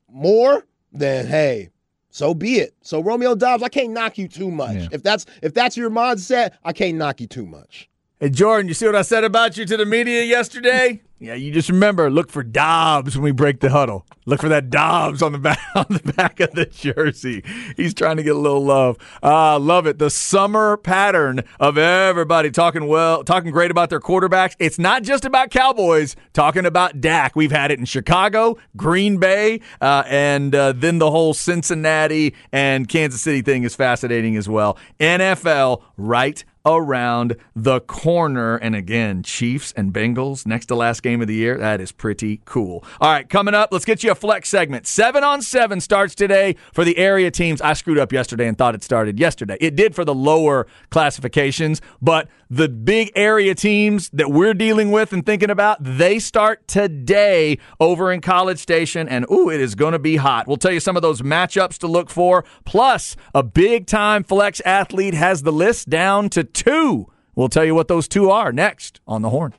more, 0.08 0.64
then 0.92 1.26
hey, 1.26 1.70
so 2.10 2.32
be 2.34 2.58
it. 2.58 2.74
So 2.82 3.02
Romeo 3.02 3.34
Doubs, 3.34 3.62
I 3.62 3.68
can't 3.68 3.90
knock 3.90 4.16
you 4.18 4.28
too 4.28 4.50
much. 4.50 4.76
Yeah. 4.76 4.88
If 4.92 5.02
that's 5.02 5.26
if 5.42 5.52
that's 5.52 5.76
your 5.76 5.90
mindset, 5.90 6.52
I 6.64 6.72
can't 6.72 6.96
knock 6.96 7.20
you 7.20 7.26
too 7.26 7.46
much. 7.46 7.89
Hey, 8.22 8.28
Jordan, 8.28 8.68
you 8.68 8.74
see 8.74 8.84
what 8.84 8.96
I 8.96 9.00
said 9.00 9.24
about 9.24 9.56
you 9.56 9.64
to 9.64 9.78
the 9.78 9.86
media 9.86 10.22
yesterday? 10.22 11.00
Yeah, 11.20 11.32
you 11.34 11.50
just 11.50 11.70
remember 11.70 12.10
look 12.10 12.30
for 12.30 12.42
Doubs 12.42 13.16
when 13.16 13.24
we 13.24 13.30
break 13.30 13.60
the 13.60 13.70
huddle. 13.70 14.06
Look 14.26 14.42
for 14.42 14.50
that 14.50 14.68
Doubs 14.68 15.22
on 15.22 15.32
the 15.32 15.38
back 15.38 15.58
on 15.74 15.86
the 15.88 16.12
back 16.12 16.38
of 16.40 16.52
the 16.52 16.66
jersey. 16.66 17.42
He's 17.78 17.94
trying 17.94 18.18
to 18.18 18.22
get 18.22 18.36
a 18.36 18.38
little 18.38 18.62
love. 18.62 18.98
Uh, 19.22 19.58
love 19.58 19.86
it. 19.86 19.98
The 19.98 20.10
summer 20.10 20.76
pattern 20.76 21.44
of 21.58 21.78
everybody 21.78 22.50
talking 22.50 22.86
well, 22.88 23.24
talking 23.24 23.52
great 23.52 23.70
about 23.70 23.88
their 23.88 24.00
quarterbacks. 24.00 24.54
It's 24.58 24.78
not 24.78 25.02
just 25.02 25.24
about 25.24 25.48
Cowboys 25.50 26.14
talking 26.34 26.66
about 26.66 27.00
Dak. 27.00 27.34
We've 27.36 27.50
had 27.50 27.70
it 27.70 27.78
in 27.78 27.86
Chicago, 27.86 28.58
Green 28.76 29.16
Bay, 29.16 29.62
uh, 29.80 30.04
and 30.06 30.54
uh, 30.54 30.72
then 30.72 30.98
the 30.98 31.10
whole 31.10 31.32
Cincinnati 31.32 32.34
and 32.52 32.86
Kansas 32.86 33.22
City 33.22 33.40
thing 33.40 33.62
is 33.62 33.74
fascinating 33.74 34.36
as 34.36 34.46
well. 34.46 34.76
NFL 34.98 35.82
right 35.96 36.44
around 36.64 37.36
the 37.54 37.80
corner. 37.80 38.56
And 38.56 38.74
again, 38.74 39.22
Chiefs 39.22 39.72
and 39.76 39.92
Bengals 39.92 40.46
next 40.46 40.66
to 40.66 40.74
last 40.74 41.02
game 41.02 41.20
of 41.20 41.28
the 41.28 41.34
year. 41.34 41.56
That 41.56 41.80
is 41.80 41.92
pretty 41.92 42.40
cool. 42.44 42.84
All 43.00 43.10
right, 43.10 43.28
coming 43.28 43.54
up, 43.54 43.70
let's 43.72 43.84
get 43.84 44.02
you 44.02 44.10
a 44.10 44.14
flex 44.14 44.48
segment. 44.48 44.86
Seven 44.86 45.24
on 45.24 45.42
seven 45.42 45.80
starts 45.80 46.14
today 46.14 46.56
for 46.72 46.84
the 46.84 46.98
area 46.98 47.30
teams. 47.30 47.60
I 47.60 47.72
screwed 47.72 47.98
up 47.98 48.12
yesterday 48.12 48.46
and 48.46 48.56
thought 48.56 48.74
it 48.74 48.82
started 48.82 49.18
yesterday. 49.18 49.56
It 49.60 49.76
did 49.76 49.94
for 49.94 50.04
the 50.04 50.14
lower 50.14 50.66
classifications, 50.90 51.80
but 52.02 52.28
the 52.50 52.68
big 52.68 53.12
area 53.14 53.54
teams 53.54 54.10
that 54.10 54.30
we're 54.30 54.54
dealing 54.54 54.90
with 54.90 55.12
and 55.12 55.24
thinking 55.24 55.50
about, 55.50 55.78
they 55.80 56.18
start 56.18 56.66
today 56.66 57.58
over 57.78 58.12
in 58.12 58.20
College 58.20 58.58
Station. 58.58 59.08
And 59.08 59.24
ooh, 59.30 59.48
it 59.48 59.60
is 59.60 59.76
going 59.76 59.92
to 59.92 59.98
be 60.00 60.16
hot. 60.16 60.48
We'll 60.48 60.56
tell 60.56 60.72
you 60.72 60.80
some 60.80 60.96
of 60.96 61.02
those 61.02 61.22
matchups 61.22 61.78
to 61.78 61.86
look 61.86 62.10
for. 62.10 62.44
Plus, 62.64 63.14
a 63.34 63.44
big 63.44 63.86
time 63.86 64.24
flex 64.24 64.60
athlete 64.66 65.14
has 65.14 65.42
the 65.42 65.52
list 65.52 65.88
down 65.88 66.28
to 66.30 66.42
two. 66.42 67.06
We'll 67.36 67.48
tell 67.48 67.64
you 67.64 67.74
what 67.74 67.88
those 67.88 68.08
two 68.08 68.30
are 68.30 68.52
next 68.52 69.00
on 69.06 69.22
the 69.22 69.30
horn. 69.30 69.54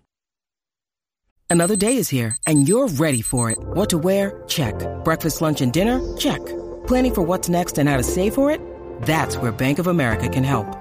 Another 1.49 1.75
day 1.75 1.97
is 1.97 2.09
here, 2.09 2.37
and 2.47 2.67
you're 2.67 2.87
ready 2.87 3.21
for 3.21 3.51
it. 3.51 3.57
What 3.59 3.89
to 3.89 3.97
wear? 3.97 4.43
Check. 4.47 4.75
Breakfast, 5.03 5.41
lunch, 5.41 5.61
and 5.61 5.73
dinner? 5.73 5.99
Check. 6.15 6.39
Planning 6.87 7.13
for 7.13 7.21
what's 7.23 7.49
next 7.49 7.77
and 7.77 7.89
how 7.89 7.97
to 7.97 8.03
save 8.03 8.33
for 8.33 8.49
it? 8.49 8.61
That's 9.01 9.35
where 9.35 9.51
Bank 9.51 9.77
of 9.79 9.87
America 9.87 10.29
can 10.29 10.45
help. 10.45 10.80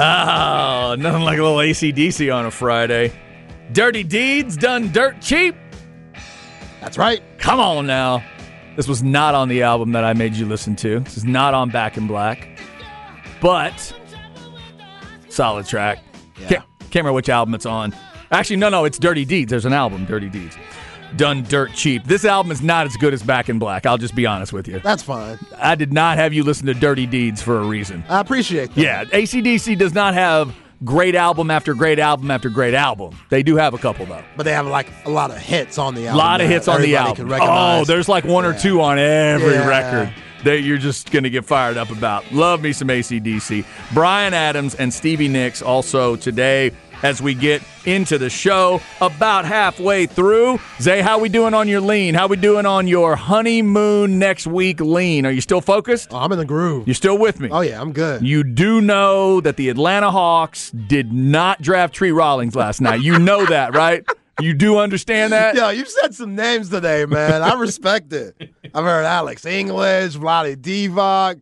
Oh, 0.00 0.94
nothing 0.96 1.22
like 1.22 1.40
a 1.40 1.42
little 1.42 1.58
ACDC 1.58 2.32
on 2.32 2.46
a 2.46 2.52
Friday. 2.52 3.12
Dirty 3.72 4.04
Deeds 4.04 4.56
done 4.56 4.92
dirt 4.92 5.20
cheap. 5.20 5.56
That's 6.80 6.96
right. 6.96 7.20
Come 7.38 7.58
on 7.58 7.84
now. 7.88 8.22
This 8.76 8.86
was 8.86 9.02
not 9.02 9.34
on 9.34 9.48
the 9.48 9.62
album 9.62 9.90
that 9.92 10.04
I 10.04 10.12
made 10.12 10.34
you 10.34 10.46
listen 10.46 10.76
to. 10.76 11.00
This 11.00 11.16
is 11.16 11.24
not 11.24 11.52
on 11.52 11.70
Back 11.70 11.96
in 11.96 12.06
Black. 12.06 12.60
But 13.40 13.92
solid 15.28 15.66
track. 15.66 15.98
Yeah. 16.38 16.48
Can't, 16.48 16.64
can't 16.78 16.94
remember 16.94 17.14
which 17.14 17.28
album 17.28 17.54
it's 17.54 17.66
on. 17.66 17.92
Actually, 18.30 18.56
no, 18.56 18.68
no, 18.68 18.84
it's 18.84 19.00
Dirty 19.00 19.24
Deeds. 19.24 19.50
There's 19.50 19.64
an 19.64 19.72
album, 19.72 20.04
Dirty 20.04 20.28
Deeds. 20.28 20.56
Done 21.16 21.42
dirt 21.44 21.72
cheap. 21.72 22.04
This 22.04 22.24
album 22.24 22.52
is 22.52 22.60
not 22.62 22.86
as 22.86 22.96
good 22.96 23.14
as 23.14 23.22
Back 23.22 23.48
in 23.48 23.58
Black. 23.58 23.86
I'll 23.86 23.98
just 23.98 24.14
be 24.14 24.26
honest 24.26 24.52
with 24.52 24.68
you. 24.68 24.78
That's 24.80 25.02
fine. 25.02 25.38
I 25.56 25.74
did 25.74 25.92
not 25.92 26.18
have 26.18 26.32
you 26.34 26.44
listen 26.44 26.66
to 26.66 26.74
Dirty 26.74 27.06
Deeds 27.06 27.40
for 27.42 27.58
a 27.58 27.64
reason. 27.64 28.04
I 28.08 28.20
appreciate 28.20 28.74
that. 28.74 28.80
Yeah, 28.80 29.04
ACDC 29.04 29.78
does 29.78 29.94
not 29.94 30.14
have 30.14 30.54
great 30.84 31.14
album 31.14 31.50
after 31.50 31.74
great 31.74 31.98
album 31.98 32.30
after 32.30 32.48
great 32.50 32.74
album. 32.74 33.18
They 33.30 33.42
do 33.42 33.56
have 33.56 33.74
a 33.74 33.78
couple, 33.78 34.06
though. 34.06 34.22
But 34.36 34.42
they 34.44 34.52
have 34.52 34.66
like 34.66 34.88
a 35.06 35.10
lot 35.10 35.30
of 35.30 35.38
hits 35.38 35.78
on 35.78 35.94
the 35.94 36.06
album. 36.06 36.14
A 36.14 36.18
lot 36.18 36.40
of 36.40 36.48
hits 36.48 36.68
on 36.68 36.82
the 36.82 36.96
album. 36.96 37.30
Oh, 37.32 37.84
there's 37.84 38.08
like 38.08 38.24
one 38.24 38.44
or 38.44 38.56
two 38.56 38.80
on 38.82 38.98
every 38.98 39.54
Yeah. 39.54 39.66
record 39.66 40.14
that 40.44 40.60
you're 40.60 40.78
just 40.78 41.10
going 41.10 41.24
to 41.24 41.30
get 41.30 41.44
fired 41.44 41.76
up 41.76 41.90
about. 41.90 42.30
Love 42.32 42.62
me 42.62 42.72
some 42.72 42.88
ACDC. 42.88 43.64
Bryan 43.92 44.32
Adams 44.34 44.76
and 44.76 44.94
Stevie 44.94 45.26
Nicks 45.26 45.62
also 45.62 46.14
today 46.14 46.70
as 47.02 47.22
we 47.22 47.34
get 47.34 47.62
into 47.84 48.18
the 48.18 48.30
show 48.30 48.80
about 49.00 49.44
halfway 49.44 50.06
through. 50.06 50.58
Zay, 50.80 51.00
how 51.00 51.18
we 51.18 51.28
doing 51.28 51.54
on 51.54 51.68
your 51.68 51.80
lean? 51.80 52.14
How 52.14 52.26
we 52.26 52.36
doing 52.36 52.66
on 52.66 52.86
your 52.86 53.16
honeymoon 53.16 54.18
next 54.18 54.46
week 54.46 54.80
lean? 54.80 55.24
Are 55.26 55.30
you 55.30 55.40
still 55.40 55.60
focused? 55.60 56.08
Oh, 56.12 56.18
I'm 56.18 56.32
in 56.32 56.38
the 56.38 56.44
groove. 56.44 56.86
You 56.86 56.94
still 56.94 57.18
with 57.18 57.40
me? 57.40 57.48
Oh 57.50 57.60
yeah, 57.60 57.80
I'm 57.80 57.92
good. 57.92 58.22
You 58.22 58.44
do 58.44 58.80
know 58.80 59.40
that 59.40 59.56
the 59.56 59.68
Atlanta 59.68 60.10
Hawks 60.10 60.70
did 60.70 61.12
not 61.12 61.62
draft 61.62 61.94
Tree 61.94 62.12
Rollins 62.12 62.54
last 62.54 62.80
night. 62.80 63.00
You 63.00 63.18
know 63.18 63.46
that, 63.46 63.74
right? 63.74 64.04
You 64.40 64.54
do 64.54 64.78
understand 64.78 65.32
that? 65.32 65.56
Yo, 65.56 65.70
you 65.70 65.84
said 65.84 66.14
some 66.14 66.36
names 66.36 66.68
today, 66.68 67.04
man. 67.06 67.42
I 67.42 67.54
respect 67.54 68.12
it. 68.12 68.36
I've 68.72 68.84
heard 68.84 69.04
Alex 69.04 69.44
English, 69.44 70.16
Vlade 70.16 70.56
Divac, 70.58 71.40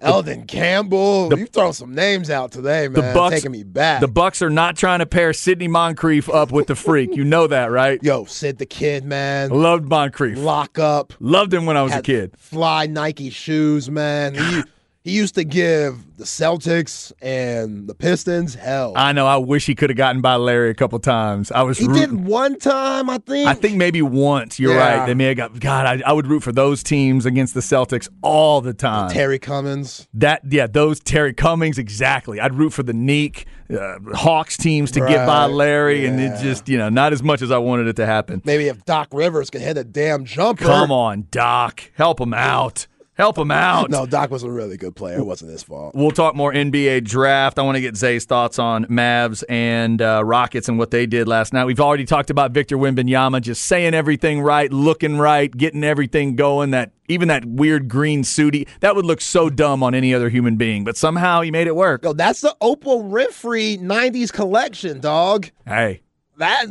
Elden 0.00 0.46
Campbell. 0.46 1.32
you 1.36 1.46
throw 1.46 1.72
some 1.72 1.94
names 1.94 2.28
out 2.28 2.52
today, 2.52 2.88
man. 2.88 2.92
The 2.92 3.14
Bucks 3.14 3.36
taking 3.36 3.52
me 3.52 3.62
back. 3.62 4.00
The 4.00 4.08
Bucks 4.08 4.42
are 4.42 4.50
not 4.50 4.76
trying 4.76 4.98
to 4.98 5.06
pair 5.06 5.32
Sidney 5.32 5.68
Moncrief 5.68 6.28
up 6.28 6.52
with 6.52 6.66
the 6.66 6.74
freak. 6.74 7.16
You 7.16 7.24
know 7.24 7.46
that, 7.46 7.70
right? 7.70 8.02
Yo, 8.02 8.24
Sid 8.26 8.58
the 8.58 8.66
Kid, 8.66 9.04
man. 9.04 9.50
Loved 9.50 9.88
Moncrief. 9.88 10.38
Lock 10.38 10.78
up. 10.78 11.14
Loved 11.18 11.54
him 11.54 11.64
when 11.64 11.76
I 11.76 11.82
was 11.82 11.94
a 11.94 12.02
kid. 12.02 12.34
Fly 12.36 12.86
Nike 12.86 13.30
shoes, 13.30 13.90
man. 13.90 14.64
He, 15.06 15.16
used 15.16 15.34
to 15.36 15.44
give 15.44 16.16
the 16.16 16.24
Celtics 16.24 17.12
and 17.22 17.88
the 17.88 17.94
Pistons 17.94 18.54
hell. 18.54 18.92
I 18.96 19.12
know. 19.12 19.26
I 19.26 19.36
wish 19.36 19.64
he 19.66 19.74
could 19.74 19.88
have 19.90 19.96
gotten 19.96 20.20
by 20.20 20.34
Larry 20.36 20.70
a 20.70 20.74
couple 20.74 20.98
times. 20.98 21.52
I 21.52 21.62
was 21.62 21.78
he 21.78 21.86
rooting. 21.86 22.02
did 22.16 22.26
one 22.26 22.58
time, 22.58 23.08
I 23.08 23.18
think. 23.18 23.48
I 23.48 23.54
think 23.54 23.76
maybe 23.76 24.02
once. 24.02 24.58
You're 24.58 24.74
Yeah. 24.74 24.98
right. 24.98 25.06
They 25.06 25.14
may 25.14 25.26
have 25.26 25.36
got. 25.36 25.58
God, 25.60 25.86
I, 26.02 26.10
I 26.10 26.12
would 26.12 26.26
root 26.26 26.42
for 26.42 26.52
those 26.52 26.82
teams 26.82 27.24
against 27.24 27.54
the 27.54 27.60
Celtics 27.60 28.08
all 28.22 28.60
the 28.60 28.74
time. 28.74 29.10
Terry 29.10 29.38
Cummings. 29.38 30.08
That 30.14 30.42
yeah, 30.50 30.66
those 30.66 31.00
Terry 31.00 31.32
Cummings 31.34 31.78
exactly. 31.78 32.40
I'd 32.40 32.54
root 32.54 32.72
for 32.72 32.82
the 32.82 32.92
Neek 32.94 33.46
uh, 33.70 33.98
Hawks 34.14 34.56
teams 34.56 34.90
to 34.92 35.00
get 35.00 35.26
by 35.26 35.46
Right. 35.46 35.52
Larry, 35.54 36.06
and 36.06 36.20
it 36.20 36.40
just 36.42 36.68
you 36.68 36.78
know 36.78 36.88
not 36.88 37.12
as 37.12 37.22
much 37.22 37.42
as 37.42 37.50
I 37.50 37.58
wanted 37.58 37.86
it 37.88 37.96
to 37.96 38.06
happen. 38.06 38.42
Maybe 38.44 38.68
if 38.68 38.84
Doc 38.84 39.08
Rivers 39.12 39.50
could 39.50 39.60
hit 39.60 39.76
a 39.78 39.84
damn 39.84 40.24
jumper. 40.24 40.64
Come 40.64 40.90
on, 40.90 41.26
Doc, 41.30 41.82
help 41.94 42.20
him 42.20 42.34
out. 42.34 42.86
Help 43.16 43.38
him 43.38 43.50
out. 43.50 43.88
No, 43.90 44.04
Doc 44.04 44.30
was 44.30 44.42
a 44.42 44.50
really 44.50 44.76
good 44.76 44.94
player. 44.94 45.16
It 45.18 45.24
wasn't 45.24 45.50
his 45.50 45.62
fault. 45.62 45.94
We'll 45.94 46.10
talk 46.10 46.34
more 46.34 46.52
NBA 46.52 47.04
draft. 47.04 47.58
I 47.58 47.62
want 47.62 47.76
to 47.76 47.80
get 47.80 47.96
Zay's 47.96 48.26
thoughts 48.26 48.58
on 48.58 48.84
Mavs 48.86 49.42
and 49.48 50.02
uh, 50.02 50.22
Rockets 50.22 50.68
and 50.68 50.78
what 50.78 50.90
they 50.90 51.06
did 51.06 51.26
last 51.26 51.54
night. 51.54 51.64
We've 51.64 51.80
already 51.80 52.04
talked 52.04 52.28
about 52.28 52.50
Victor 52.52 52.76
Wembanyama 52.76 53.40
just 53.40 53.62
saying 53.64 53.94
everything 53.94 54.42
right, 54.42 54.70
looking 54.70 55.16
right, 55.16 55.50
getting 55.50 55.82
everything 55.82 56.36
going. 56.36 56.72
That 56.72 56.90
even 57.08 57.28
that 57.28 57.46
weird 57.46 57.88
green 57.88 58.22
suit, 58.22 58.52
he- 58.52 58.66
that 58.80 58.94
would 58.94 59.06
look 59.06 59.22
so 59.22 59.48
dumb 59.48 59.82
on 59.82 59.94
any 59.94 60.12
other 60.12 60.28
human 60.28 60.56
being, 60.56 60.84
but 60.84 60.98
somehow 60.98 61.40
he 61.40 61.50
made 61.50 61.66
it 61.68 61.74
work. 61.76 62.04
Yo, 62.04 62.12
that's 62.12 62.42
the 62.42 62.54
Oprah 62.60 63.02
Winfrey 63.02 63.78
'90s 63.80 64.30
collection, 64.30 65.00
dog. 65.00 65.48
Hey, 65.64 66.02
That 66.38 66.66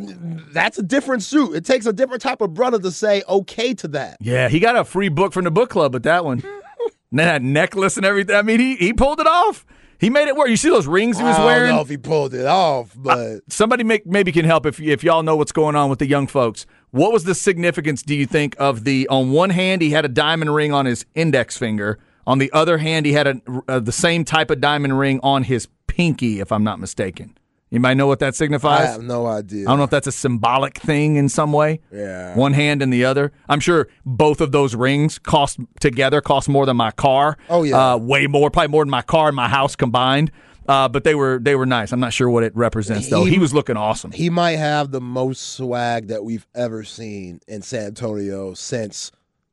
that's 0.53 0.77
a 0.77 0.83
different 0.83 1.23
suit. 1.23 1.55
It 1.55 1.65
takes 1.65 1.85
a 1.85 1.93
different 1.93 2.21
type 2.21 2.41
of 2.41 2.53
brother 2.53 2.79
to 2.79 2.91
say 2.91 3.23
okay 3.27 3.73
to 3.75 3.87
that. 3.89 4.17
yeah, 4.21 4.49
he 4.49 4.59
got 4.59 4.75
a 4.75 4.83
free 4.83 5.09
book 5.09 5.33
from 5.33 5.45
the 5.45 5.51
book 5.51 5.69
club 5.69 5.93
with 5.93 6.03
that 6.03 6.23
one. 6.23 6.43
and 7.11 7.19
that 7.19 7.41
necklace 7.41 7.97
and 7.97 8.05
everything. 8.05 8.35
I 8.35 8.41
mean, 8.41 8.59
he 8.59 8.75
he 8.75 8.93
pulled 8.93 9.19
it 9.19 9.27
off. 9.27 9.65
He 9.97 10.09
made 10.09 10.27
it 10.27 10.35
work. 10.35 10.49
You 10.49 10.57
see 10.57 10.69
those 10.69 10.87
rings 10.87 11.17
he 11.17 11.23
was 11.23 11.37
wearing? 11.39 11.63
I 11.63 11.67
don't 11.67 11.75
know 11.77 11.81
if 11.81 11.89
he 11.89 11.97
pulled 11.97 12.33
it 12.33 12.45
off, 12.45 12.91
but 12.95 13.39
somebody 13.47 13.83
make, 13.83 14.05
maybe 14.05 14.31
can 14.31 14.43
help 14.45 14.65
if 14.65 14.79
if 14.79 15.03
y'all 15.03 15.23
know 15.23 15.35
what's 15.35 15.53
going 15.53 15.75
on 15.75 15.89
with 15.89 15.99
the 15.99 16.07
young 16.07 16.27
folks. 16.27 16.65
What 16.91 17.13
was 17.13 17.23
the 17.23 17.35
significance? 17.35 18.03
Do 18.03 18.15
you 18.15 18.25
think 18.25 18.55
of 18.59 18.83
the 18.83 19.07
on 19.07 19.31
one 19.31 19.49
hand 19.49 19.81
he 19.81 19.91
had 19.91 20.05
a 20.05 20.09
diamond 20.09 20.53
ring 20.53 20.73
on 20.73 20.85
his 20.85 21.05
index 21.15 21.57
finger, 21.57 21.99
on 22.27 22.39
the 22.39 22.51
other 22.51 22.77
hand 22.77 23.05
he 23.05 23.13
had 23.13 23.27
a, 23.27 23.41
uh, 23.67 23.79
the 23.79 23.91
same 23.91 24.25
type 24.25 24.51
of 24.51 24.59
diamond 24.59 24.99
ring 24.99 25.19
on 25.23 25.43
his 25.43 25.67
pinky, 25.87 26.39
if 26.39 26.51
I'm 26.51 26.63
not 26.63 26.79
mistaken. 26.79 27.37
You 27.75 27.79
might 27.81 27.95
know 27.95 28.07
what 28.07 28.19
that 28.19 28.35
signifies? 28.35 28.87
I 28.87 28.91
have 28.93 29.03
no 29.03 29.27
idea. 29.27 29.67
I 29.67 29.71
don't 29.71 29.77
know 29.77 29.83
if 29.83 29.89
that's 29.91 30.07
a 30.07 30.11
symbolic 30.11 30.77
thing 30.79 31.17
in 31.17 31.29
some 31.29 31.51
way. 31.51 31.81
Yeah. 31.91 32.33
One 32.35 32.53
hand 32.53 32.81
and 32.81 32.91
the 32.91 33.05
other. 33.05 33.31
I'm 33.49 33.59
sure 33.59 33.87
both 34.05 34.41
of 34.41 34.51
those 34.51 34.73
rings 34.75 35.19
cost 35.19 35.59
together 35.79 36.21
cost 36.21 36.49
more 36.49 36.65
than 36.65 36.77
my 36.77 36.91
car. 36.91 37.37
Oh, 37.49 37.63
yeah. 37.63 37.93
Uh, 37.93 37.97
way 37.97 38.27
more, 38.27 38.49
probably 38.49 38.69
more 38.69 38.83
than 38.83 38.89
my 38.91 39.01
car 39.03 39.27
and 39.27 39.35
my 39.35 39.47
house 39.49 39.75
combined. 39.75 40.31
Uh, 40.67 40.87
but 40.89 41.03
they 41.03 41.13
were 41.13 41.37
they 41.39 41.55
were 41.55 41.67
nice. 41.67 41.91
I'm 41.91 41.99
not 41.99 42.11
sure 42.11 42.27
what 42.27 42.43
it 42.43 42.55
represents 42.55 43.09
though. 43.09 43.23
He- 43.25 43.33
He 43.33 43.39
was 43.39 43.53
looking 43.53 43.77
awesome. 43.77 44.11
He 44.11 44.31
might 44.31 44.55
have 44.57 44.89
the 44.89 44.99
most 45.01 45.53
swag 45.55 46.07
that 46.07 46.23
we've 46.23 46.47
ever 46.55 46.83
seen 46.83 47.39
in 47.47 47.61
San 47.61 47.85
Antonio 47.87 48.55
since 48.55 49.11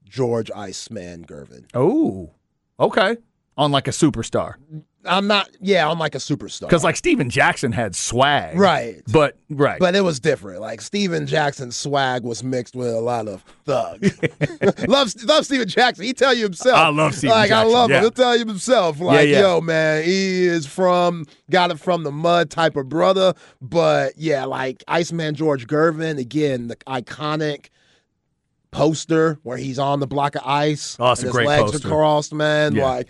George 0.09 0.51
Iceman 0.57 1.25
Gervin. 1.27 1.65
Oh, 1.75 2.31
Okay. 2.81 3.17
On 3.59 3.71
like 3.71 3.87
a 3.89 3.91
superstar. 3.91 4.55
I'm 5.05 5.27
not. 5.27 5.51
Yeah, 5.61 5.89
I'm 5.89 5.99
like 5.99 6.15
a 6.15 6.19
superstar. 6.19 6.63
Because 6.63 6.85
like 6.85 6.97
Steven 6.97 7.29
Jackson 7.29 7.73
had 7.73 7.97
swag. 7.97 8.59
Right. 8.59 9.03
But 9.13 9.37
right. 9.51 9.79
But 9.79 9.95
it 9.95 10.03
was 10.03 10.21
different. 10.21 10.61
Like 10.61 10.81
Steven 10.81 11.27
Jackson's 11.27 11.77
swag 11.77 12.23
was 12.23 12.45
mixed 12.45 12.77
with 12.77 12.89
a 12.89 13.01
lot 13.01 13.29
of 13.29 13.43
thug. 13.65 14.03
love, 14.89 15.13
love 15.25 15.45
Steven 15.45 15.69
Jackson. 15.69 16.05
He 16.05 16.13
tell 16.13 16.35
you 16.35 16.45
himself. 16.45 16.77
I 16.77 16.89
love 16.89 17.15
Steven 17.15 17.37
like, 17.37 17.49
Jackson, 17.49 17.69
I 17.69 17.73
love 17.73 17.91
yeah. 17.91 17.97
him. 17.97 18.03
He'll 18.03 18.11
tell 18.11 18.37
you 18.37 18.47
himself. 18.47 19.01
Like, 19.01 19.29
yeah. 19.29 19.41
yo, 19.41 19.61
man, 19.61 20.05
he 20.05 20.47
is 20.47 20.67
from 20.67 21.27
got 21.51 21.71
it 21.71 21.81
from 21.81 22.05
the 22.05 22.13
mud 22.13 22.51
type 22.51 22.77
of 22.77 22.89
brother. 22.89 23.35
But 23.61 24.15
yeah, 24.17 24.45
like 24.45 24.85
Iceman 24.87 25.35
George 25.35 25.67
Gervin 25.67 26.19
again, 26.19 26.69
the 26.69 26.77
iconic 26.87 27.69
poster 28.71 29.39
where 29.43 29.57
he's 29.59 29.79
on 29.79 30.01
the 30.01 30.07
block 30.07 30.35
of 30.35 30.43
ice. 30.45 30.97
Oh, 30.99 31.13
it's 31.13 31.21
and 31.21 31.27
a 31.27 31.29
his 31.29 31.33
great 31.33 31.49
legs 31.49 31.73
poster. 31.73 31.89
are 31.89 31.91
crossed, 31.91 32.33
man. 32.33 32.75
Yeah. 32.75 32.85
Like, 32.85 33.09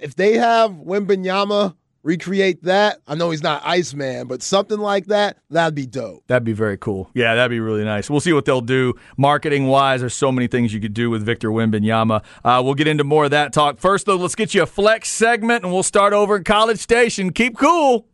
if 0.00 0.14
they 0.14 0.34
have 0.34 0.70
Wembanyama 0.72 1.74
recreate 2.02 2.62
that, 2.62 3.00
I 3.06 3.16
know 3.16 3.30
he's 3.32 3.42
not 3.42 3.62
Iceman, 3.64 4.28
but 4.28 4.40
something 4.40 4.78
like 4.78 5.06
that, 5.06 5.38
that'd 5.50 5.74
be 5.74 5.86
dope. 5.86 6.22
That'd 6.28 6.44
be 6.44 6.52
very 6.52 6.78
cool. 6.78 7.10
Yeah, 7.14 7.34
that'd 7.34 7.50
be 7.50 7.58
really 7.58 7.84
nice. 7.84 8.08
We'll 8.08 8.20
see 8.20 8.32
what 8.32 8.44
they'll 8.44 8.60
do 8.60 8.94
marketing 9.16 9.66
wise. 9.66 10.00
There's 10.00 10.14
so 10.14 10.30
many 10.30 10.46
things 10.46 10.72
you 10.72 10.80
could 10.80 10.94
do 10.94 11.10
with 11.10 11.24
Victor 11.24 11.50
Wembanyama. 11.50 12.22
Uh, 12.44 12.62
we'll 12.64 12.74
get 12.74 12.86
into 12.86 13.04
more 13.04 13.24
of 13.24 13.32
that 13.32 13.52
talk. 13.52 13.78
First, 13.78 14.06
though, 14.06 14.16
let's 14.16 14.36
get 14.36 14.54
you 14.54 14.62
a 14.62 14.66
flex 14.66 15.08
segment, 15.10 15.64
and 15.64 15.72
we'll 15.72 15.82
start 15.82 16.12
over 16.12 16.36
in 16.36 16.44
College 16.44 16.78
Station. 16.78 17.32
Keep 17.32 17.58
cool. 17.58 18.06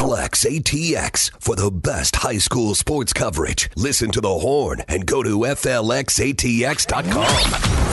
Flex 0.00 0.46
ATX 0.46 1.30
for 1.40 1.54
the 1.54 1.70
best 1.70 2.16
high 2.16 2.38
school 2.38 2.74
sports 2.74 3.12
coverage. 3.12 3.68
Listen 3.76 4.10
to 4.12 4.22
the 4.22 4.38
horn 4.38 4.80
and 4.88 5.04
go 5.04 5.22
to 5.22 5.40
FLXATX.com. 5.40 7.36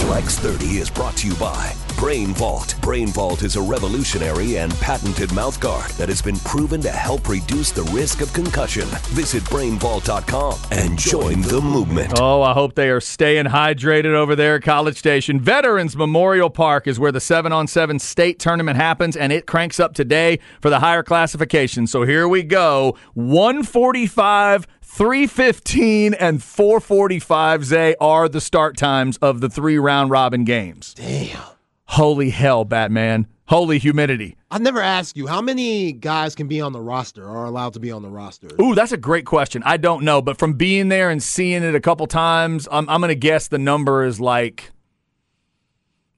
Flex 0.08 0.40
30 0.40 0.66
is 0.78 0.90
brought 0.90 1.18
to 1.18 1.28
you 1.28 1.36
by 1.36 1.76
Brain 1.98 2.28
Vault. 2.34 2.76
Brain 2.82 3.08
Vault 3.08 3.42
is 3.42 3.56
a 3.56 3.62
revolutionary 3.62 4.58
and 4.58 4.72
patented 4.76 5.30
mouthguard 5.32 5.98
that 5.98 6.08
has 6.10 6.22
been 6.22 6.38
proven 6.38 6.80
to 6.82 6.92
help 6.92 7.28
reduce 7.28 7.72
the 7.72 7.82
risk 7.86 8.22
of 8.22 8.32
concussion. 8.34 8.88
Visit 9.10 9.44
brainvault.com 9.46 10.60
and 10.72 10.98
join 10.98 11.42
the 11.42 11.60
movement. 11.60 12.14
Oh, 12.20 12.44
I 12.44 12.54
hope 12.54 12.76
they 12.76 12.90
are 12.90 13.02
staying 13.02 13.46
hydrated 13.46 14.14
over 14.14 14.36
there 14.36 14.58
at 14.58 14.64
College 14.64 14.98
Station. 14.98 15.40
Veterans 15.40 15.98
Memorial 15.98 16.52
Park 16.52 16.86
is 16.86 17.00
where 17.00 17.12
the 17.12 17.20
7 17.20 17.52
on 17.52 17.68
7 17.68 17.98
state 17.98 18.38
tournament 18.38 18.78
happens, 18.78 19.18
and 19.18 19.34
it 19.34 19.48
cranks 19.48 19.80
up 19.80 19.96
today 19.96 20.40
for 20.62 20.70
the 20.70 20.80
higher 20.80 21.02
classification. 21.02 21.88
So 21.88 21.97
here 22.04 22.28
we 22.28 22.44
go 22.44 22.98
145. 23.14 24.68
315 24.82 26.16
and 26.16 26.42
445 26.42 27.66
Zay 27.66 27.96
are 28.02 28.28
the 28.28 28.42
start 28.42 28.76
times 28.78 29.18
of 29.18 29.42
the 29.42 29.50
three 29.50 29.78
round 29.78 30.10
robin 30.10 30.44
games. 30.44 30.96
Damn. 30.96 31.38
Holy 31.86 32.32
hell, 32.32 32.66
Batman. 32.66 33.28
Holy 33.48 33.78
humidity. 33.78 34.36
I've 34.50 34.62
never 34.62 34.82
asked 34.82 35.16
you 35.16 35.28
how 35.28 35.42
many 35.42 35.92
guys 35.92 36.36
can 36.36 36.48
be 36.48 36.60
on 36.62 36.74
the 36.74 36.82
roster 36.82 37.24
or 37.24 37.38
are 37.38 37.46
allowed 37.46 37.74
to 37.74 37.80
be 37.80 37.92
on 37.92 38.02
the 38.02 38.10
roster. 38.10 38.48
Ooh, 38.60 38.76
that's 38.76 38.92
a 38.92 38.98
great 38.98 39.26
question. 39.26 39.62
I 39.66 39.78
don't 39.78 40.04
know, 40.04 40.22
but 40.22 40.40
from 40.40 40.54
being 40.54 40.90
there 40.90 41.10
and 41.10 41.22
seeing 41.22 41.64
it 41.64 41.76
a 41.76 41.80
couple 41.80 42.08
times, 42.08 42.68
I'm, 42.72 42.90
I'm 42.90 43.00
going 43.00 43.10
to 43.10 43.16
guess 43.16 43.48
the 43.48 43.58
number 43.58 44.04
is 44.04 44.20
like, 44.20 44.72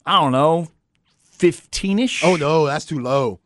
I 0.06 0.20
don't 0.20 0.32
know, 0.32 0.70
15 1.32 2.00
ish? 2.00 2.24
Oh 2.24 2.36
no, 2.36 2.66
that's 2.66 2.86
too 2.86 3.00
low. 3.00 3.40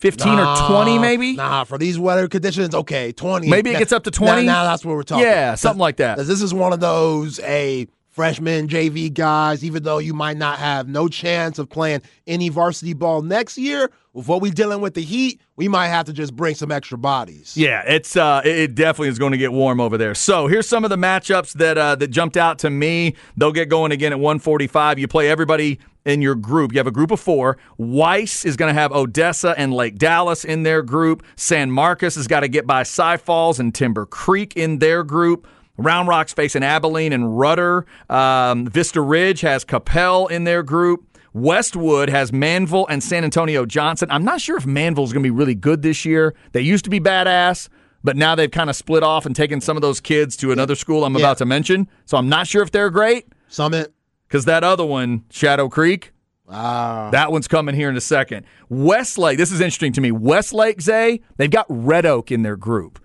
15 0.00 0.38
or 0.38 0.56
20 0.68 0.98
maybe? 0.98 1.36
Nah, 1.36 1.64
for 1.64 1.78
these 1.78 1.98
weather 1.98 2.26
conditions, 2.28 2.74
okay, 2.74 3.12
twenty. 3.12 3.48
Maybe 3.48 3.70
it 3.70 3.78
gets 3.78 3.92
up 3.92 4.04
to 4.04 4.10
20? 4.10 4.46
Now, 4.46 4.64
that's 4.64 4.84
what 4.84 4.94
we're 4.96 5.02
talking. 5.02 5.24
Yeah, 5.24 5.54
something 5.54 5.78
like 5.80 5.96
that. 5.96 6.16
This 6.18 6.42
is 6.42 6.52
one 6.54 6.72
of 6.72 6.80
those 6.80 7.38
a 7.40 7.86
freshman 8.08 8.66
JV 8.66 9.12
guys. 9.12 9.62
Even 9.64 9.82
though 9.82 9.98
you 9.98 10.12
might 10.14 10.36
not 10.36 10.58
have 10.58 10.88
no 10.88 11.06
chance 11.08 11.58
of 11.58 11.68
playing 11.68 12.02
any 12.26 12.48
varsity 12.48 12.92
ball 12.92 13.22
next 13.22 13.56
year, 13.56 13.90
with 14.12 14.26
what 14.26 14.40
we 14.40 14.50
dealing 14.50 14.80
with 14.80 14.94
the 14.94 15.02
heat, 15.02 15.40
we 15.54 15.68
might 15.68 15.86
have 15.88 16.06
to 16.06 16.12
just 16.12 16.34
bring 16.34 16.54
some 16.56 16.72
extra 16.72 16.98
bodies. 16.98 17.56
Yeah, 17.56 17.82
it's 17.86 18.16
uh, 18.16 18.40
it- 18.44 18.56
it 18.58 18.74
definitely 18.74 19.08
is 19.08 19.18
going 19.20 19.30
to 19.32 19.38
get 19.38 19.52
warm 19.52 19.80
over 19.80 19.96
there. 19.96 20.14
So 20.16 20.48
here's 20.48 20.68
some 20.68 20.82
of 20.82 20.90
the 20.90 20.96
matchups 20.96 21.52
that 21.54 21.78
uh, 21.78 21.94
that 21.96 22.08
jumped 22.08 22.36
out 22.36 22.58
to 22.60 22.70
me. 22.70 23.14
They'll 23.36 23.52
get 23.52 23.68
going 23.68 23.92
again 23.92 24.12
at 24.12 24.18
145. 24.18 24.98
You 24.98 25.06
play 25.06 25.30
everybody 25.30 25.78
in 26.04 26.22
your 26.22 26.34
group. 26.34 26.72
You 26.72 26.78
have 26.78 26.86
a 26.86 26.90
group 26.92 27.10
of 27.10 27.20
four. 27.20 27.56
Weiss 27.78 28.44
is 28.44 28.56
going 28.56 28.74
to 28.74 28.80
have 28.80 28.92
Odessa 28.92 29.54
and 29.58 29.72
Lake 29.72 29.96
Dallas 29.98 30.44
in 30.44 30.62
their 30.62 30.82
group. 30.82 31.22
San 31.36 31.70
Marcos 31.70 32.14
has 32.14 32.26
got 32.26 32.40
to 32.40 32.48
get 32.48 32.66
by 32.66 32.82
Cy 32.82 33.16
Falls 33.16 33.60
and 33.60 33.74
Timber 33.74 34.06
Creek 34.06 34.56
in 34.56 34.78
their 34.78 35.02
group. 35.04 35.46
Round 35.76 36.08
Rock's 36.08 36.32
facing 36.34 36.62
Abilene 36.62 37.12
and 37.12 37.38
Rudder. 37.38 37.86
Um, 38.10 38.66
Vista 38.66 39.00
Ridge 39.00 39.40
has 39.40 39.64
Capel 39.64 40.26
in 40.26 40.44
their 40.44 40.62
group. 40.62 41.06
Westwood 41.32 42.10
has 42.10 42.32
Manvel 42.32 42.86
and 42.88 43.02
San 43.02 43.22
Antonio 43.24 43.64
Johnson. 43.64 44.10
I'm 44.10 44.24
not 44.24 44.40
sure 44.40 44.56
if 44.56 44.64
Manvel's 44.64 45.12
going 45.12 45.22
to 45.22 45.26
be 45.26 45.30
really 45.30 45.54
good 45.54 45.80
this 45.82 46.04
year. 46.04 46.34
They 46.52 46.60
used 46.60 46.84
to 46.84 46.90
be 46.90 46.98
badass, 47.00 47.68
but 48.02 48.16
now 48.16 48.34
they've 48.34 48.50
kind 48.50 48.68
of 48.68 48.74
split 48.76 49.02
off 49.02 49.26
and 49.26 49.34
taken 49.34 49.60
some 49.60 49.76
of 49.76 49.80
those 49.80 50.00
kids 50.00 50.36
to 50.38 50.50
another 50.52 50.74
school 50.74 51.04
I'm 51.04 51.14
Yeah. 51.14 51.20
about 51.20 51.38
to 51.38 51.46
mention. 51.46 51.88
So 52.04 52.18
I'm 52.18 52.28
not 52.28 52.46
sure 52.46 52.62
if 52.62 52.72
they're 52.72 52.90
great 52.90 53.26
Summit. 53.48 53.94
Because 54.30 54.44
that 54.44 54.62
other 54.62 54.86
one, 54.86 55.24
Shadow 55.30 55.68
Creek, 55.68 56.12
Ah, 56.52 57.10
that 57.12 57.30
one's 57.30 57.46
coming 57.46 57.74
here 57.76 57.88
in 57.88 57.96
a 57.96 58.00
second. 58.00 58.44
Westlake, 58.68 59.38
this 59.38 59.52
is 59.52 59.60
interesting 59.60 59.92
to 59.92 60.00
me. 60.00 60.10
Westlake, 60.10 60.80
Zay, 60.80 61.20
they've 61.36 61.50
got 61.50 61.66
Red 61.68 62.04
Oak 62.06 62.32
in 62.32 62.42
their 62.42 62.56
group. 62.56 62.98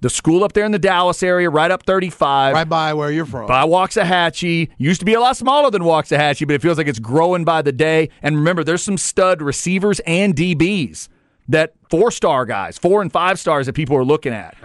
The 0.00 0.08
school 0.10 0.44
up 0.44 0.52
there 0.52 0.64
in 0.64 0.70
the 0.70 0.78
Dallas 0.78 1.24
area, 1.24 1.50
right 1.50 1.72
up 1.72 1.82
35. 1.84 2.54
right 2.54 2.68
by 2.68 2.94
where 2.94 3.10
you're 3.10 3.26
from. 3.26 3.48
by 3.48 3.64
Waxahachie. 3.66 4.68
Used 4.78 5.00
to 5.00 5.04
be 5.04 5.14
a 5.14 5.20
lot 5.20 5.36
smaller 5.36 5.72
than 5.72 5.82
Waxahachie, 5.82 6.46
but 6.46 6.54
it 6.54 6.62
feels 6.62 6.78
like 6.78 6.86
it's 6.86 7.00
growing 7.00 7.44
by 7.44 7.62
the 7.62 7.72
day. 7.72 8.10
And 8.22 8.36
remember, 8.36 8.62
there's 8.62 8.82
some 8.82 8.96
stud 8.96 9.42
receivers 9.42 9.98
and 10.06 10.36
DBs 10.36 11.08
that 11.48 11.72
four 11.90 12.10
star 12.10 12.44
guys, 12.44 12.78
four 12.78 13.02
and 13.02 13.10
five 13.10 13.38
stars 13.38 13.66
that 13.66 13.72
people 13.72 13.96
are 13.96 14.04
looking 14.04 14.32
at. 14.32 14.56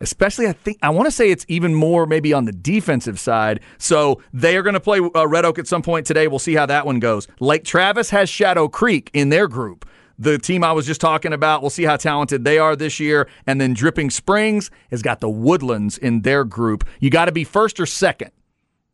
Especially, 0.00 0.46
I 0.48 0.52
think 0.52 0.78
I 0.82 0.90
want 0.90 1.06
to 1.06 1.10
say 1.10 1.30
it's 1.30 1.44
even 1.48 1.74
more 1.74 2.06
maybe 2.06 2.32
on 2.32 2.46
the 2.46 2.52
defensive 2.52 3.20
side. 3.20 3.60
So 3.78 4.22
they 4.32 4.56
are 4.56 4.62
going 4.62 4.74
to 4.74 4.80
play 4.80 5.00
uh, 5.14 5.26
Red 5.26 5.44
Oak 5.44 5.58
at 5.58 5.66
some 5.66 5.82
point 5.82 6.06
today. 6.06 6.28
We'll 6.28 6.38
see 6.38 6.54
how 6.54 6.66
that 6.66 6.86
one 6.86 7.00
goes. 7.00 7.28
Lake 7.40 7.64
Travis 7.64 8.10
has 8.10 8.28
Shadow 8.28 8.68
Creek 8.68 9.10
in 9.12 9.28
their 9.28 9.46
group. 9.46 9.86
The 10.18 10.38
team 10.38 10.62
I 10.62 10.72
was 10.72 10.86
just 10.86 11.00
talking 11.00 11.32
about, 11.32 11.62
we'll 11.62 11.70
see 11.70 11.84
how 11.84 11.96
talented 11.96 12.44
they 12.44 12.58
are 12.58 12.76
this 12.76 13.00
year. 13.00 13.28
And 13.46 13.60
then 13.60 13.74
Dripping 13.74 14.10
Springs 14.10 14.70
has 14.90 15.02
got 15.02 15.20
the 15.20 15.28
Woodlands 15.28 15.98
in 15.98 16.22
their 16.22 16.44
group. 16.44 16.86
You 17.00 17.10
got 17.10 17.24
to 17.24 17.32
be 17.32 17.44
first 17.44 17.80
or 17.80 17.86
second. 17.86 18.30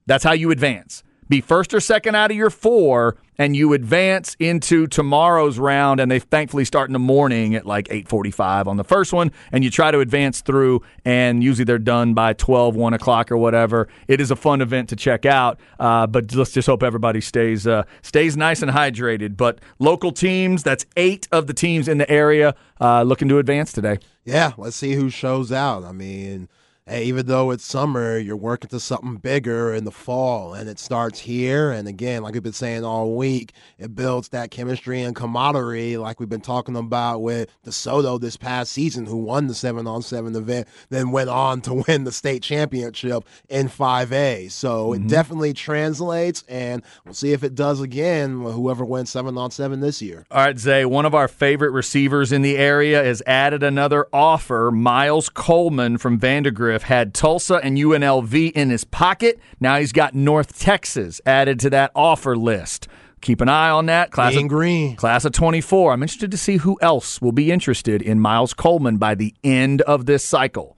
That's 0.06 0.24
how 0.24 0.32
you 0.32 0.50
advance. 0.50 1.02
Be 1.28 1.40
first 1.40 1.74
or 1.74 1.80
second 1.80 2.14
out 2.14 2.30
of 2.30 2.36
your 2.36 2.50
four, 2.50 3.16
and 3.36 3.54
you 3.54 3.72
advance 3.72 4.36
into 4.40 4.86
tomorrow's 4.86 5.58
round. 5.58 6.00
And 6.00 6.10
they 6.10 6.18
thankfully 6.18 6.64
start 6.64 6.88
in 6.88 6.92
the 6.92 6.98
morning 6.98 7.54
at 7.54 7.66
like 7.66 7.88
8:45 7.88 8.66
on 8.66 8.76
the 8.76 8.84
first 8.84 9.12
one, 9.12 9.30
and 9.52 9.62
you 9.62 9.70
try 9.70 9.90
to 9.90 10.00
advance 10.00 10.40
through. 10.40 10.82
And 11.04 11.44
usually 11.44 11.64
they're 11.64 11.78
done 11.78 12.14
by 12.14 12.32
12, 12.32 12.74
1 12.76 12.94
o'clock 12.94 13.30
or 13.30 13.36
whatever. 13.36 13.88
It 14.08 14.20
is 14.20 14.30
a 14.30 14.36
fun 14.36 14.60
event 14.60 14.88
to 14.88 14.96
check 14.96 15.26
out, 15.26 15.60
uh, 15.78 16.06
but 16.06 16.34
let's 16.34 16.52
just 16.52 16.66
hope 16.66 16.82
everybody 16.82 17.20
stays 17.20 17.66
uh, 17.66 17.84
stays 18.02 18.36
nice 18.36 18.62
and 18.62 18.70
hydrated. 18.70 19.36
But 19.36 19.60
local 19.78 20.12
teams, 20.12 20.62
that's 20.62 20.86
eight 20.96 21.28
of 21.30 21.46
the 21.46 21.54
teams 21.54 21.88
in 21.88 21.98
the 21.98 22.10
area 22.10 22.54
uh, 22.80 23.02
looking 23.02 23.28
to 23.28 23.38
advance 23.38 23.72
today. 23.72 23.98
Yeah, 24.24 24.52
let's 24.56 24.76
see 24.76 24.94
who 24.94 25.10
shows 25.10 25.52
out. 25.52 25.84
I 25.84 25.92
mean, 25.92 26.48
hey, 26.88 27.04
even 27.04 27.26
though 27.26 27.50
it's 27.50 27.64
summer, 27.64 28.16
you're 28.16 28.36
working 28.36 28.70
to 28.70 28.80
something 28.80 29.16
bigger 29.16 29.74
in 29.74 29.84
the 29.84 29.90
fall, 29.90 30.54
and 30.54 30.68
it 30.68 30.78
starts 30.78 31.20
here. 31.20 31.70
And 31.70 31.86
again, 31.86 32.22
like 32.22 32.34
we've 32.34 32.42
been 32.42 32.52
saying 32.52 32.84
all 32.84 33.14
week, 33.14 33.52
it 33.78 33.94
builds 33.94 34.30
that 34.30 34.50
chemistry 34.50 35.02
and 35.02 35.14
camaraderie, 35.14 35.98
like 35.98 36.18
we've 36.18 36.28
been 36.28 36.40
talking 36.40 36.76
about 36.76 37.20
with 37.20 37.50
DeSoto 37.64 38.18
this 38.20 38.36
past 38.36 38.72
season, 38.72 39.06
who 39.06 39.16
won 39.16 39.46
the 39.48 39.54
seven 39.54 39.86
on 39.86 40.02
seven 40.02 40.34
event, 40.34 40.66
then 40.88 41.10
went 41.10 41.28
on 41.28 41.60
to 41.62 41.74
win 41.88 42.04
the 42.04 42.12
state 42.12 42.42
championship 42.42 43.24
in 43.48 43.68
5A. 43.68 44.50
So 44.50 44.94
it 44.94 44.98
mm-hmm. 44.98 45.08
definitely 45.08 45.52
translates, 45.52 46.42
and 46.48 46.82
we'll 47.04 47.14
see 47.14 47.32
if 47.32 47.44
it 47.44 47.54
does 47.54 47.80
again. 47.80 48.40
Whoever 48.40 48.84
wins 48.84 49.10
seven 49.10 49.36
on 49.36 49.50
seven 49.50 49.80
this 49.80 50.00
year. 50.00 50.24
All 50.30 50.44
right, 50.44 50.58
Zay, 50.58 50.84
one 50.84 51.04
of 51.04 51.14
our 51.14 51.28
favorite 51.28 51.70
receivers 51.70 52.32
in 52.32 52.42
the 52.42 52.56
area 52.56 53.02
has 53.04 53.22
added 53.26 53.62
another 53.62 54.06
offer. 54.12 54.70
Miles 54.70 55.28
Coleman 55.28 55.98
from 55.98 56.18
Vandegrift 56.18 56.77
had 56.84 57.14
Tulsa 57.14 57.56
and 57.56 57.76
UNLV 57.76 58.52
in 58.52 58.70
his 58.70 58.84
pocket. 58.84 59.38
Now 59.60 59.78
he's 59.78 59.92
got 59.92 60.14
North 60.14 60.58
Texas 60.58 61.20
added 61.26 61.60
to 61.60 61.70
that 61.70 61.90
offer 61.94 62.36
list. 62.36 62.88
Keep 63.20 63.40
an 63.40 63.48
eye 63.48 63.70
on 63.70 63.86
that. 63.86 64.10
Class 64.12 64.32
Being 64.32 64.46
of, 64.46 64.50
green. 64.50 64.96
class 64.96 65.24
of 65.24 65.32
24. 65.32 65.92
I'm 65.92 66.02
interested 66.02 66.30
to 66.30 66.36
see 66.36 66.58
who 66.58 66.78
else 66.80 67.20
will 67.20 67.32
be 67.32 67.50
interested 67.50 68.00
in 68.00 68.20
Miles 68.20 68.54
Coleman 68.54 68.96
by 68.96 69.14
the 69.14 69.34
end 69.42 69.82
of 69.82 70.06
this 70.06 70.24
cycle. 70.24 70.76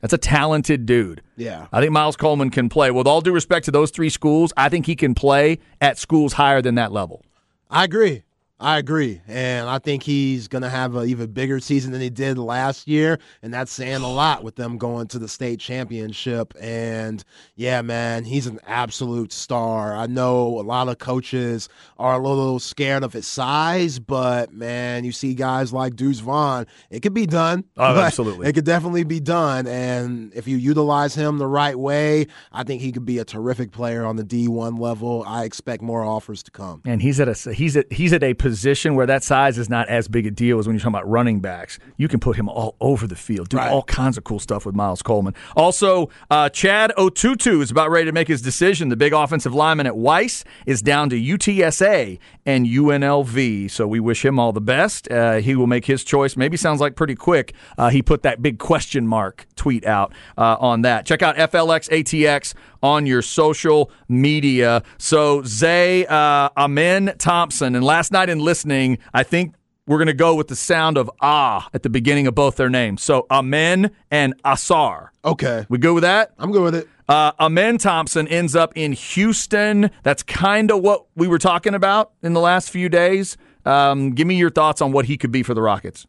That's 0.00 0.12
a 0.12 0.18
talented 0.18 0.86
dude. 0.86 1.22
Yeah. 1.36 1.66
I 1.72 1.80
think 1.80 1.90
Miles 1.92 2.16
Coleman 2.16 2.50
can 2.50 2.68
play. 2.68 2.90
With 2.90 3.06
all 3.06 3.22
due 3.22 3.32
respect 3.32 3.64
to 3.64 3.70
those 3.70 3.90
three 3.90 4.10
schools, 4.10 4.52
I 4.56 4.68
think 4.68 4.86
he 4.86 4.94
can 4.94 5.14
play 5.14 5.58
at 5.80 5.98
schools 5.98 6.34
higher 6.34 6.60
than 6.60 6.74
that 6.74 6.92
level. 6.92 7.24
I 7.70 7.84
agree. 7.84 8.22
I 8.64 8.78
agree. 8.78 9.20
And 9.28 9.68
I 9.68 9.78
think 9.78 10.02
he's 10.02 10.48
going 10.48 10.62
to 10.62 10.70
have 10.70 10.96
an 10.96 11.06
even 11.06 11.30
bigger 11.32 11.60
season 11.60 11.92
than 11.92 12.00
he 12.00 12.08
did 12.08 12.38
last 12.38 12.88
year. 12.88 13.18
And 13.42 13.52
that's 13.52 13.70
saying 13.70 14.00
a 14.00 14.10
lot 14.10 14.42
with 14.42 14.56
them 14.56 14.78
going 14.78 15.06
to 15.08 15.18
the 15.18 15.28
state 15.28 15.60
championship. 15.60 16.54
And 16.58 17.22
yeah, 17.56 17.82
man, 17.82 18.24
he's 18.24 18.46
an 18.46 18.60
absolute 18.66 19.34
star. 19.34 19.94
I 19.94 20.06
know 20.06 20.46
a 20.58 20.62
lot 20.62 20.88
of 20.88 20.96
coaches 20.96 21.68
are 21.98 22.14
a 22.14 22.18
little 22.18 22.58
scared 22.58 23.04
of 23.04 23.12
his 23.12 23.26
size, 23.26 23.98
but 23.98 24.50
man, 24.50 25.04
you 25.04 25.12
see 25.12 25.34
guys 25.34 25.70
like 25.74 25.94
Deuce 25.94 26.20
Vaughn, 26.20 26.66
it 26.88 27.00
could 27.00 27.12
be 27.12 27.26
done. 27.26 27.64
Oh, 27.76 28.00
absolutely. 28.00 28.48
It 28.48 28.54
could 28.54 28.64
definitely 28.64 29.04
be 29.04 29.20
done. 29.20 29.66
And 29.66 30.32
if 30.34 30.48
you 30.48 30.56
utilize 30.56 31.14
him 31.14 31.36
the 31.36 31.46
right 31.46 31.78
way, 31.78 32.28
I 32.50 32.62
think 32.62 32.80
he 32.80 32.92
could 32.92 33.04
be 33.04 33.18
a 33.18 33.26
terrific 33.26 33.72
player 33.72 34.06
on 34.06 34.16
the 34.16 34.24
D1 34.24 34.78
level. 34.78 35.22
I 35.26 35.44
expect 35.44 35.82
more 35.82 36.02
offers 36.02 36.42
to 36.44 36.50
come. 36.50 36.80
And 36.86 37.02
he's 37.02 37.20
at 37.20 37.28
a 37.28 37.52
he's 37.52 37.76
at 37.76 37.92
he's 37.92 38.14
at 38.14 38.24
a 38.24 38.32
position 38.32 38.53
where 38.62 39.06
that 39.06 39.22
size 39.22 39.58
is 39.58 39.68
not 39.68 39.88
as 39.88 40.08
big 40.08 40.26
a 40.26 40.30
deal 40.30 40.58
as 40.58 40.66
when 40.66 40.74
you're 40.74 40.80
talking 40.80 40.94
about 40.94 41.08
running 41.08 41.40
backs. 41.40 41.78
You 41.96 42.08
can 42.08 42.20
put 42.20 42.36
him 42.36 42.48
all 42.48 42.76
over 42.80 43.06
the 43.06 43.16
field, 43.16 43.48
do 43.48 43.56
Right. 43.56 43.70
all 43.70 43.82
kinds 43.84 44.16
of 44.16 44.24
cool 44.24 44.38
stuff 44.38 44.64
with 44.66 44.74
Miles 44.74 45.02
Coleman. 45.02 45.34
Also, 45.56 46.08
uh, 46.30 46.48
Chad 46.48 46.92
Otutu 46.96 47.60
is 47.62 47.70
about 47.70 47.90
ready 47.90 48.06
to 48.06 48.12
make 48.12 48.28
his 48.28 48.40
decision. 48.42 48.88
The 48.88 48.96
big 48.96 49.12
offensive 49.12 49.54
lineman 49.54 49.86
at 49.86 49.96
Weiss 49.96 50.44
is 50.66 50.82
down 50.82 51.10
to 51.10 51.16
UTSA 51.16 52.18
and 52.46 52.66
UNLV. 52.66 53.70
So 53.70 53.86
we 53.86 54.00
wish 54.00 54.24
him 54.24 54.38
all 54.38 54.52
the 54.52 54.60
best. 54.60 55.10
Uh, 55.10 55.34
he 55.36 55.54
will 55.54 55.66
make 55.66 55.86
his 55.86 56.04
choice. 56.04 56.36
Maybe 56.36 56.56
sounds 56.56 56.80
like 56.80 56.96
pretty 56.96 57.14
quick. 57.14 57.54
Uh, 57.78 57.90
he 57.90 58.02
put 58.02 58.22
that 58.22 58.42
big 58.42 58.58
question 58.58 59.06
mark 59.06 59.46
tweet 59.56 59.84
out 59.86 60.12
uh, 60.36 60.56
on 60.60 60.82
that. 60.82 61.06
Check 61.06 61.22
out 61.22 61.36
FLX 61.36 61.88
ATX 61.90 62.54
on 62.82 63.06
your 63.06 63.22
social 63.22 63.90
media. 64.08 64.82
So 64.98 65.42
Zay 65.44 66.04
uh, 66.06 66.50
Amen 66.56 67.14
Thompson, 67.18 67.74
and 67.74 67.84
last 67.84 68.12
night 68.12 68.28
in 68.28 68.33
listening, 68.40 68.98
I 69.12 69.22
think 69.22 69.54
we're 69.86 69.98
going 69.98 70.06
to 70.06 70.14
go 70.14 70.34
with 70.34 70.48
the 70.48 70.56
sound 70.56 70.96
of 70.96 71.10
ah 71.20 71.68
at 71.74 71.82
the 71.82 71.90
beginning 71.90 72.26
of 72.26 72.34
both 72.34 72.56
their 72.56 72.70
names. 72.70 73.02
So 73.02 73.26
Amen 73.30 73.90
and 74.10 74.34
Ausar. 74.42 75.08
Okay. 75.24 75.66
We 75.68 75.78
good 75.78 75.94
with 75.94 76.02
that? 76.02 76.32
I'm 76.38 76.52
good 76.52 76.62
with 76.62 76.74
it. 76.74 76.88
Uh, 77.08 77.32
Amen 77.38 77.76
Thompson 77.76 78.26
ends 78.28 78.56
up 78.56 78.72
in 78.76 78.92
Houston. 78.92 79.90
That's 80.02 80.22
kind 80.22 80.70
of 80.70 80.80
what 80.80 81.06
we 81.14 81.28
were 81.28 81.38
talking 81.38 81.74
about 81.74 82.12
in 82.22 82.32
the 82.32 82.40
last 82.40 82.70
few 82.70 82.88
days. 82.88 83.36
Um, 83.66 84.12
give 84.12 84.26
me 84.26 84.36
your 84.36 84.50
thoughts 84.50 84.80
on 84.80 84.92
what 84.92 85.04
he 85.04 85.16
could 85.16 85.32
be 85.32 85.42
for 85.42 85.54
the 85.54 85.62
Rockets. 85.62 86.06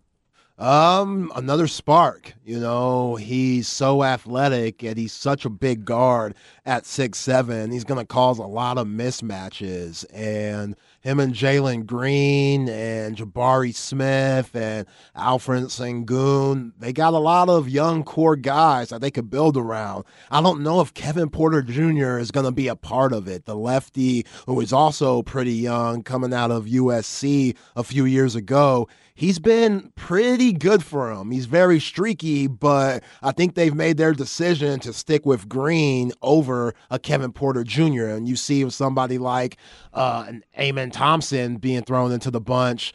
Um, 0.58 1.34
another 1.36 1.68
spark. 1.68 2.34
You 2.46 2.60
know, 2.62 3.16
he's 3.16 3.68
so 3.68 4.04
athletic 4.04 4.84
and 4.84 4.98
he's 4.98 5.12
such 5.12 5.44
a 5.44 5.50
big 5.50 5.84
guard 5.84 6.34
at 6.66 6.86
six 6.86 7.20
seven. 7.20 7.72
He's 7.72 7.84
gonna 7.84 8.06
cause 8.06 8.40
a 8.40 8.44
lot 8.44 8.78
of 8.78 8.88
mismatches. 8.88 10.06
And 10.14 10.78
him 11.06 11.20
and 11.20 11.36
Jalen 11.36 11.86
Green 11.86 12.68
and 12.68 13.16
Jabari 13.16 13.76
Smith 13.76 14.56
and 14.56 14.88
Alperen 15.16 15.68
Sengun, 15.68 16.72
they 16.80 16.92
got 16.92 17.14
a 17.14 17.20
lot 17.20 17.48
of 17.48 17.70
young 17.70 18.04
core 18.04 18.36
guys 18.36 18.90
that 18.90 19.02
they 19.02 19.12
could 19.12 19.30
build 19.30 19.56
around. 19.56 20.04
I 20.32 20.42
don't 20.42 20.64
know 20.64 20.82
if 20.82 20.96
Kevin 20.96 21.30
Porter 21.30 21.62
Jr. 21.62 22.18
is 22.18 22.32
gonna 22.32 22.52
be 22.52 22.68
a 22.68 22.76
part 22.76 23.14
of 23.14 23.28
it. 23.28 23.46
The 23.46 23.56
lefty 23.56 24.26
who 24.48 24.60
is 24.62 24.74
also 24.74 25.22
pretty 25.22 25.54
young, 25.54 26.02
coming 26.02 26.34
out 26.34 26.50
of 26.50 26.66
USC 26.66 27.56
a 27.76 27.84
few 27.84 28.06
years 28.06 28.34
ago 28.36 28.88
he's 29.16 29.40
been 29.40 29.92
pretty 29.96 30.52
good 30.52 30.84
for 30.84 31.12
him. 31.12 31.32
He's 31.32 31.46
very 31.46 31.80
streaky, 31.80 32.48
but 32.48 33.04
I 33.24 33.32
think 33.32 33.56
they've 33.56 33.74
made 33.74 33.98
their 33.98 34.14
decision 34.14 34.80
to 34.82 34.94
stick 34.94 35.26
with 35.26 35.50
Green 35.50 36.12
over 36.22 36.76
a 36.92 37.00
Kevin 37.00 37.32
Porter 37.32 37.64
Jr. 37.64 38.08
And 38.08 38.28
you 38.28 38.36
see 38.36 38.64
with 38.64 38.74
somebody 38.74 39.18
like 39.18 39.58
uh, 39.96 40.26
an 40.28 40.44
Amen 40.60 40.92
Thompson 40.92 41.58
being 41.58 41.84
thrown 41.84 42.12
into 42.12 42.30
the 42.30 42.42
bunch. 42.42 42.94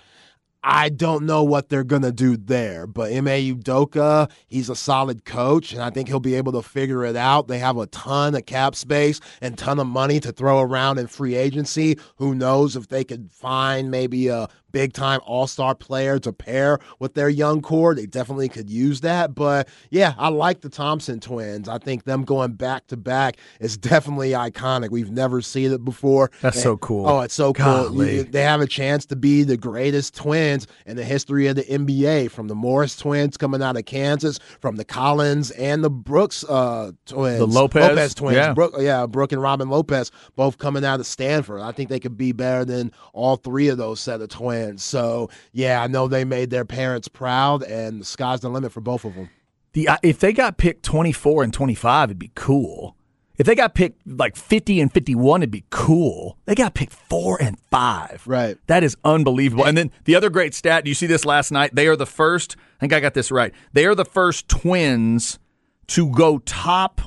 I 0.63 0.91
don't 0.91 1.25
know 1.25 1.43
what 1.43 1.71
they're 1.71 1.85
going 1.85 2.03
to 2.03 2.13
do 2.13 2.37
there, 2.37 2.87
but 2.87 3.11
Ime 3.11 3.25
Udoka, 3.27 4.31
he's 4.47 4.69
a 4.69 4.77
solid 4.77 5.25
coach, 5.25 5.73
and 5.73 5.83
I 5.83 5.89
think 5.89 6.09
he'll 6.09 6.21
be 6.21 6.35
able 6.35 6.53
to 6.53 6.61
figure 6.61 7.03
it 7.05 7.17
out. 7.17 7.49
They 7.49 7.59
have 7.59 7.79
a 7.79 7.87
ton 7.87 8.35
of 8.35 8.45
cap 8.45 8.75
space 8.75 9.21
and 9.41 9.57
ton 9.57 9.79
of 9.79 9.87
money 9.87 10.21
to 10.21 10.33
throw 10.33 10.61
around 10.61 10.99
in 10.99 11.07
free 11.07 11.35
agency. 11.35 11.99
Who 12.17 12.35
knows 12.35 12.77
if 12.77 12.89
they 12.89 13.05
could 13.05 13.33
find 13.33 13.91
maybe 13.91 14.29
a 14.29 14.49
big 14.73 14.93
time 14.93 15.21
all 15.25 15.47
star 15.47 15.75
player 15.75 16.19
to 16.21 16.33
pair 16.33 16.79
with 16.99 17.15
their 17.15 17.29
young 17.29 17.61
core? 17.63 17.95
They 17.95 18.07
definitely 18.07 18.49
could 18.49 18.71
use 18.71 19.01
that. 19.03 19.35
But 19.35 19.69
yeah, 19.91 20.15
I 20.19 20.29
like 20.29 20.61
the 20.61 20.69
Thompson 20.69 21.21
twins. 21.21 21.69
I 21.69 21.79
think 21.79 22.05
them 22.05 22.25
going 22.25 22.53
back 22.53 22.87
to 22.89 22.97
back 22.97 23.37
is 23.61 23.77
definitely 23.77 24.31
iconic. 24.31 24.91
We've 24.91 25.11
never 25.11 25.41
seen 25.41 25.73
it 25.73 25.85
before. 25.85 26.31
That's 26.41 26.57
And- 26.57 26.63
so 26.63 26.77
cool. 26.79 27.09
Oh, 27.09 27.21
it's 27.21 27.35
so 27.35 27.53
cool. 27.53 27.65
Golly. 27.65 28.17
You- 28.17 28.23
they 28.25 28.43
have 28.43 28.61
a 28.61 28.67
chance 28.67 29.07
to 29.07 29.17
be 29.17 29.43
the 29.43 29.57
greatest 29.57 30.15
twins 30.15 30.67
in 30.87 30.97
the 30.97 31.05
history 31.05 31.47
of 31.47 31.57
the 31.57 31.63
NBA. 31.65 32.29
From 32.31 32.49
the 32.49 32.55
Morris 32.55 32.97
twins 32.97 33.37
coming 33.37 33.63
out 33.63 33.77
of 33.77 33.85
Kansas, 33.85 34.39
from 34.61 34.77
the 34.77 34.85
Collins 34.85 35.51
and 35.53 35.83
the 35.83 35.91
Brooks 35.91 36.45
uh, 36.49 36.93
twins, 37.07 37.39
The 37.39 37.47
Lopez, 37.47 38.15
twins, 38.15 38.37
yeah. 38.37 38.53
Brook, 38.55 38.75
yeah, 38.79 39.07
Brook 39.07 39.33
and 39.33 39.41
Robin 39.43 39.69
Lopez, 39.69 40.11
both 40.37 40.59
coming 40.59 40.85
out 40.85 41.01
of 41.01 41.07
Stanford. 41.07 41.61
I 41.61 41.73
think 41.73 41.89
they 41.89 42.01
could 42.01 42.17
be 42.17 42.33
better 42.33 42.65
than 42.65 42.93
all 43.13 43.37
three 43.37 43.69
of 43.69 43.79
those 43.79 44.01
set 44.01 44.21
of 44.21 44.29
twins. 44.29 44.60
So 44.79 45.31
yeah, 45.53 45.83
I 45.83 45.87
know 45.87 46.09
they 46.09 46.25
made 46.25 46.51
their 46.51 46.65
parents 46.65 47.09
proud, 47.09 47.63
and 47.63 48.01
the 48.01 48.05
sky's 48.05 48.41
the 48.41 48.49
limit 48.49 48.73
for 48.73 48.81
both 48.81 49.05
of 49.05 49.15
them. 49.15 49.31
The 49.73 49.89
uh, 49.89 49.97
if 50.03 50.19
they 50.19 50.33
got 50.33 50.59
picked 50.59 50.83
24 50.85 51.45
and 51.45 51.53
25, 51.53 52.11
it'd 52.11 52.19
be 52.19 52.33
cool. 52.35 52.97
If 53.41 53.47
they 53.47 53.55
got 53.55 53.75
picked 53.75 54.07
like 54.07 54.37
50 54.37 54.83
and 54.83 54.93
51, 54.93 55.41
it'd 55.41 55.51
be 55.51 55.65
cool. 55.71 56.37
They 56.45 56.55
got 56.55 56.75
picked 56.75 56.93
4 56.93 57.41
and 57.41 57.59
5. 57.71 58.25
Right. 58.27 58.59
That 58.67 58.85
is 58.85 58.99
unbelievable. 59.03 59.65
And 59.65 59.79
then 59.79 59.91
the 60.05 60.15
other 60.15 60.29
great 60.29 60.53
stat, 60.53 60.85
you 60.85 60.93
see 60.93 61.07
this 61.07 61.25
last 61.25 61.51
night? 61.51 61.75
They 61.75 61.87
are 61.87 61.97
the 61.97 62.05
first, 62.05 62.57
I 62.59 62.81
think 62.81 62.93
I 62.93 63.01
got 63.01 63.15
this 63.15 63.31
right. 63.31 63.55
They 63.73 63.87
are 63.87 63.95
the 63.95 64.05
first 64.05 64.47
twins 64.49 65.39
to 65.87 66.11
go 66.11 66.41
top 66.41 67.01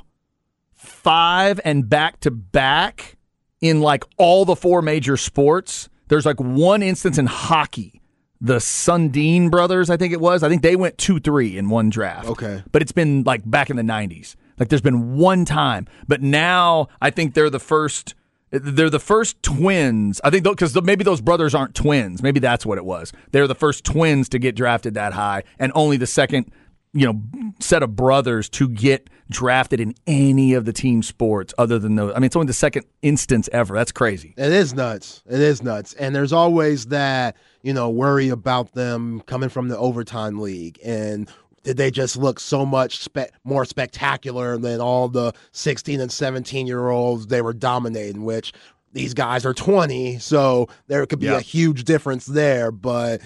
5 0.73 1.61
and 1.63 1.87
back 1.87 2.19
to 2.21 2.31
back 2.31 3.15
in 3.61 3.81
like 3.81 4.03
all 4.17 4.43
the 4.43 4.55
four 4.55 4.81
major 4.81 5.17
sports. 5.17 5.87
There's 6.07 6.25
like 6.25 6.39
one 6.39 6.83
instance 6.83 7.17
in 7.17 7.25
hockey. 7.25 8.01
The 8.41 8.59
Sundin 8.59 9.49
brothers, 9.49 9.89
I 9.89 9.95
think 9.95 10.11
it 10.11 10.19
was. 10.19 10.43
I 10.43 10.49
think 10.49 10.63
they 10.63 10.75
went 10.75 10.97
2 10.97 11.19
3 11.19 11.57
in 11.57 11.69
one 11.69 11.89
draft. 11.89 12.27
Okay. 12.27 12.61
But 12.71 12.81
it's 12.81 12.91
been 12.91 13.23
like 13.23 13.49
back 13.49 13.69
in 13.69 13.77
the 13.77 13.83
90s. 13.83 14.35
Like 14.59 14.69
there's 14.69 14.81
been 14.81 15.15
one 15.17 15.45
time. 15.45 15.87
But 16.07 16.21
now 16.21 16.89
I 17.01 17.09
think 17.09 17.33
they're 17.33 17.49
the 17.49 17.59
first. 17.59 18.15
They're 18.51 18.89
the 18.89 18.99
first 18.99 19.41
twins. 19.41 20.21
I 20.23 20.29
think 20.29 20.43
because 20.43 20.79
maybe 20.83 21.03
those 21.03 21.21
brothers 21.21 21.55
aren't 21.55 21.73
twins. 21.73 22.21
Maybe 22.21 22.39
that's 22.39 22.65
what 22.65 22.77
it 22.77 22.85
was. 22.85 23.11
They're 23.31 23.47
the 23.47 23.55
first 23.55 23.83
twins 23.83 24.29
to 24.29 24.37
get 24.37 24.55
drafted 24.55 24.93
that 24.93 25.13
high, 25.13 25.43
and 25.57 25.71
only 25.73 25.97
the 25.97 26.05
second, 26.05 26.51
you 26.93 27.05
know, 27.11 27.21
set 27.59 27.81
of 27.83 27.95
brothers 27.95 28.47
to 28.49 28.69
get 28.69 29.09
drafted 29.29 29.79
in 29.79 29.95
any 30.05 30.53
of 30.53 30.65
the 30.65 30.73
team 30.73 31.01
sports 31.01 31.53
other 31.57 31.79
than 31.79 31.95
those. 31.95 32.11
I 32.15 32.19
mean, 32.19 32.25
it's 32.25 32.35
only 32.35 32.45
the 32.47 32.53
second 32.53 32.85
instance 33.01 33.49
ever. 33.51 33.73
That's 33.73 33.91
crazy. 33.91 34.33
It 34.37 34.51
is 34.51 34.73
nuts. 34.75 35.23
It 35.27 35.39
is 35.39 35.63
nuts. 35.63 35.93
And 35.93 36.15
there's 36.15 36.31
always 36.33 36.87
that, 36.87 37.35
you 37.63 37.73
know, 37.73 37.89
worry 37.89 38.29
about 38.29 38.73
them 38.73 39.21
coming 39.21 39.49
from 39.49 39.69
the 39.69 39.77
overtime 39.77 40.39
league 40.39 40.77
and 40.85 41.29
did 41.63 41.77
they 41.77 41.89
just 41.89 42.17
look 42.17 42.39
so 42.41 42.65
much 42.65 42.97
spe- 42.99 43.31
more 43.45 43.63
spectacular 43.65 44.57
than 44.57 44.81
all 44.81 45.07
the 45.07 45.31
16 45.53 45.99
and 46.01 46.11
17 46.11 46.67
year 46.67 46.89
olds 46.89 47.27
they 47.27 47.41
were 47.41 47.53
dominating, 47.53 48.23
which 48.25 48.53
these 48.91 49.13
guys 49.15 49.45
are 49.45 49.53
20. 49.53 50.19
So 50.19 50.67
there 50.87 51.05
could 51.07 51.19
be 51.19 51.25
Yeah. 51.27 51.37
a 51.37 51.41
huge 51.41 51.85
difference 51.85 52.25
there. 52.27 52.69
But 52.69 53.21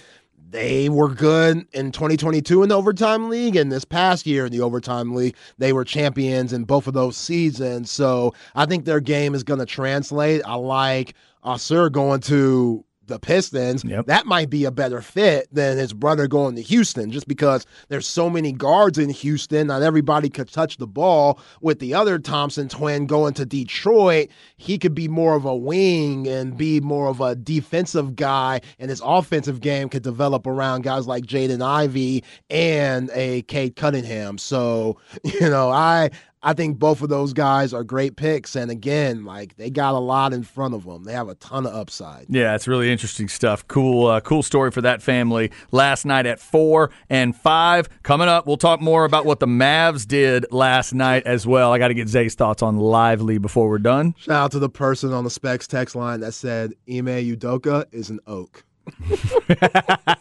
they 0.50 0.90
were 0.90 1.10
good 1.10 1.68
in 1.74 1.92
2022 1.92 2.64
in 2.64 2.70
the 2.70 2.76
overtime 2.76 3.30
league 3.30 3.56
and 3.56 3.72
this 3.72 3.84
past 3.84 4.26
year 4.26 4.46
in 4.46 4.52
the 4.52 4.62
overtime 4.62 5.14
league 5.14 5.36
they 5.58 5.74
were 5.74 5.84
champions 5.84 6.54
in 6.54 6.64
both 6.64 6.88
of 6.88 6.94
those 6.94 7.18
seasons. 7.18 7.92
So 7.92 8.34
i 8.56 8.66
think 8.66 8.86
their 8.86 9.00
game 9.00 9.36
is 9.36 9.44
going 9.44 9.60
to 9.60 9.66
translate. 9.66 10.42
I 10.46 10.56
like 10.56 11.16
Ausar 11.44 11.92
going 11.92 12.22
to 12.22 12.84
the 13.08 13.20
Pistons, 13.20 13.84
Yep. 13.84 14.06
that 14.08 14.26
might 14.26 14.50
be 14.50 14.66
a 14.66 14.72
better 14.72 15.02
fit 15.02 15.48
than 15.52 15.78
his 15.78 15.94
brother 15.94 16.28
going 16.28 16.56
to 16.56 16.62
Houston, 16.62 17.12
just 17.12 17.28
because 17.28 17.66
there's 17.90 18.08
so 18.08 18.30
many 18.30 18.52
guards 18.52 18.98
in 18.98 19.10
Houston. 19.10 19.68
Not 19.68 19.82
everybody 19.82 20.30
could 20.30 20.52
touch 20.52 20.78
the 20.78 20.88
ball. 20.88 21.40
With 21.62 21.80
the 21.80 21.94
other 21.94 22.20
Thompson 22.20 22.68
twin 22.70 23.06
going 23.08 23.34
to 23.36 23.46
Detroit, 23.46 24.30
he 24.58 24.78
could 24.78 24.94
be 24.96 25.08
more 25.08 25.36
of 25.36 25.46
a 25.46 25.56
wing 25.56 26.28
and 26.28 26.58
be 26.58 26.80
more 26.82 27.08
of 27.08 27.22
a 27.22 27.36
defensive 27.36 28.16
guy, 28.16 28.62
and 28.80 28.90
his 28.90 29.02
offensive 29.04 29.62
game 29.62 29.90
could 29.90 30.04
develop 30.04 30.46
around 30.48 30.84
guys 30.84 31.08
like 31.08 31.26
Jaden 31.26 31.62
Ivey 31.62 32.24
and 32.50 33.10
a 33.14 33.42
Cade 33.44 33.76
Cunningham. 33.76 34.38
So, 34.38 34.98
you 35.24 35.50
know, 35.50 35.70
I 35.70 36.10
I 36.44 36.54
think 36.54 36.78
both 36.78 37.02
of 37.02 37.10
those 37.10 37.34
guys 37.34 37.74
are 37.74 37.84
great 37.84 38.16
picks, 38.16 38.56
and 38.56 38.70
again, 38.70 39.26
like 39.26 39.56
they 39.56 39.72
got 39.72 39.96
a 39.96 40.00
lot 40.00 40.34
in 40.34 40.44
front 40.44 40.76
of 40.76 40.86
them. 40.86 41.04
They 41.04 41.14
have 41.14 41.30
a 41.30 41.36
ton 41.36 41.66
of 41.66 41.74
upside. 41.74 42.28
Yeah, 42.30 42.54
it's 42.54 42.68
really 42.68 42.92
interesting 42.92 43.28
stuff. 43.28 43.68
Cool, 43.68 44.06
uh, 44.08 44.22
cool 44.22 44.44
story 44.44 44.70
for 44.70 44.82
that 44.82 45.02
family. 45.02 45.52
Last 45.72 46.06
night 46.06 46.28
at 46.28 46.40
four 46.40 46.92
and 47.10 47.36
five. 47.36 47.90
Coming 48.04 48.28
up, 48.28 48.46
we'll 48.46 48.58
talk 48.58 48.82
more 48.82 49.04
about 49.04 49.26
what 49.26 49.40
the 49.40 49.48
Mavs 49.48 50.08
did 50.08 50.46
last 50.52 50.94
night 50.94 51.24
as 51.26 51.48
well. 51.48 51.74
I 51.74 51.80
got 51.80 51.88
to 51.88 51.96
get 51.96 52.08
Zay's 52.08 52.36
thoughts 52.36 52.62
on 52.62 52.78
Lively 52.78 53.40
before 53.40 53.68
we're 53.68 53.80
done. 53.80 54.14
Shout 54.20 54.36
out 54.36 54.52
to 54.52 54.60
the 54.60 54.70
person 54.70 55.14
on 55.14 55.24
the 55.24 55.32
specs 55.32 55.68
text 55.68 55.96
line 55.96 56.20
that 56.20 56.34
said 56.34 56.74
Ime 56.88 57.08
Udoka 57.08 57.86
is 57.92 58.12
an 58.12 58.20
oak. 58.28 58.64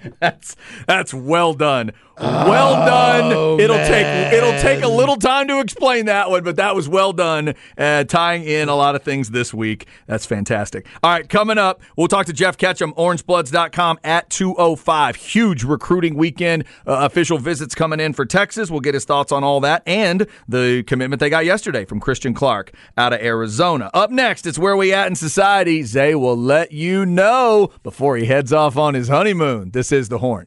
That's 0.20 0.56
that's 0.86 1.14
well 1.14 1.54
done. 1.54 1.92
Well 2.20 2.86
done. 2.86 3.60
It'll 3.60 3.76
take 3.76 4.32
it'll 4.32 4.58
take 4.60 4.82
a 4.82 4.88
little 4.88 5.16
time 5.16 5.48
to 5.48 5.60
explain 5.60 6.06
that 6.06 6.30
one, 6.30 6.44
but 6.44 6.56
that 6.56 6.74
was 6.74 6.88
well 6.88 7.12
done, 7.12 7.54
uh, 7.78 8.04
tying 8.04 8.44
in 8.44 8.68
a 8.68 8.74
lot 8.74 8.94
of 8.94 9.02
things 9.02 9.30
this 9.30 9.54
week. 9.54 9.86
That's 10.06 10.26
fantastic. 10.26 10.86
All 11.02 11.10
right, 11.10 11.28
coming 11.28 11.56
up, 11.56 11.80
we'll 11.96 12.08
talk 12.08 12.26
to 12.26 12.32
Jeff 12.32 12.58
Ketchum, 12.58 12.92
orangebloods.com 12.94 14.00
at 14.04 14.28
205. 14.28 15.16
Huge 15.16 15.64
recruiting 15.64 16.14
weekend. 16.14 16.64
Uh, 16.86 17.08
official 17.10 17.38
visits 17.38 17.74
coming 17.74 18.00
in 18.00 18.12
for 18.12 18.26
Texas. 18.26 18.70
We'll 18.70 18.80
get 18.80 18.94
his 18.94 19.04
thoughts 19.04 19.32
on 19.32 19.42
all 19.42 19.60
that 19.60 19.82
and 19.86 20.26
the 20.46 20.82
commitment 20.86 21.20
they 21.20 21.30
got 21.30 21.44
yesterday 21.44 21.84
from 21.84 22.00
Christian 22.00 22.34
Clark 22.34 22.72
out 22.98 23.12
of 23.12 23.20
Arizona. 23.20 23.90
Up 23.94 24.10
next, 24.10 24.46
it's 24.46 24.58
where 24.58 24.76
we 24.76 24.92
at 24.92 25.06
in 25.06 25.14
society. 25.14 25.82
Zay 25.84 26.14
will 26.14 26.36
let 26.36 26.72
you 26.72 27.06
know 27.06 27.70
before 27.82 28.16
he 28.16 28.26
heads 28.26 28.52
off 28.52 28.76
on 28.76 28.94
his 28.94 29.08
honeymoon. 29.08 29.70
This 29.70 29.90
is 29.90 30.08
the 30.10 30.18
horn. 30.18 30.46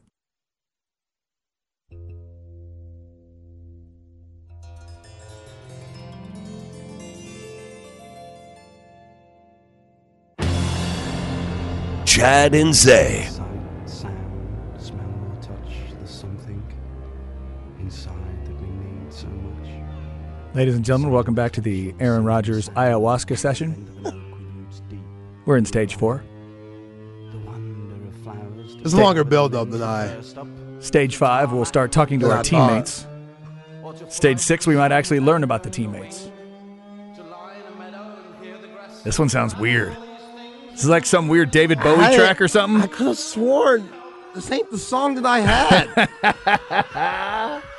Need 19.02 19.12
so 19.12 19.26
much. 19.26 19.68
Ladies 20.54 20.76
and 20.76 20.84
gentlemen, 20.84 21.10
welcome 21.10 21.34
back 21.34 21.50
to 21.54 21.60
the 21.60 21.92
Aaron 21.98 22.24
Rodgers 22.24 22.68
ayahuasca 22.68 23.36
session. 23.36 23.74
Into 23.74 23.90
the 23.90 24.00
local 24.12 24.38
roots 24.54 24.82
deep, 24.88 25.00
We're 25.44 25.56
in 25.56 25.64
stage 25.64 25.96
four. 25.96 26.22
the 27.32 27.38
wonder 27.38 28.06
of 28.06 28.14
flowers. 28.22 28.76
It's 28.84 28.94
a 28.94 28.96
longer 28.96 29.24
build 29.24 29.56
up 29.56 29.70
than 29.70 29.82
I. 29.82 30.20
Stage 30.78 31.16
five, 31.16 31.52
we'll 31.52 31.64
start 31.64 31.90
talking 31.90 32.20
to 32.20 32.30
our 32.30 32.44
teammates. 32.44 33.08
Stage 34.08 34.38
six, 34.38 34.68
we 34.68 34.76
might 34.76 34.92
actually 34.92 35.18
learn 35.18 35.42
about 35.42 35.64
the 35.64 35.70
teammates. 35.70 36.30
This 39.02 39.18
one 39.18 39.28
sounds 39.28 39.56
weird. 39.56 39.96
This 40.74 40.82
is 40.82 40.88
like 40.90 41.06
some 41.06 41.28
weird 41.28 41.52
David 41.52 41.78
Bowie 41.80 42.04
I- 42.04 42.16
track 42.16 42.40
or 42.40 42.48
something. 42.48 42.82
I 42.82 42.88
could 42.88 43.06
have 43.06 43.18
sworn 43.18 43.88
this 44.34 44.50
ain't 44.50 44.68
the 44.72 44.78
song 44.78 45.14
that 45.14 45.24
I 45.24 45.38
had. 45.40 47.62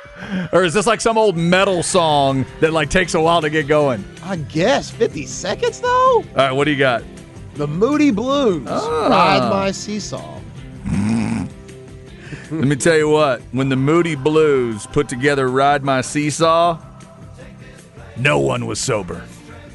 Or 0.50 0.64
is 0.64 0.72
this 0.72 0.86
like 0.86 1.02
some 1.02 1.18
old 1.18 1.36
metal 1.36 1.82
song 1.82 2.46
that 2.60 2.72
like 2.72 2.88
takes 2.88 3.12
a 3.12 3.20
while 3.20 3.42
to 3.42 3.50
get 3.50 3.68
going? 3.68 4.02
I 4.22 4.36
guess 4.36 4.90
50 4.90 5.26
seconds 5.26 5.78
though. 5.78 5.88
All 5.88 6.24
right, 6.34 6.52
what 6.52 6.64
do 6.64 6.70
you 6.70 6.78
got? 6.78 7.02
The 7.56 7.66
Moody 7.66 8.10
Blues. 8.10 8.66
Ah. 8.66 9.08
Ride 9.08 9.50
my 9.50 9.70
seesaw. 9.72 10.40
Let 12.50 12.50
me 12.50 12.76
tell 12.76 12.96
you 12.96 13.10
what, 13.10 13.42
when 13.52 13.68
the 13.68 13.76
Moody 13.76 14.14
Blues 14.14 14.86
put 14.86 15.06
together 15.06 15.48
Ride 15.48 15.84
My 15.84 16.00
Seesaw, 16.00 16.78
no 18.16 18.38
one 18.38 18.64
was 18.66 18.80
sober. 18.80 19.22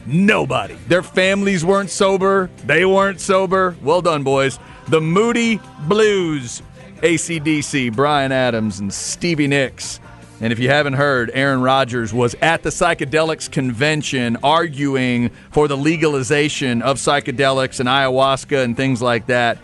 Nobody. 0.06 0.76
Their 0.88 1.04
families 1.04 1.64
weren't 1.64 1.89
sober. 1.89 2.49
They 2.66 2.86
weren't 2.86 3.20
sober. 3.22 3.76
Well 3.82 4.02
done, 4.02 4.24
boys. 4.24 4.60
The 4.88 5.02
Moody 5.02 5.60
Blues, 5.88 6.62
ACDC, 6.97 7.95
Bryan 7.95 8.32
Adams, 8.32 8.80
and 8.80 8.93
Stevie 8.93 9.47
Nicks. 9.47 9.99
And 10.41 10.52
if 10.52 10.58
you 10.58 10.70
haven't 10.70 10.93
heard, 10.93 11.30
Aaron 11.36 11.62
Rodgers 11.62 12.12
was 12.14 12.36
at 12.41 12.64
the 12.64 12.70
psychedelics 12.70 13.49
convention 13.49 14.38
arguing 14.41 15.30
for 15.52 15.68
the 15.68 15.78
legalization 15.78 16.82
of 16.82 16.97
psychedelics 16.97 17.80
and 17.80 17.88
ayahuasca 17.88 18.64
and 18.64 18.76
things 18.76 19.04
like 19.04 19.28
that 19.28 19.60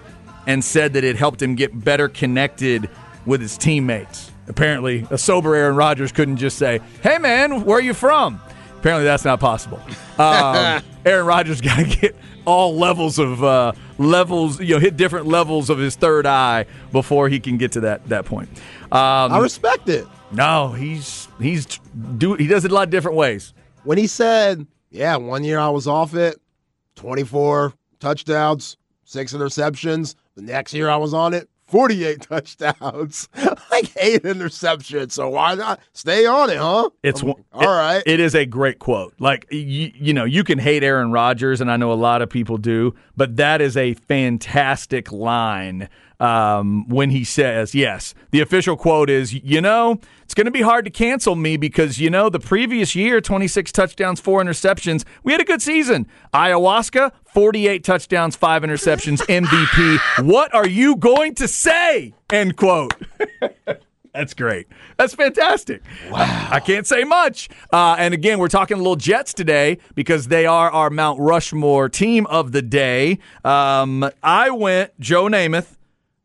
and 0.45 0.63
said 0.63 0.93
that 0.93 1.03
it 1.03 1.15
helped 1.15 1.41
him 1.41 1.55
get 1.55 1.83
better 1.83 2.07
connected 2.07 2.89
with 3.25 3.41
his 3.41 3.57
teammates. 3.57 4.31
Apparently, 4.47 5.05
a 5.09 5.17
sober 5.17 5.55
Aaron 5.55 5.75
Rodgers 5.75 6.11
couldn't 6.11 6.37
just 6.37 6.57
say, 6.57 6.79
"Hey, 7.01 7.17
man, 7.17 7.65
where 7.65 7.79
are 7.79 7.81
you 7.81 7.93
from?" 7.93 8.39
Apparently, 8.87 9.03
that's 9.03 9.25
not 9.25 9.41
possible. 9.41 9.81
Um, 10.17 10.81
Aaron 11.05 11.25
Rodgers 11.25 11.59
got 11.59 11.75
to 11.75 11.83
get 11.83 12.15
all 12.45 12.73
levels 12.73 13.19
of 13.19 13.43
uh, 13.43 13.73
levels, 13.97 14.61
you 14.61 14.75
know, 14.75 14.79
hit 14.79 14.95
different 14.95 15.25
levels 15.25 15.69
of 15.69 15.77
his 15.77 15.97
third 15.97 16.25
eye 16.25 16.65
before 16.93 17.27
he 17.27 17.41
can 17.41 17.57
get 17.57 17.73
to 17.73 17.81
that 17.81 18.07
that 18.07 18.23
point. 18.23 18.47
Um, 18.83 19.33
I 19.33 19.39
respect 19.39 19.89
it. 19.89 20.07
no, 20.31 20.71
he's 20.71 21.27
he's 21.37 21.65
do 22.17 22.35
he 22.35 22.47
does 22.47 22.63
it 22.63 22.71
a 22.71 22.73
lot 22.73 22.83
of 22.85 22.89
different 22.89 23.17
ways. 23.17 23.53
When 23.83 23.97
he 23.97 24.07
said, 24.07 24.65
"Yeah, 24.89 25.17
one 25.17 25.43
year 25.43 25.59
I 25.59 25.67
was 25.67 25.85
off 25.85 26.15
it, 26.15 26.39
24 26.95 27.73
touchdowns, 27.99 28.77
six 29.03 29.33
interceptions. 29.33 30.15
The 30.35 30.43
next 30.43 30.73
year 30.73 30.89
I 30.89 30.95
was 30.95 31.13
on 31.13 31.33
it, 31.33 31.49
48 31.65 32.21
touchdowns, 32.29 33.27
like 33.71 33.91
eight 33.97 34.23
interceptions. 34.23 35.11
So 35.11 35.29
why 35.29 35.55
not 35.55 35.79
stay 35.93 36.25
on 36.25 36.49
it, 36.49 36.57
huh?" 36.57 36.89
It's 37.03 37.21
I'm 37.21 37.33
all 37.53 37.67
right. 37.67 38.03
It 38.05 38.19
is 38.19 38.35
a 38.35 38.45
great 38.45 38.79
quote. 38.79 39.13
Like 39.19 39.45
you, 39.51 39.91
you 39.95 40.13
know, 40.13 40.25
you 40.25 40.43
can 40.43 40.59
hate 40.59 40.83
Aaron 40.83 41.11
Rodgers, 41.11 41.61
and 41.61 41.71
I 41.71 41.77
know 41.77 41.91
a 41.91 41.95
lot 41.95 42.21
of 42.21 42.29
people 42.29 42.57
do, 42.57 42.93
but 43.15 43.37
that 43.37 43.61
is 43.61 43.77
a 43.77 43.93
fantastic 43.93 45.11
line 45.11 45.89
um, 46.19 46.87
when 46.89 47.09
he 47.09 47.23
says, 47.23 47.75
"Yes." 47.75 48.13
The 48.31 48.41
official 48.41 48.77
quote 48.77 49.09
is, 49.09 49.33
"You 49.33 49.61
know, 49.61 49.99
going 50.37 50.45
to 50.45 50.51
be 50.51 50.61
hard 50.61 50.85
to 50.85 50.91
cancel 50.91 51.35
me 51.35 51.57
because 51.57 51.99
you 51.99 52.11
know 52.11 52.29
the 52.29 52.39
previous 52.39 52.95
year, 52.95 53.19
twenty 53.19 53.47
six 53.47 53.71
touchdowns, 53.71 54.21
four 54.21 54.41
interceptions, 54.41 55.03
we 55.23 55.31
had 55.31 55.41
a 55.41 55.45
good 55.45 55.63
season. 55.63 56.07
Ayahuasca, 56.31 57.11
forty 57.25 57.67
eight 57.67 57.83
touchdowns, 57.83 58.35
five 58.35 58.61
interceptions, 58.61 59.17
MVP. 59.27 60.25
What 60.25 60.53
are 60.53 60.67
you 60.67 60.95
going 60.95 61.33
to 61.35 61.47
say?" 61.47 62.13
End 62.31 62.55
quote. 62.55 62.93
That's 64.13 64.33
great. 64.33 64.67
That's 64.97 65.13
fantastic. 65.13 65.83
Wow. 66.09 66.47
I 66.51 66.59
can't 66.59 66.87
say 66.87 67.03
much. 67.03 67.49
Uh, 67.71 67.95
and 67.99 68.15
again, 68.15 68.39
we're 68.39 68.47
talking 68.47 68.75
a 68.75 68.79
little 68.79 68.95
Jets 68.95 69.31
today 69.31 69.77
because 69.93 70.27
they 70.27 70.47
are 70.47 70.71
our 70.71 70.89
Mount 70.89 71.19
Rushmore 71.19 71.87
team 71.87 72.25
of 72.25 72.51
the 72.51 72.63
day. 72.63 73.19
Um, 73.45 74.09
I 74.23 74.49
went 74.49 74.99
Joe 74.99 75.25
Namath, 75.25 75.76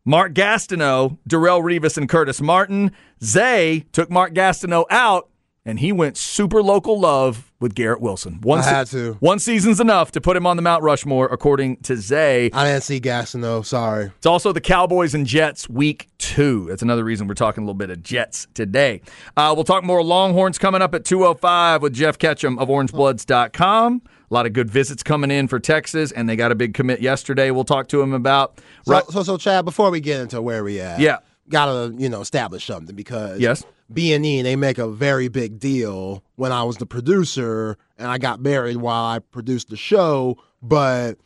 Mark 0.05 0.35
Gastineau, 0.35 1.19
Darrelle 1.29 1.63
Revis, 1.63 1.97
and 1.97 2.09
Curtis 2.09 2.41
Martin. 2.41 2.91
Zay 3.23 3.85
took 3.93 4.11
Mark 4.11 4.35
Gastineau 4.35 4.85
out, 4.91 5.29
and 5.65 5.79
he 5.79 5.93
went 5.93 6.17
super 6.17 6.61
local 6.61 6.99
love 6.99 7.53
with 7.61 7.77
Garrett 7.77 8.01
Wilson. 8.01 8.41
One 8.41 8.59
I 8.59 8.63
had 8.65 8.89
to. 8.89 9.13
One 9.21 9.39
season's 9.39 9.79
enough 9.79 10.11
to 10.13 10.21
put 10.21 10.37
him 10.37 10.45
on 10.45 10.57
the 10.57 10.63
Mount 10.63 10.83
Rushmore, 10.83 11.27
according 11.27 11.77
to 11.83 11.97
Zay. 11.97 12.51
I 12.53 12.65
didn't 12.65 12.83
see 12.83 13.01
Gastineau. 13.01 13.65
Sorry. 13.65 14.11
It's 14.17 14.27
also 14.27 14.53
the 14.53 14.61
Cowboys 14.61 15.15
and 15.15 15.25
Jets 15.25 15.69
week 15.69 16.09
two. 16.19 16.67
That's 16.69 16.83
another 16.83 17.05
reason 17.05 17.29
we're 17.29 17.35
talking 17.35 17.63
a 17.63 17.65
little 17.65 17.75
bit 17.75 17.91
of 17.91 18.03
Jets 18.03 18.49
today. 18.55 19.03
Uh, 19.37 19.53
we'll 19.55 19.63
talk 19.63 19.85
more 19.85 20.03
Longhorns 20.03 20.59
coming 20.59 20.83
up 20.83 20.97
at 20.97 21.05
205 21.05 21.81
with 21.81 21.93
Jeff 21.93 22.19
Ketchum 22.19 22.59
of 22.59 22.67
orangebloods.com. 22.69 24.03
A 24.33 24.35
lot 24.35 24.47
of 24.47 24.55
good 24.55 24.71
visits 24.71 25.03
coming 25.03 25.31
in 25.31 25.47
for 25.47 25.61
Texas, 25.61 26.11
and 26.11 26.27
they 26.27 26.37
got 26.37 26.51
a 26.51 26.55
big 26.55 26.73
commit 26.73 27.03
yesterday. 27.03 27.51
We'll 27.51 27.65
talk 27.65 27.89
to 27.89 28.01
him 28.01 28.15
about. 28.15 28.59
So, 28.87 28.93
Right- 28.93 29.05
so, 29.11 29.23
so, 29.23 29.37
Chad, 29.37 29.67
before 29.67 29.91
we 29.91 30.01
get 30.01 30.23
into 30.23 30.41
where 30.41 30.65
we 30.65 30.81
at, 30.81 31.01
Yeah. 31.01 31.19
gotta 31.51 31.93
you 31.99 32.09
know 32.09 32.23
establish 32.23 32.65
something 32.65 32.97
because 32.97 33.39
Yes. 33.41 33.63
B 33.93 34.15
and 34.15 34.25
E 34.25 34.41
they 34.41 34.57
make 34.57 34.79
a 34.79 34.89
very 34.89 35.29
big 35.29 35.59
deal 35.59 36.23
when 36.37 36.51
I 36.51 36.63
was 36.63 36.79
the 36.79 36.87
producer 36.87 37.77
and 37.99 38.09
I 38.09 38.17
got 38.17 38.41
married 38.41 38.79
while 38.79 39.05
I 39.05 39.19
produced 39.19 39.69
the 39.69 39.77
show, 39.77 40.39
but 40.63 41.19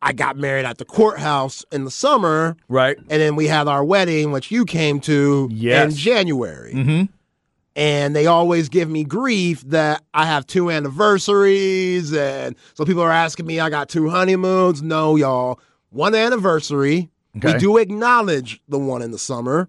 I 0.00 0.14
got 0.14 0.38
married 0.38 0.64
at 0.64 0.78
the 0.78 0.86
courthouse 0.86 1.66
in 1.70 1.84
the 1.84 1.90
summer, 1.90 2.56
right. 2.68 2.96
and 3.10 3.20
then 3.20 3.36
we 3.36 3.46
had 3.48 3.68
our 3.68 3.84
wedding, 3.84 4.32
which 4.32 4.50
you 4.50 4.64
came 4.64 5.00
to 5.00 5.50
Yes. 5.52 5.90
in 5.92 5.96
January. 5.98 6.72
Mm-hmm. 6.72 7.02
And 7.78 8.16
they 8.16 8.26
always 8.26 8.68
give 8.68 8.90
me 8.90 9.04
grief 9.04 9.62
that 9.68 10.02
I 10.12 10.26
have 10.26 10.48
two 10.48 10.68
anniversaries. 10.68 12.12
And 12.12 12.56
so 12.74 12.84
people 12.84 13.02
are 13.02 13.12
asking 13.12 13.46
me, 13.46 13.60
I 13.60 13.70
got 13.70 13.88
two 13.88 14.08
honeymoons. 14.08 14.82
No, 14.82 15.14
y'all. 15.14 15.60
One 15.90 16.12
anniversary. 16.12 17.08
Okay. 17.36 17.52
We 17.52 17.58
do 17.60 17.76
acknowledge 17.76 18.60
the 18.68 18.80
one 18.80 19.00
in 19.00 19.12
the 19.12 19.18
summer, 19.18 19.68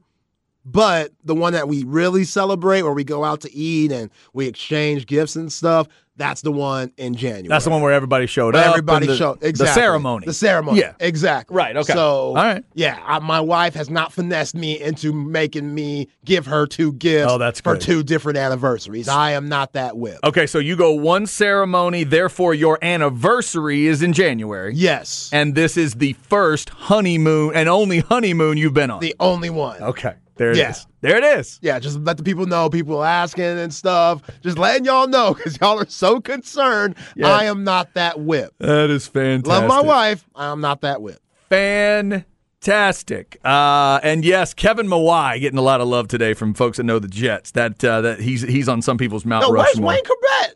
but 0.65 1.11
the 1.23 1.35
one 1.35 1.53
that 1.53 1.67
we 1.67 1.83
really 1.83 2.23
celebrate 2.23 2.81
where 2.81 2.93
we 2.93 3.03
go 3.03 3.23
out 3.23 3.41
to 3.41 3.53
eat 3.53 3.91
and 3.91 4.09
we 4.33 4.47
exchange 4.47 5.05
gifts 5.05 5.35
and 5.35 5.53
stuff, 5.53 5.87
that's 6.19 6.41
the 6.41 6.51
one 6.51 6.91
in 6.97 7.15
January. 7.15 7.47
That's 7.47 7.63
the 7.63 7.71
one 7.71 7.81
where 7.81 7.93
everybody 7.93 8.27
showed 8.27 8.53
up. 8.53 8.67
Everybody 8.67 9.07
the, 9.07 9.15
showed 9.15 9.39
The 9.39 9.65
ceremony. 9.65 10.25
The 10.25 10.33
ceremony. 10.33 10.79
Yeah. 10.81 10.93
exactly. 10.99 11.55
Right, 11.55 11.75
okay. 11.75 11.93
So, 11.93 11.99
All 11.99 12.35
right. 12.35 12.63
Yeah, 12.73 13.01
I, 13.03 13.19
my 13.19 13.39
wife 13.39 13.73
has 13.75 13.89
not 13.89 14.11
finessed 14.11 14.53
me 14.53 14.79
into 14.79 15.13
making 15.13 15.73
me 15.73 16.09
give 16.25 16.45
her 16.45 16.67
two 16.67 16.91
gifts. 16.93 17.31
Oh, 17.31 17.37
that's 17.37 17.61
for 17.61 17.73
good. 17.73 17.81
two 17.81 18.03
different 18.03 18.37
anniversaries. 18.37 19.07
I 19.07 19.31
am 19.31 19.47
not 19.47 19.73
that 19.73 19.97
whip. 19.97 20.19
Okay, 20.23 20.45
so 20.45 20.59
you 20.59 20.75
go 20.75 20.91
one 20.91 21.25
ceremony, 21.25 22.03
therefore 22.03 22.53
your 22.53 22.77
anniversary 22.83 23.87
is 23.87 24.03
in 24.03 24.11
January. 24.13 24.73
Yes, 24.75 25.29
And 25.31 25.55
this 25.55 25.77
is 25.77 25.95
the 25.95 26.13
first 26.13 26.69
honeymoon 26.69 27.55
and 27.55 27.69
only 27.69 27.99
honeymoon 28.01 28.57
you've 28.57 28.73
been 28.73 28.91
on. 28.91 28.99
the 28.99 29.15
only 29.19 29.49
one. 29.49 29.81
okay. 29.81 30.15
There 30.39 30.51
it 30.51 30.57
is. 30.57 30.59
Yeah. 30.59 30.73
There 31.01 31.17
it 31.17 31.23
is. 31.39 31.59
Yeah, 31.61 31.79
just 31.79 31.99
let 31.99 32.15
the 32.15 32.23
people 32.23 32.45
know, 32.45 32.69
people 32.69 33.03
asking 33.03 33.43
and 33.43 33.73
stuff. 33.73 34.21
Just 34.41 34.57
letting 34.57 34.85
y'all 34.85 35.05
know 35.05 35.33
because 35.33 35.59
y'all 35.59 35.77
are 35.77 35.89
so 35.89 36.21
concerned. 36.21 36.95
Yeah. 37.13 37.27
I 37.27 37.43
am 37.43 37.65
not 37.65 37.93
that 37.95 38.21
whip. 38.21 38.53
That 38.59 38.89
is 38.89 39.05
fantastic. 39.05 39.49
Love 39.49 39.67
my 39.67 39.81
wife. 39.81 40.25
I 40.33 40.45
am 40.45 40.61
not 40.61 40.79
that 40.79 41.01
whip. 41.01 41.21
Fantastic. 41.49 43.37
Uh, 43.43 43.99
and 44.01 44.23
yes, 44.23 44.53
Kevin 44.53 44.87
Mawae 44.87 45.41
getting 45.41 45.59
a 45.59 45.61
lot 45.61 45.81
of 45.81 45.89
love 45.89 46.07
today 46.07 46.33
from 46.33 46.53
folks 46.53 46.77
that 46.77 46.83
know 46.83 46.99
the 46.99 47.09
Jets. 47.09 47.51
That 47.51 47.83
uh, 47.83 47.99
that 47.99 48.21
he's 48.21 48.41
he's 48.41 48.69
on 48.69 48.81
some 48.81 48.97
people's 48.97 49.25
Mount 49.25 49.41
No, 49.41 49.51
where's 49.51 49.67
Rushmore. 49.75 49.89
Wayne 49.89 50.03
Chrebet? 50.05 50.53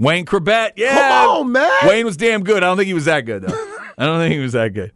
Wayne 0.00 0.26
Chrebet, 0.26 0.72
yeah. 0.74 1.08
Come 1.08 1.28
on, 1.30 1.52
man. 1.52 1.70
Wayne 1.86 2.04
was 2.04 2.16
damn 2.16 2.42
good. 2.42 2.64
I 2.64 2.66
don't 2.66 2.76
think 2.76 2.88
he 2.88 2.94
was 2.94 3.04
that 3.04 3.20
good 3.20 3.42
though. 3.42 3.54
I 3.96 4.06
don't 4.06 4.18
think 4.18 4.34
he 4.34 4.40
was 4.40 4.54
that 4.54 4.74
good. 4.74 4.90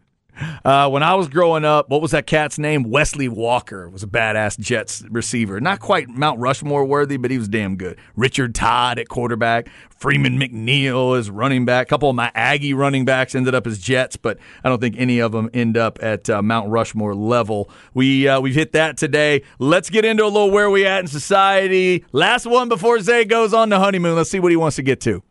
Uh, 0.64 0.88
when 0.88 1.02
I 1.02 1.14
was 1.14 1.28
growing 1.28 1.64
up, 1.64 1.88
what 1.88 2.00
was 2.00 2.12
that 2.12 2.26
cat's 2.26 2.58
name? 2.58 2.84
Wesley 2.84 3.28
Walker 3.28 3.88
was 3.88 4.02
a 4.02 4.06
badass 4.06 4.58
Jets 4.58 5.04
receiver. 5.10 5.60
Not 5.60 5.80
quite 5.80 6.08
Mount 6.08 6.38
Rushmore 6.38 6.84
worthy, 6.84 7.16
but 7.16 7.30
he 7.30 7.38
was 7.38 7.48
damn 7.48 7.76
good. 7.76 7.98
Richard 8.16 8.54
Todd 8.54 8.98
at 8.98 9.08
quarterback. 9.08 9.68
Freeman 9.96 10.38
McNeil 10.38 11.18
as 11.18 11.28
running 11.28 11.64
back. 11.64 11.86
A 11.86 11.88
couple 11.88 12.08
of 12.08 12.14
my 12.14 12.30
Aggie 12.34 12.74
running 12.74 13.04
backs 13.04 13.34
ended 13.34 13.54
up 13.54 13.66
as 13.66 13.78
Jets, 13.78 14.16
but 14.16 14.38
I 14.62 14.68
don't 14.68 14.80
think 14.80 14.94
any 14.96 15.18
of 15.18 15.32
them 15.32 15.50
end 15.52 15.76
up 15.76 15.98
at 16.00 16.30
uh, 16.30 16.40
Mount 16.40 16.70
Rushmore 16.70 17.14
level. 17.14 17.70
We 17.94 18.28
uh, 18.28 18.40
we've 18.40 18.54
hit 18.54 18.72
that 18.72 18.96
today. 18.96 19.42
Let's 19.58 19.90
get 19.90 20.04
into 20.04 20.24
a 20.24 20.26
little 20.26 20.50
where 20.50 20.70
we 20.70 20.86
at 20.86 21.00
in 21.00 21.06
society. 21.08 22.04
Last 22.12 22.46
one 22.46 22.68
before 22.68 23.00
Zay 23.00 23.24
goes 23.24 23.52
on 23.52 23.70
the 23.70 23.78
honeymoon. 23.78 24.14
Let's 24.14 24.30
see 24.30 24.40
what 24.40 24.52
he 24.52 24.56
wants 24.56 24.76
to 24.76 24.82
get 24.82 25.00
to. 25.02 25.22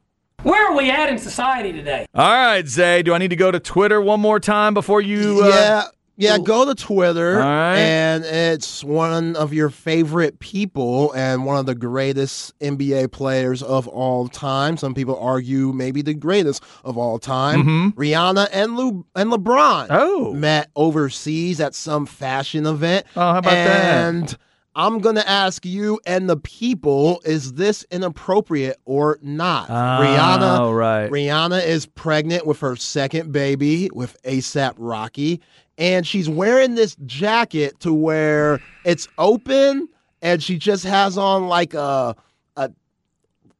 Where 0.43 0.71
are 0.71 0.75
we 0.77 0.89
at 0.91 1.09
in 1.09 1.17
society 1.17 1.73
today? 1.73 2.05
All 2.13 2.31
right, 2.31 2.67
Zay. 2.67 3.01
Do 3.01 3.13
I 3.13 3.17
need 3.17 3.29
to 3.29 3.35
go 3.35 3.49
to 3.51 3.59
Twitter 3.59 3.99
one 4.01 4.19
more 4.21 4.39
time 4.39 4.73
before 4.73 5.01
you? 5.01 5.41
Uh, 5.43 5.47
yeah. 5.49 5.83
Yeah, 6.19 6.39
go 6.39 6.65
to 6.65 6.73
Twitter, 6.73 7.35
All 7.39 7.47
right. 7.47 7.77
and 7.77 8.25
it's 8.25 8.83
one 8.83 9.35
of 9.35 9.53
your 9.53 9.69
favorite 9.69 10.39
people 10.39 11.13
and 11.13 11.45
one 11.45 11.57
of 11.59 11.67
the 11.67 11.75
greatest 11.75 12.57
NBA 12.57 13.11
players 13.11 13.61
of 13.61 13.87
all 13.87 14.27
time. 14.27 14.77
Some 14.77 14.95
people 14.95 15.19
argue 15.19 15.71
maybe 15.73 16.01
the 16.01 16.15
greatest 16.15 16.63
of 16.83 16.97
all 16.97 17.19
time. 17.19 17.91
Rihanna 17.91 18.47
and 18.51 18.75
Lu- 18.75 19.05
and 19.15 19.31
LeBron 19.31 19.89
Mm-hmm. 19.89 19.93
Oh. 19.95 20.33
met 20.33 20.71
overseas 20.75 21.59
at 21.59 21.75
some 21.75 22.07
fashion 22.07 22.65
event. 22.65 23.05
Oh, 23.15 23.21
how 23.33 23.37
about 23.37 23.51
that? 23.51 24.07
and 24.07 24.37
I'm 24.77 24.99
gonna 24.99 25.23
ask 25.25 25.65
you 25.65 25.99
and 26.05 26.29
the 26.29 26.37
people: 26.37 27.19
Is 27.25 27.53
this 27.53 27.83
inappropriate 27.91 28.77
or 28.85 29.17
not? 29.23 29.67
Rihanna, 29.69 30.59
Oh, 30.59 30.71
right. 30.71 31.09
Rihanna 31.11 31.65
is 31.65 31.87
pregnant 31.87 32.45
with 32.45 32.59
her 32.59 32.75
second 32.75 33.31
baby 33.31 33.89
with 33.91 34.21
ASAP 34.21 34.75
Rocky, 34.77 35.41
and 35.79 36.05
she's 36.05 36.29
wearing 36.29 36.75
this 36.75 36.95
jacket 37.07 37.79
to 37.79 37.91
where 37.91 38.61
it's 38.85 39.07
open, 39.17 39.89
and 40.21 40.43
she 40.43 40.57
just 40.59 40.83
has 40.83 41.17
on 41.17 41.47
like 41.47 41.73
a 41.73 42.15
a 42.55 42.69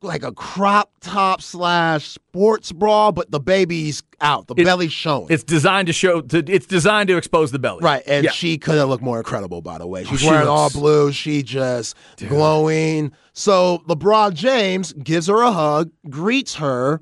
like 0.03 0.21
a 0.23 0.31
crop 0.33 0.91
top 1.01 1.41
slash 1.41 2.07
sports 2.09 2.71
bra, 2.71 3.11
but 3.11 3.31
the 3.31 3.39
baby's 3.39 4.03
out, 4.19 4.47
the 4.47 4.55
It- 4.57 4.65
belly's 4.65 4.91
showing. 4.93 5.27
It's 5.29 5.43
designed 5.43 5.87
to 5.87 5.93
show. 5.93 6.21
To, 6.21 6.39
it's 6.47 6.65
designed 6.65 7.07
to 7.09 7.17
expose 7.17 7.51
the 7.51 7.59
belly. 7.59 7.79
Right, 7.83 8.03
and 8.07 8.25
Yeah. 8.25 8.31
she 8.31 8.57
could 8.57 8.75
have 8.77 8.89
looked 8.89 9.03
more 9.03 9.17
incredible, 9.19 9.61
by 9.61 9.77
the 9.77 9.87
way. 9.87 10.01
Oh, 10.05 10.09
She's 10.09 10.21
she 10.21 10.27
wearing 10.29 10.47
all 10.47 10.63
looks- 10.65 10.75
blue. 10.75 11.11
She 11.11 11.43
just 11.43 11.95
glowing. 12.27 13.11
So 13.33 13.83
LeBron 13.87 14.33
James 14.33 14.93
gives 14.93 15.27
her 15.27 15.41
a 15.41 15.51
hug, 15.51 15.91
greets 16.09 16.55
her, 16.55 17.01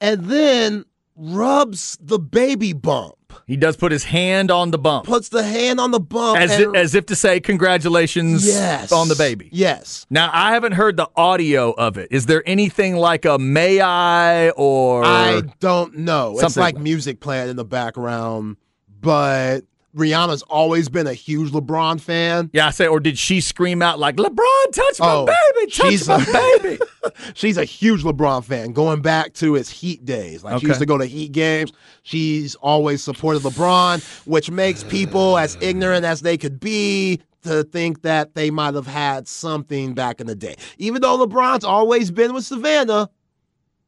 and 0.00 0.26
then 0.26 0.84
rubs 1.16 1.98
the 2.00 2.18
baby 2.20 2.72
bump. 2.72 3.14
He 3.48 3.56
does 3.56 3.78
put 3.78 3.92
his 3.92 4.04
hand 4.04 4.50
on 4.50 4.72
the 4.72 4.78
bump, 4.78 5.06
Puts 5.06 5.30
the 5.30 5.42
hand 5.42 5.80
on 5.80 5.90
the 5.90 5.98
bump. 5.98 6.38
as 6.38 6.50
and, 6.52 6.62
if, 6.64 6.74
as 6.74 6.94
if 6.94 7.06
to 7.06 7.16
say, 7.16 7.40
"Congratulations 7.40 8.46
yes, 8.46 8.92
on 8.92 9.08
the 9.08 9.14
baby." 9.16 9.48
Yes. 9.50 10.04
Now 10.10 10.30
I 10.30 10.52
haven't 10.52 10.72
heard 10.72 10.98
the 10.98 11.08
audio 11.16 11.72
of 11.72 11.96
it. 11.96 12.08
Is 12.10 12.26
there 12.26 12.42
anything 12.44 12.96
like 12.96 13.24
a 13.24 13.38
"May 13.38 13.80
I" 13.80 14.50
or 14.50 15.02
I 15.02 15.40
don't 15.60 15.96
know. 15.96 16.38
It's 16.38 16.58
like 16.58 16.76
music 16.76 17.20
playing 17.20 17.48
in 17.48 17.56
the 17.56 17.64
background, 17.64 18.58
but 19.00 19.62
Rihanna's 19.96 20.42
always 20.42 20.88
been 20.88 21.06
a 21.06 21.14
huge 21.14 21.50
LeBron 21.50 22.00
fan. 22.00 22.50
yeah, 22.52 22.66
I 22.66 22.70
say, 22.70 22.86
or 22.86 23.00
did 23.00 23.18
she 23.18 23.40
scream 23.40 23.80
out 23.82 23.98
like 23.98 24.16
"LeBron, 24.16 24.72
touch 24.72 25.00
my 25.00 25.06
Oh, 25.14 25.26
baby, 25.26 25.70
touch 25.70 25.90
she's 25.90 26.08
my 26.08 26.22
a- 26.22 26.58
baby"? 26.62 26.78
She's 27.34 27.56
a 27.56 27.64
huge 27.64 28.02
LeBron 28.04 28.44
fan, 28.44 28.72
going 28.72 29.00
back 29.02 29.32
to 29.34 29.54
his 29.54 29.70
Heat 29.70 30.04
days. 30.04 30.44
Like 30.44 30.60
she 30.60 30.66
used 30.66 30.80
to 30.80 30.86
go 30.86 30.98
to 30.98 31.06
Heat 31.06 31.32
games. 31.32 31.72
She's 32.02 32.54
always 32.56 33.02
supported 33.02 33.42
LeBron, 33.42 34.02
which 34.26 34.50
makes 34.50 34.84
people 34.84 35.38
as 35.38 35.56
ignorant 35.60 36.04
as 36.04 36.20
they 36.20 36.36
could 36.36 36.60
be 36.60 37.20
to 37.44 37.64
think 37.64 38.02
that 38.02 38.34
they 38.34 38.50
might 38.50 38.74
have 38.74 38.86
had 38.86 39.26
something 39.26 39.94
back 39.94 40.20
in 40.20 40.26
the 40.26 40.34
day. 40.34 40.56
Even 40.76 41.00
though 41.00 41.24
LeBron's 41.26 41.64
always 41.64 42.10
been 42.10 42.34
with 42.34 42.44
Savannah, 42.44 43.08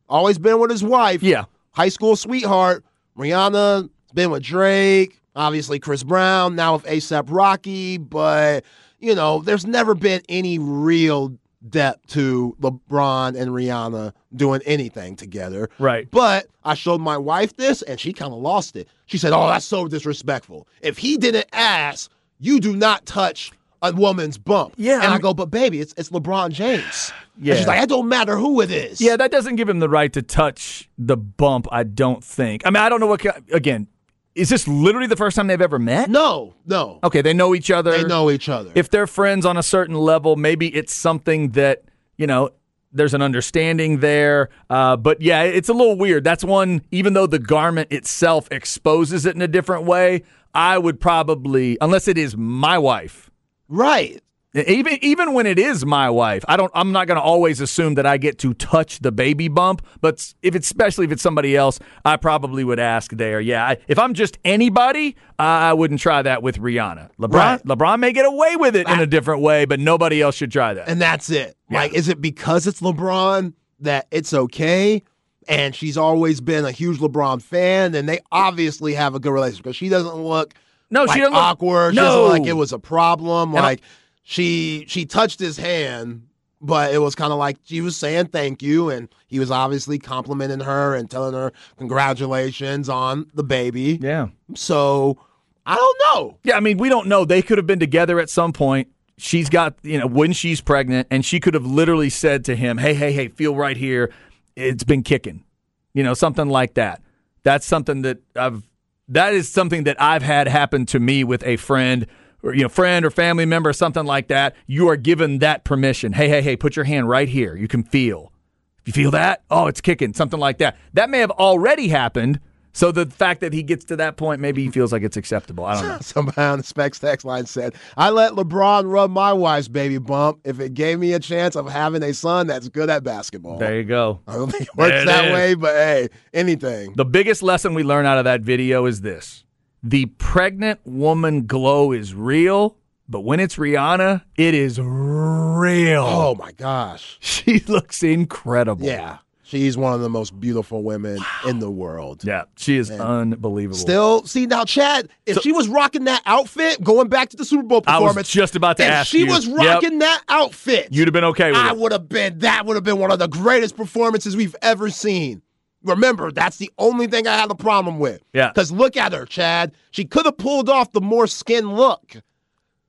always 0.08 0.38
been 0.38 0.58
with 0.58 0.70
his 0.70 0.82
wife, 0.82 1.22
Yeah. 1.22 1.44
high 1.72 1.88
school 1.90 2.16
sweetheart. 2.16 2.84
Rihanna's 3.18 3.88
been 4.14 4.30
with 4.30 4.42
Drake, 4.42 5.19
obviously 5.36 5.78
Chris 5.78 6.02
Brown, 6.02 6.56
now 6.56 6.74
with 6.74 6.84
ASAP 6.84 7.24
Rocky, 7.28 7.98
but 7.98 8.64
you 8.98 9.14
know, 9.14 9.40
there's 9.40 9.66
never 9.66 9.94
been 9.94 10.22
any 10.28 10.58
real 10.58 11.36
depth 11.68 12.06
to 12.08 12.56
LeBron 12.60 13.38
and 13.38 13.50
Rihanna 13.50 14.12
doing 14.34 14.60
anything 14.64 15.16
together. 15.16 15.68
Right. 15.78 16.10
But 16.10 16.46
I 16.64 16.74
showed 16.74 17.00
my 17.00 17.18
wife 17.18 17.56
this 17.56 17.82
and 17.82 17.98
she 18.00 18.12
kind 18.12 18.32
of 18.32 18.38
lost 18.40 18.76
it. 18.76 18.88
She 19.06 19.18
said, 19.18 19.32
Oh, 19.32 19.46
that's 19.46 19.66
so 19.66 19.86
disrespectful. 19.86 20.66
If 20.80 20.98
he 20.98 21.16
didn't 21.16 21.46
ask, 21.52 22.10
you 22.38 22.60
do 22.60 22.74
not 22.76 23.04
touch 23.04 23.52
a 23.82 23.92
woman's 23.92 24.38
bump. 24.38 24.74
Yeah, 24.76 24.96
And 25.02 25.12
I 25.12 25.16
I, 25.16 25.18
go, 25.18 25.34
but 25.34 25.50
baby, 25.50 25.80
it's 25.80 25.94
it's 25.96 26.10
LeBron 26.10 26.50
James. 26.50 27.12
Yeah. 27.38 27.52
And 27.52 27.58
she's 27.58 27.66
like, 27.66 27.82
it 27.82 27.88
don't 27.88 28.08
matter 28.08 28.36
who 28.36 28.60
it 28.60 28.70
is. 28.70 29.00
Yeah, 29.00 29.16
that 29.16 29.30
doesn't 29.30 29.56
give 29.56 29.68
him 29.68 29.80
the 29.80 29.88
right 29.88 30.12
to 30.12 30.22
touch 30.22 30.88
the 30.98 31.16
bump. 31.16 31.66
I 31.72 31.84
don't 31.84 32.22
think. 32.22 32.62
I 32.66 32.70
mean, 32.70 32.82
I 32.82 32.88
don't 32.88 33.00
know 33.00 33.06
what. 33.06 33.24
Again, 33.52 33.86
is 34.34 34.48
this 34.48 34.68
literally 34.68 35.06
the 35.06 35.16
first 35.16 35.36
time 35.36 35.46
they've 35.48 35.60
ever 35.60 35.78
met? 35.78 36.08
No, 36.10 36.54
no. 36.66 36.98
Okay, 37.02 37.20
they 37.22 37.34
know 37.34 37.54
each 37.54 37.70
other. 37.70 37.90
They 37.90 38.04
know 38.04 38.30
each 38.30 38.48
other. 38.48 38.70
if 38.74 38.90
they're 38.90 39.06
friends 39.06 39.44
on 39.44 39.56
a 39.56 39.62
certain 39.62 39.94
level, 39.96 40.36
maybe 40.36 40.74
it's 40.74 40.94
something 40.94 41.50
that 41.50 41.84
you 42.16 42.26
know. 42.26 42.50
There's 42.92 43.14
an 43.14 43.22
understanding 43.22 44.00
there, 44.00 44.48
uh, 44.68 44.96
but 44.96 45.22
yeah, 45.22 45.44
it's 45.44 45.68
a 45.68 45.72
little 45.72 45.96
weird. 45.96 46.24
That's 46.24 46.42
one. 46.42 46.82
Even 46.90 47.12
though 47.12 47.28
the 47.28 47.38
garment 47.38 47.92
itself 47.92 48.48
exposes 48.50 49.24
it 49.26 49.36
in 49.36 49.42
a 49.42 49.46
different 49.46 49.84
way, 49.84 50.24
I 50.52 50.76
would 50.76 50.98
probably, 50.98 51.78
unless 51.80 52.08
it 52.08 52.18
is 52.18 52.36
my 52.36 52.78
wife, 52.78 53.30
right. 53.68 54.20
Even 54.54 54.98
even 55.02 55.32
when 55.32 55.46
it 55.46 55.58
is 55.58 55.86
my 55.86 56.10
wife, 56.10 56.44
I 56.48 56.56
don't. 56.56 56.72
I'm 56.74 56.90
not 56.90 57.06
going 57.06 57.16
to 57.16 57.22
always 57.22 57.60
assume 57.60 57.94
that 57.94 58.04
I 58.06 58.16
get 58.16 58.38
to 58.40 58.52
touch 58.54 58.98
the 58.98 59.12
baby 59.12 59.46
bump. 59.48 59.80
But 60.00 60.34
if 60.42 60.56
it's 60.56 60.66
especially 60.66 61.04
if 61.04 61.12
it's 61.12 61.22
somebody 61.22 61.56
else, 61.56 61.78
I 62.04 62.16
probably 62.16 62.64
would 62.64 62.80
ask 62.80 63.12
there. 63.12 63.40
Yeah, 63.40 63.64
I, 63.64 63.76
if 63.86 63.98
I'm 63.98 64.12
just 64.14 64.38
anybody, 64.44 65.14
I 65.38 65.72
wouldn't 65.72 66.00
try 66.00 66.22
that 66.22 66.42
with 66.42 66.58
Rihanna. 66.58 67.10
LeBron, 67.20 67.32
Right. 67.32 67.64
LeBron 67.64 68.00
may 68.00 68.12
get 68.12 68.26
away 68.26 68.56
with 68.56 68.74
it 68.74 68.88
in 68.88 68.98
a 68.98 69.06
different 69.06 69.42
way, 69.42 69.66
but 69.66 69.78
nobody 69.78 70.20
else 70.20 70.34
should 70.34 70.50
try 70.50 70.74
that. 70.74 70.88
And 70.88 71.00
that's 71.00 71.30
it. 71.30 71.56
Like, 71.70 71.94
is 71.94 72.08
it 72.08 72.20
because 72.20 72.66
it's 72.66 72.80
LeBron 72.80 73.52
that 73.80 74.08
it's 74.10 74.34
okay? 74.34 75.02
And 75.48 75.74
she's 75.76 75.96
always 75.96 76.40
been 76.40 76.64
a 76.64 76.70
huge 76.72 76.98
LeBron 76.98 77.40
fan, 77.40 77.94
and 77.94 78.08
they 78.08 78.18
obviously 78.32 78.94
have 78.94 79.14
a 79.14 79.20
good 79.20 79.32
relationship 79.32 79.62
because 79.64 79.76
she 79.76 79.88
doesn't 79.88 80.16
look 80.16 80.54
No, 80.90 81.06
she 81.06 81.18
doesn't 81.20 81.32
look- 81.34 81.40
awkward. 81.42 81.94
She 81.94 81.96
No. 81.96 82.02
doesn't 82.02 82.20
look 82.22 82.30
like 82.40 82.46
it 82.46 82.52
was 82.54 82.72
a 82.72 82.78
problem. 82.80 83.54
And 83.54 83.62
like 83.62 83.80
she 84.22 84.84
she 84.88 85.06
touched 85.06 85.40
his 85.40 85.56
hand, 85.56 86.26
but 86.60 86.92
it 86.94 86.98
was 86.98 87.14
kind 87.14 87.32
of 87.32 87.38
like 87.38 87.58
she 87.64 87.80
was 87.80 87.96
saying 87.96 88.26
thank 88.26 88.62
you, 88.62 88.90
and 88.90 89.08
he 89.26 89.38
was 89.38 89.50
obviously 89.50 89.98
complimenting 89.98 90.60
her 90.60 90.94
and 90.94 91.10
telling 91.10 91.34
her 91.34 91.52
congratulations 91.78 92.88
on 92.88 93.30
the 93.34 93.42
baby. 93.44 93.98
yeah, 94.00 94.28
So 94.54 95.18
I 95.66 95.74
don't 95.76 95.98
know. 96.04 96.38
yeah. 96.44 96.56
I 96.56 96.60
mean, 96.60 96.78
we 96.78 96.88
don't 96.88 97.06
know. 97.08 97.24
They 97.24 97.42
could 97.42 97.58
have 97.58 97.66
been 97.66 97.80
together 97.80 98.18
at 98.20 98.30
some 98.30 98.52
point. 98.52 98.88
She's 99.18 99.48
got 99.50 99.74
you 99.82 99.98
know 99.98 100.06
when 100.06 100.32
she's 100.32 100.60
pregnant, 100.60 101.08
and 101.10 101.24
she 101.24 101.40
could 101.40 101.54
have 101.54 101.66
literally 101.66 102.10
said 102.10 102.44
to 102.46 102.56
him, 102.56 102.78
"Hey, 102.78 102.94
hey, 102.94 103.12
hey, 103.12 103.28
feel 103.28 103.54
right 103.54 103.76
here. 103.76 104.10
It's 104.56 104.84
been 104.84 105.02
kicking." 105.02 105.44
you 105.92 106.04
know, 106.04 106.14
something 106.14 106.48
like 106.48 106.74
that. 106.74 107.02
That's 107.42 107.66
something 107.66 108.02
that 108.02 108.18
I've 108.36 108.62
that 109.08 109.34
is 109.34 109.48
something 109.48 109.82
that 109.84 110.00
I've 110.00 110.22
had 110.22 110.46
happen 110.46 110.86
to 110.86 111.00
me 111.00 111.24
with 111.24 111.42
a 111.44 111.56
friend 111.56 112.06
or 112.42 112.54
you 112.54 112.62
know, 112.62 112.68
friend 112.68 113.04
or 113.04 113.10
family 113.10 113.46
member, 113.46 113.70
or 113.70 113.74
something 113.74 114.04
like 114.04 114.28
that. 114.28 114.54
You 114.66 114.88
are 114.88 114.96
given 114.96 115.38
that 115.38 115.64
permission. 115.64 116.12
Hey, 116.12 116.28
hey, 116.28 116.42
hey, 116.42 116.56
put 116.56 116.76
your 116.76 116.84
hand 116.84 117.08
right 117.08 117.28
here. 117.28 117.56
You 117.56 117.68
can 117.68 117.82
feel. 117.82 118.32
If 118.80 118.88
you 118.88 118.92
feel 118.92 119.10
that, 119.10 119.42
oh, 119.50 119.66
it's 119.66 119.80
kicking, 119.80 120.14
something 120.14 120.40
like 120.40 120.58
that. 120.58 120.78
That 120.94 121.10
may 121.10 121.18
have 121.18 121.30
already 121.32 121.88
happened. 121.88 122.40
So 122.72 122.92
the 122.92 123.06
fact 123.06 123.40
that 123.40 123.52
he 123.52 123.62
gets 123.62 123.84
to 123.86 123.96
that 123.96 124.16
point, 124.16 124.40
maybe 124.40 124.64
he 124.64 124.70
feels 124.70 124.92
like 124.92 125.02
it's 125.02 125.16
acceptable. 125.16 125.64
I 125.64 125.74
don't 125.74 125.88
know. 125.88 125.98
Somebody 126.00 126.40
on 126.40 126.58
the 126.58 126.64
Specs 126.64 126.98
text 126.98 127.26
line 127.26 127.46
said, 127.46 127.74
I 127.96 128.10
let 128.10 128.32
LeBron 128.32 128.90
rub 128.90 129.10
my 129.10 129.32
wife's 129.32 129.68
baby 129.68 129.98
bump 129.98 130.40
if 130.44 130.60
it 130.60 130.74
gave 130.74 130.98
me 130.98 131.12
a 131.12 131.18
chance 131.18 131.56
of 131.56 131.68
having 131.68 132.02
a 132.02 132.14
son 132.14 132.46
that's 132.46 132.68
good 132.68 132.88
at 132.88 133.02
basketball. 133.02 133.58
There 133.58 133.76
you 133.76 133.84
go. 133.84 134.20
I 134.26 134.34
don't 134.34 134.50
think 134.50 134.62
it 134.62 134.76
works 134.76 135.02
it 135.02 135.06
that 135.06 135.26
is. 135.26 135.32
way, 135.32 135.54
but 135.54 135.74
hey, 135.74 136.08
anything. 136.32 136.92
The 136.94 137.04
biggest 137.04 137.42
lesson 137.42 137.74
we 137.74 137.82
learn 137.82 138.06
out 138.06 138.18
of 138.18 138.24
that 138.24 138.42
video 138.42 138.86
is 138.86 139.00
this 139.00 139.44
the 139.82 140.06
pregnant 140.06 140.80
woman 140.84 141.46
glow 141.46 141.92
is 141.92 142.14
real, 142.14 142.76
but 143.08 143.20
when 143.20 143.40
it's 143.40 143.56
Rihanna, 143.56 144.22
it 144.36 144.54
is 144.54 144.78
real. 144.80 146.04
Oh 146.06 146.34
my 146.34 146.52
gosh. 146.52 147.18
She 147.40 147.60
looks 147.60 148.02
incredible. 148.02 148.84
Yeah. 148.86 149.18
She's 149.42 149.76
one 149.76 149.92
of 149.94 150.00
the 150.00 150.08
most 150.10 150.38
beautiful 150.38 150.84
women 150.84 151.18
in 151.44 151.58
the 151.58 151.70
world. 151.70 152.22
Yeah, 152.22 152.44
she 152.56 152.76
is 152.76 152.88
unbelievable. 152.88 153.76
Still, 153.76 154.24
see 154.24 154.46
now, 154.46 154.64
Chad. 154.64 155.08
If 155.26 155.36
So- 155.36 155.40
she 155.40 155.50
was 155.50 155.66
rocking 155.66 156.04
that 156.04 156.22
outfit, 156.24 156.80
going 156.84 157.08
back 157.08 157.30
to 157.30 157.36
the 157.36 157.44
Super 157.44 157.64
Bowl 157.64 157.82
I 157.88 157.98
was 157.98 158.02
performance, 158.10 158.28
just 158.30 158.54
about 158.54 158.76
to 158.76 158.84
if 158.84 158.90
ask 158.90 159.10
she 159.10 159.20
you. 159.20 159.26
was 159.26 159.48
Yep. 159.48 159.56
rocking 159.56 159.98
that 159.98 160.22
outfit, 160.28 160.88
You'd 160.92 161.08
have 161.08 161.12
been 161.12 161.24
okay 161.24 161.50
with 161.50 161.58
I 161.60 161.70
it. 161.70 161.78
would 161.78 161.90
have 161.90 162.08
been. 162.08 162.38
That 162.40 162.64
would 162.66 162.76
have 162.76 162.84
been 162.84 162.98
one 162.98 163.10
of 163.10 163.18
the 163.18 163.26
greatest 163.26 163.76
performances 163.76 164.36
we've 164.36 164.54
ever 164.62 164.88
seen. 164.88 165.42
Remember, 165.82 166.30
that's 166.30 166.58
the 166.58 166.70
only 166.78 167.06
thing 167.06 167.26
I 167.26 167.36
had 167.36 167.50
a 167.50 167.54
problem 167.54 167.98
with. 167.98 168.22
Yeah. 168.34 168.48
Because 168.48 168.70
look 168.70 168.96
at 168.96 169.12
her, 169.12 169.24
Chad. 169.24 169.72
She 169.90 170.04
could 170.04 170.26
have 170.26 170.36
pulled 170.36 170.68
off 170.68 170.92
the 170.92 171.00
more 171.00 171.26
skin 171.26 171.74
look. 171.74 172.16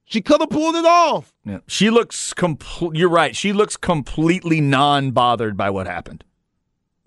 She 0.06 0.20
could 0.22 0.42
have 0.42 0.50
pulled 0.50 0.76
it 0.76 0.84
off. 0.86 1.34
Yeah. 1.46 1.60
She 1.68 1.90
looks 1.90 2.34
complete. 2.34 2.98
You're 3.00 3.10
right. 3.10 3.34
She 3.34 3.54
looks 3.54 3.78
completely 3.78 4.60
non-bothered 4.60 5.56
by 5.56 5.70
what 5.70 5.88
happened, 5.88 6.26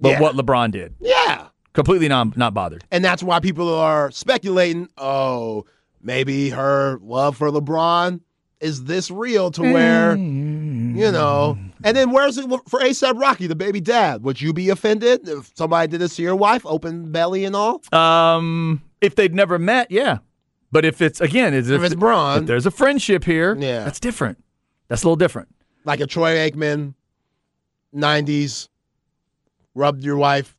but 0.00 0.10
Yeah. 0.12 0.20
what 0.20 0.34
LeBron 0.36 0.70
did, 0.70 0.94
Yeah. 1.00 1.48
completely 1.74 2.08
non 2.08 2.32
not 2.34 2.54
bothered. 2.54 2.84
And 2.90 3.04
that's 3.04 3.22
why 3.22 3.40
people 3.40 3.72
are 3.74 4.10
speculating, 4.10 4.88
oh, 4.96 5.66
maybe 6.00 6.48
her 6.50 6.98
love 7.02 7.36
for 7.36 7.50
LeBron 7.50 8.20
is 8.60 8.84
this 8.84 9.10
real 9.10 9.50
to 9.50 9.60
where, 9.60 10.16
you 10.16 11.12
know. 11.12 11.58
And 11.84 11.96
then 11.96 12.10
where's 12.10 12.38
it 12.38 12.48
for 12.66 12.80
ASAP 12.80 13.20
Rocky, 13.20 13.46
the 13.46 13.54
baby 13.54 13.80
dad? 13.80 14.24
Would 14.24 14.40
you 14.40 14.52
be 14.52 14.70
offended 14.70 15.28
if 15.28 15.52
somebody 15.54 15.86
did 15.88 16.00
this 16.00 16.16
to 16.16 16.22
your 16.22 16.34
wife, 16.34 16.64
open 16.66 17.12
belly 17.12 17.44
and 17.44 17.54
all? 17.54 17.82
Um, 17.92 18.80
if 19.00 19.14
they'd 19.14 19.34
never 19.34 19.58
met, 19.58 19.90
yeah. 19.90 20.18
But 20.72 20.84
if 20.84 21.00
it's 21.02 21.20
again, 21.20 21.52
it's, 21.54 21.68
If 21.68 21.82
it's 21.82 21.94
Bron. 21.94 22.38
if 22.40 22.46
there's 22.46 22.66
a 22.66 22.70
friendship 22.70 23.22
here, 23.24 23.54
Yeah. 23.56 23.84
that's 23.84 24.00
different. 24.00 24.42
That's 24.88 25.02
a 25.02 25.06
little 25.06 25.16
different. 25.16 25.48
Like 25.84 26.00
a 26.00 26.06
Troy 26.06 26.36
Aikman, 26.36 26.94
90s, 27.94 28.68
rubbed 29.74 30.02
your 30.02 30.16
wife 30.16 30.56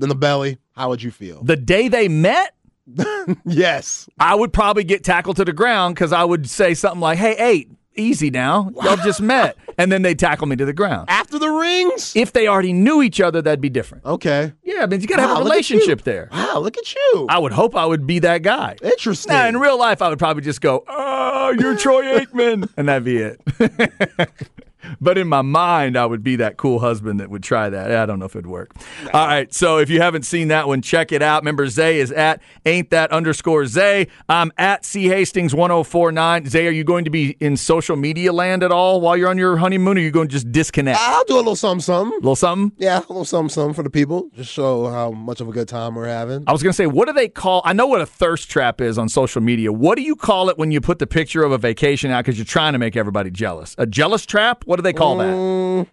in 0.00 0.08
the 0.08 0.14
belly. 0.14 0.58
How 0.72 0.88
would 0.88 1.02
you 1.02 1.10
feel? 1.10 1.42
The 1.44 1.56
day 1.56 1.88
they 1.88 2.08
met, 2.08 2.54
yes. 3.44 4.08
I 4.18 4.34
would 4.34 4.52
probably 4.52 4.84
get 4.84 5.04
tackled 5.04 5.36
to 5.36 5.44
the 5.44 5.52
ground 5.52 5.94
because 5.94 6.12
I 6.12 6.24
would 6.24 6.48
say 6.50 6.74
something 6.74 7.00
like, 7.00 7.18
"Hey, 7.18 7.36
eight, 7.38 7.70
easy 7.96 8.30
now, 8.30 8.70
y'all 8.82 8.96
just 8.96 9.20
met," 9.20 9.56
and 9.78 9.90
then 9.92 10.02
they 10.02 10.14
tackle 10.14 10.46
me 10.46 10.56
to 10.56 10.64
the 10.64 10.72
ground. 10.72 11.08
After 11.10 11.38
the 11.38 11.48
rings? 11.48 12.12
If 12.16 12.32
they 12.32 12.48
already 12.48 12.72
knew 12.72 13.02
each 13.02 13.20
other, 13.20 13.42
that'd 13.42 13.60
be 13.60 13.68
different. 13.70 14.04
Okay. 14.04 14.52
Yeah, 14.64 14.82
I 14.82 14.86
mean, 14.86 15.00
you 15.00 15.06
gotta 15.06 15.22
Wow, 15.22 15.28
have 15.28 15.36
a 15.38 15.44
look 15.44 15.52
at 15.54 15.70
you. 15.70 15.76
relationship 15.76 16.02
there. 16.04 16.28
Wow, 16.32 16.58
look 16.58 16.76
at 16.78 16.94
you. 16.94 17.26
I 17.28 17.38
would 17.38 17.52
hope 17.52 17.76
I 17.76 17.84
would 17.86 18.06
be 18.06 18.18
that 18.20 18.42
guy. 18.42 18.76
Interesting. 18.82 19.32
Now, 19.32 19.46
in 19.48 19.56
real 19.58 19.78
life, 19.78 20.02
I 20.02 20.08
would 20.08 20.18
probably 20.18 20.42
just 20.42 20.60
go, 20.60 20.84
"Oh, 20.88 21.54
you're 21.58 21.76
Troy 21.76 22.18
Aikman," 22.18 22.68
and 22.76 22.88
that'd 22.88 23.04
be 23.04 23.18
it. 23.18 23.40
but 25.00 25.18
in 25.18 25.28
my 25.28 25.42
mind, 25.42 25.96
I 25.96 26.06
would 26.06 26.22
be 26.22 26.36
that 26.36 26.56
cool 26.56 26.78
husband 26.78 27.20
that 27.20 27.30
would 27.30 27.42
try 27.42 27.70
that. 27.70 27.90
I 27.92 28.06
don't 28.06 28.18
know 28.18 28.26
if 28.26 28.36
it'd 28.36 28.46
work. 28.46 28.74
All 29.12 29.26
right, 29.26 29.52
so 29.52 29.78
if 29.78 29.90
you 29.90 30.00
haven't 30.00 30.24
seen 30.24 30.48
that 30.48 30.68
one, 30.68 30.82
check 30.82 31.12
it 31.12 31.22
out. 31.22 31.42
Remember, 31.42 31.66
Zay 31.68 32.00
is 32.00 32.12
at 32.12 32.40
ain't 32.66 32.90
that 32.90 33.10
underscore 33.12 33.66
Zay. 33.66 34.08
I'm 34.28 34.52
at 34.58 34.84
C 34.84 35.06
Hastings 35.08 35.54
1049. 35.54 36.46
Zay, 36.46 36.66
are 36.66 36.70
you 36.70 36.84
going 36.84 37.04
to 37.04 37.10
be 37.10 37.36
in 37.40 37.56
social 37.56 37.96
media 37.96 38.32
land 38.32 38.62
at 38.62 38.72
all 38.72 39.00
while 39.00 39.16
you're 39.16 39.28
on 39.28 39.38
your 39.38 39.56
honeymoon, 39.56 39.96
or 39.96 40.00
are 40.00 40.04
you 40.04 40.10
going 40.10 40.28
to 40.28 40.32
just 40.32 40.50
disconnect? 40.52 40.98
I'll 41.00 41.24
do 41.24 41.34
a 41.34 41.36
little 41.36 41.56
something, 41.56 41.80
something. 41.80 42.18
little 42.20 42.36
something? 42.36 42.72
Yeah, 42.78 42.98
a 42.98 43.00
little 43.00 43.24
something, 43.24 43.48
something 43.48 43.74
for 43.74 43.82
the 43.82 43.90
people. 43.90 44.30
Just 44.34 44.52
show 44.52 44.88
how 44.88 45.10
much 45.10 45.40
of 45.40 45.48
a 45.48 45.52
good 45.52 45.68
time 45.68 45.94
we're 45.94 46.06
having. 46.06 46.44
I 46.46 46.52
was 46.52 46.62
going 46.62 46.72
to 46.72 46.76
say, 46.76 46.86
what 46.86 47.06
do 47.06 47.12
they 47.12 47.28
call? 47.28 47.62
I 47.64 47.72
know 47.72 47.86
what 47.86 48.00
a 48.00 48.06
thirst 48.06 48.50
trap 48.50 48.80
is 48.80 48.98
on 48.98 49.08
social 49.08 49.40
media. 49.40 49.72
What 49.72 49.96
do 49.96 50.02
you 50.02 50.16
call 50.16 50.48
it 50.48 50.58
when 50.58 50.70
you 50.70 50.80
put 50.80 50.98
the 50.98 51.06
picture 51.06 51.42
of 51.42 51.52
a 51.52 51.58
vacation 51.58 52.10
out 52.10 52.24
because 52.24 52.38
you're 52.38 52.44
trying 52.44 52.72
to 52.72 52.78
make 52.78 52.96
everybody 52.96 53.30
jealous? 53.30 53.74
A 53.78 53.86
jealous 53.86 54.26
trap? 54.26 54.64
What 54.72 54.76
do 54.76 54.84
they 54.84 54.94
call 54.94 55.18
that? 55.18 55.26
Mm. 55.26 55.86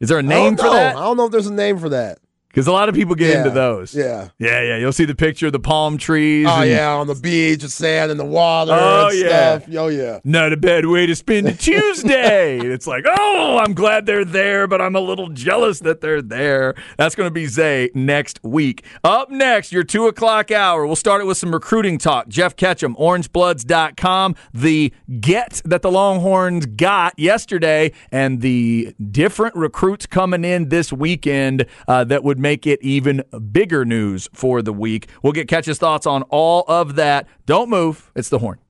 Is 0.00 0.08
there 0.08 0.16
a 0.16 0.22
name 0.22 0.56
for 0.56 0.62
know. 0.62 0.72
that? 0.72 0.96
I 0.96 1.00
don't 1.00 1.18
know 1.18 1.26
if 1.26 1.32
there's 1.32 1.48
a 1.48 1.52
name 1.52 1.76
for 1.76 1.90
that. 1.90 2.18
Because 2.56 2.68
a 2.68 2.72
lot 2.72 2.88
of 2.88 2.94
people 2.94 3.14
get 3.14 3.32
Yeah. 3.32 3.38
into 3.40 3.50
those. 3.50 3.94
Yeah. 3.94 4.28
yeah, 4.38 4.62
yeah. 4.62 4.76
You'll 4.78 4.90
see 4.90 5.04
the 5.04 5.14
picture 5.14 5.48
of 5.48 5.52
the 5.52 5.60
palm 5.60 5.98
trees. 5.98 6.46
Oh 6.48 6.62
and- 6.62 6.70
yeah, 6.70 6.88
on 6.94 7.06
the 7.06 7.14
beach 7.14 7.60
the 7.60 7.68
sand 7.68 8.10
and 8.10 8.18
the 8.18 8.24
water 8.24 8.72
Oh, 8.72 9.10
yeah. 9.10 9.58
stuff. 9.58 9.74
Oh 9.76 9.88
yeah. 9.88 10.20
Not 10.24 10.54
a 10.54 10.56
bad 10.56 10.86
way 10.86 11.04
to 11.04 11.14
spend 11.14 11.46
a 11.48 11.52
Tuesday. 11.66 12.58
It's 12.58 12.86
like, 12.86 13.04
oh, 13.06 13.58
I'm 13.62 13.74
glad 13.74 14.06
they're 14.06 14.24
there, 14.24 14.66
but 14.66 14.80
I'm 14.80 14.96
a 14.96 15.00
little 15.00 15.28
jealous 15.28 15.80
that 15.80 16.00
they're 16.00 16.22
there. 16.22 16.74
That's 16.96 17.14
going 17.14 17.26
to 17.26 17.30
be 17.30 17.44
Zay 17.46 17.90
next 17.92 18.40
week. 18.42 18.84
Up 19.04 19.30
next, 19.30 19.70
your 19.70 19.84
two 19.84 20.06
o'clock 20.06 20.50
hour. 20.50 20.86
We'll 20.86 20.96
start 20.96 21.20
it 21.20 21.26
with 21.26 21.36
some 21.36 21.52
recruiting 21.52 21.98
talk. 21.98 22.26
Jeff 22.28 22.56
Ketchum, 22.56 22.96
orangebloods.com, 22.98 24.34
the 24.54 24.92
get 25.20 25.60
that 25.64 25.82
the 25.82 25.90
Longhorns 25.90 26.64
got 26.64 27.18
yesterday, 27.18 27.92
and 28.10 28.40
the 28.40 28.94
different 29.10 29.54
recruits 29.56 30.06
coming 30.06 30.42
in 30.44 30.70
this 30.70 30.90
weekend 30.90 31.66
uh, 31.86 32.04
that 32.04 32.24
would 32.24 32.38
make 32.46 32.64
it 32.64 32.80
even 32.80 33.24
bigger 33.50 33.84
news 33.84 34.28
for 34.32 34.62
the 34.62 34.72
week. 34.72 35.08
We'll 35.20 35.32
get 35.32 35.48
Ketch's 35.48 35.78
thoughts 35.78 36.06
on 36.06 36.22
all 36.30 36.64
of 36.68 36.94
that. 36.94 37.26
Don't 37.44 37.68
move. 37.68 38.12
It's 38.14 38.28
the 38.28 38.38
horn. 38.38 38.60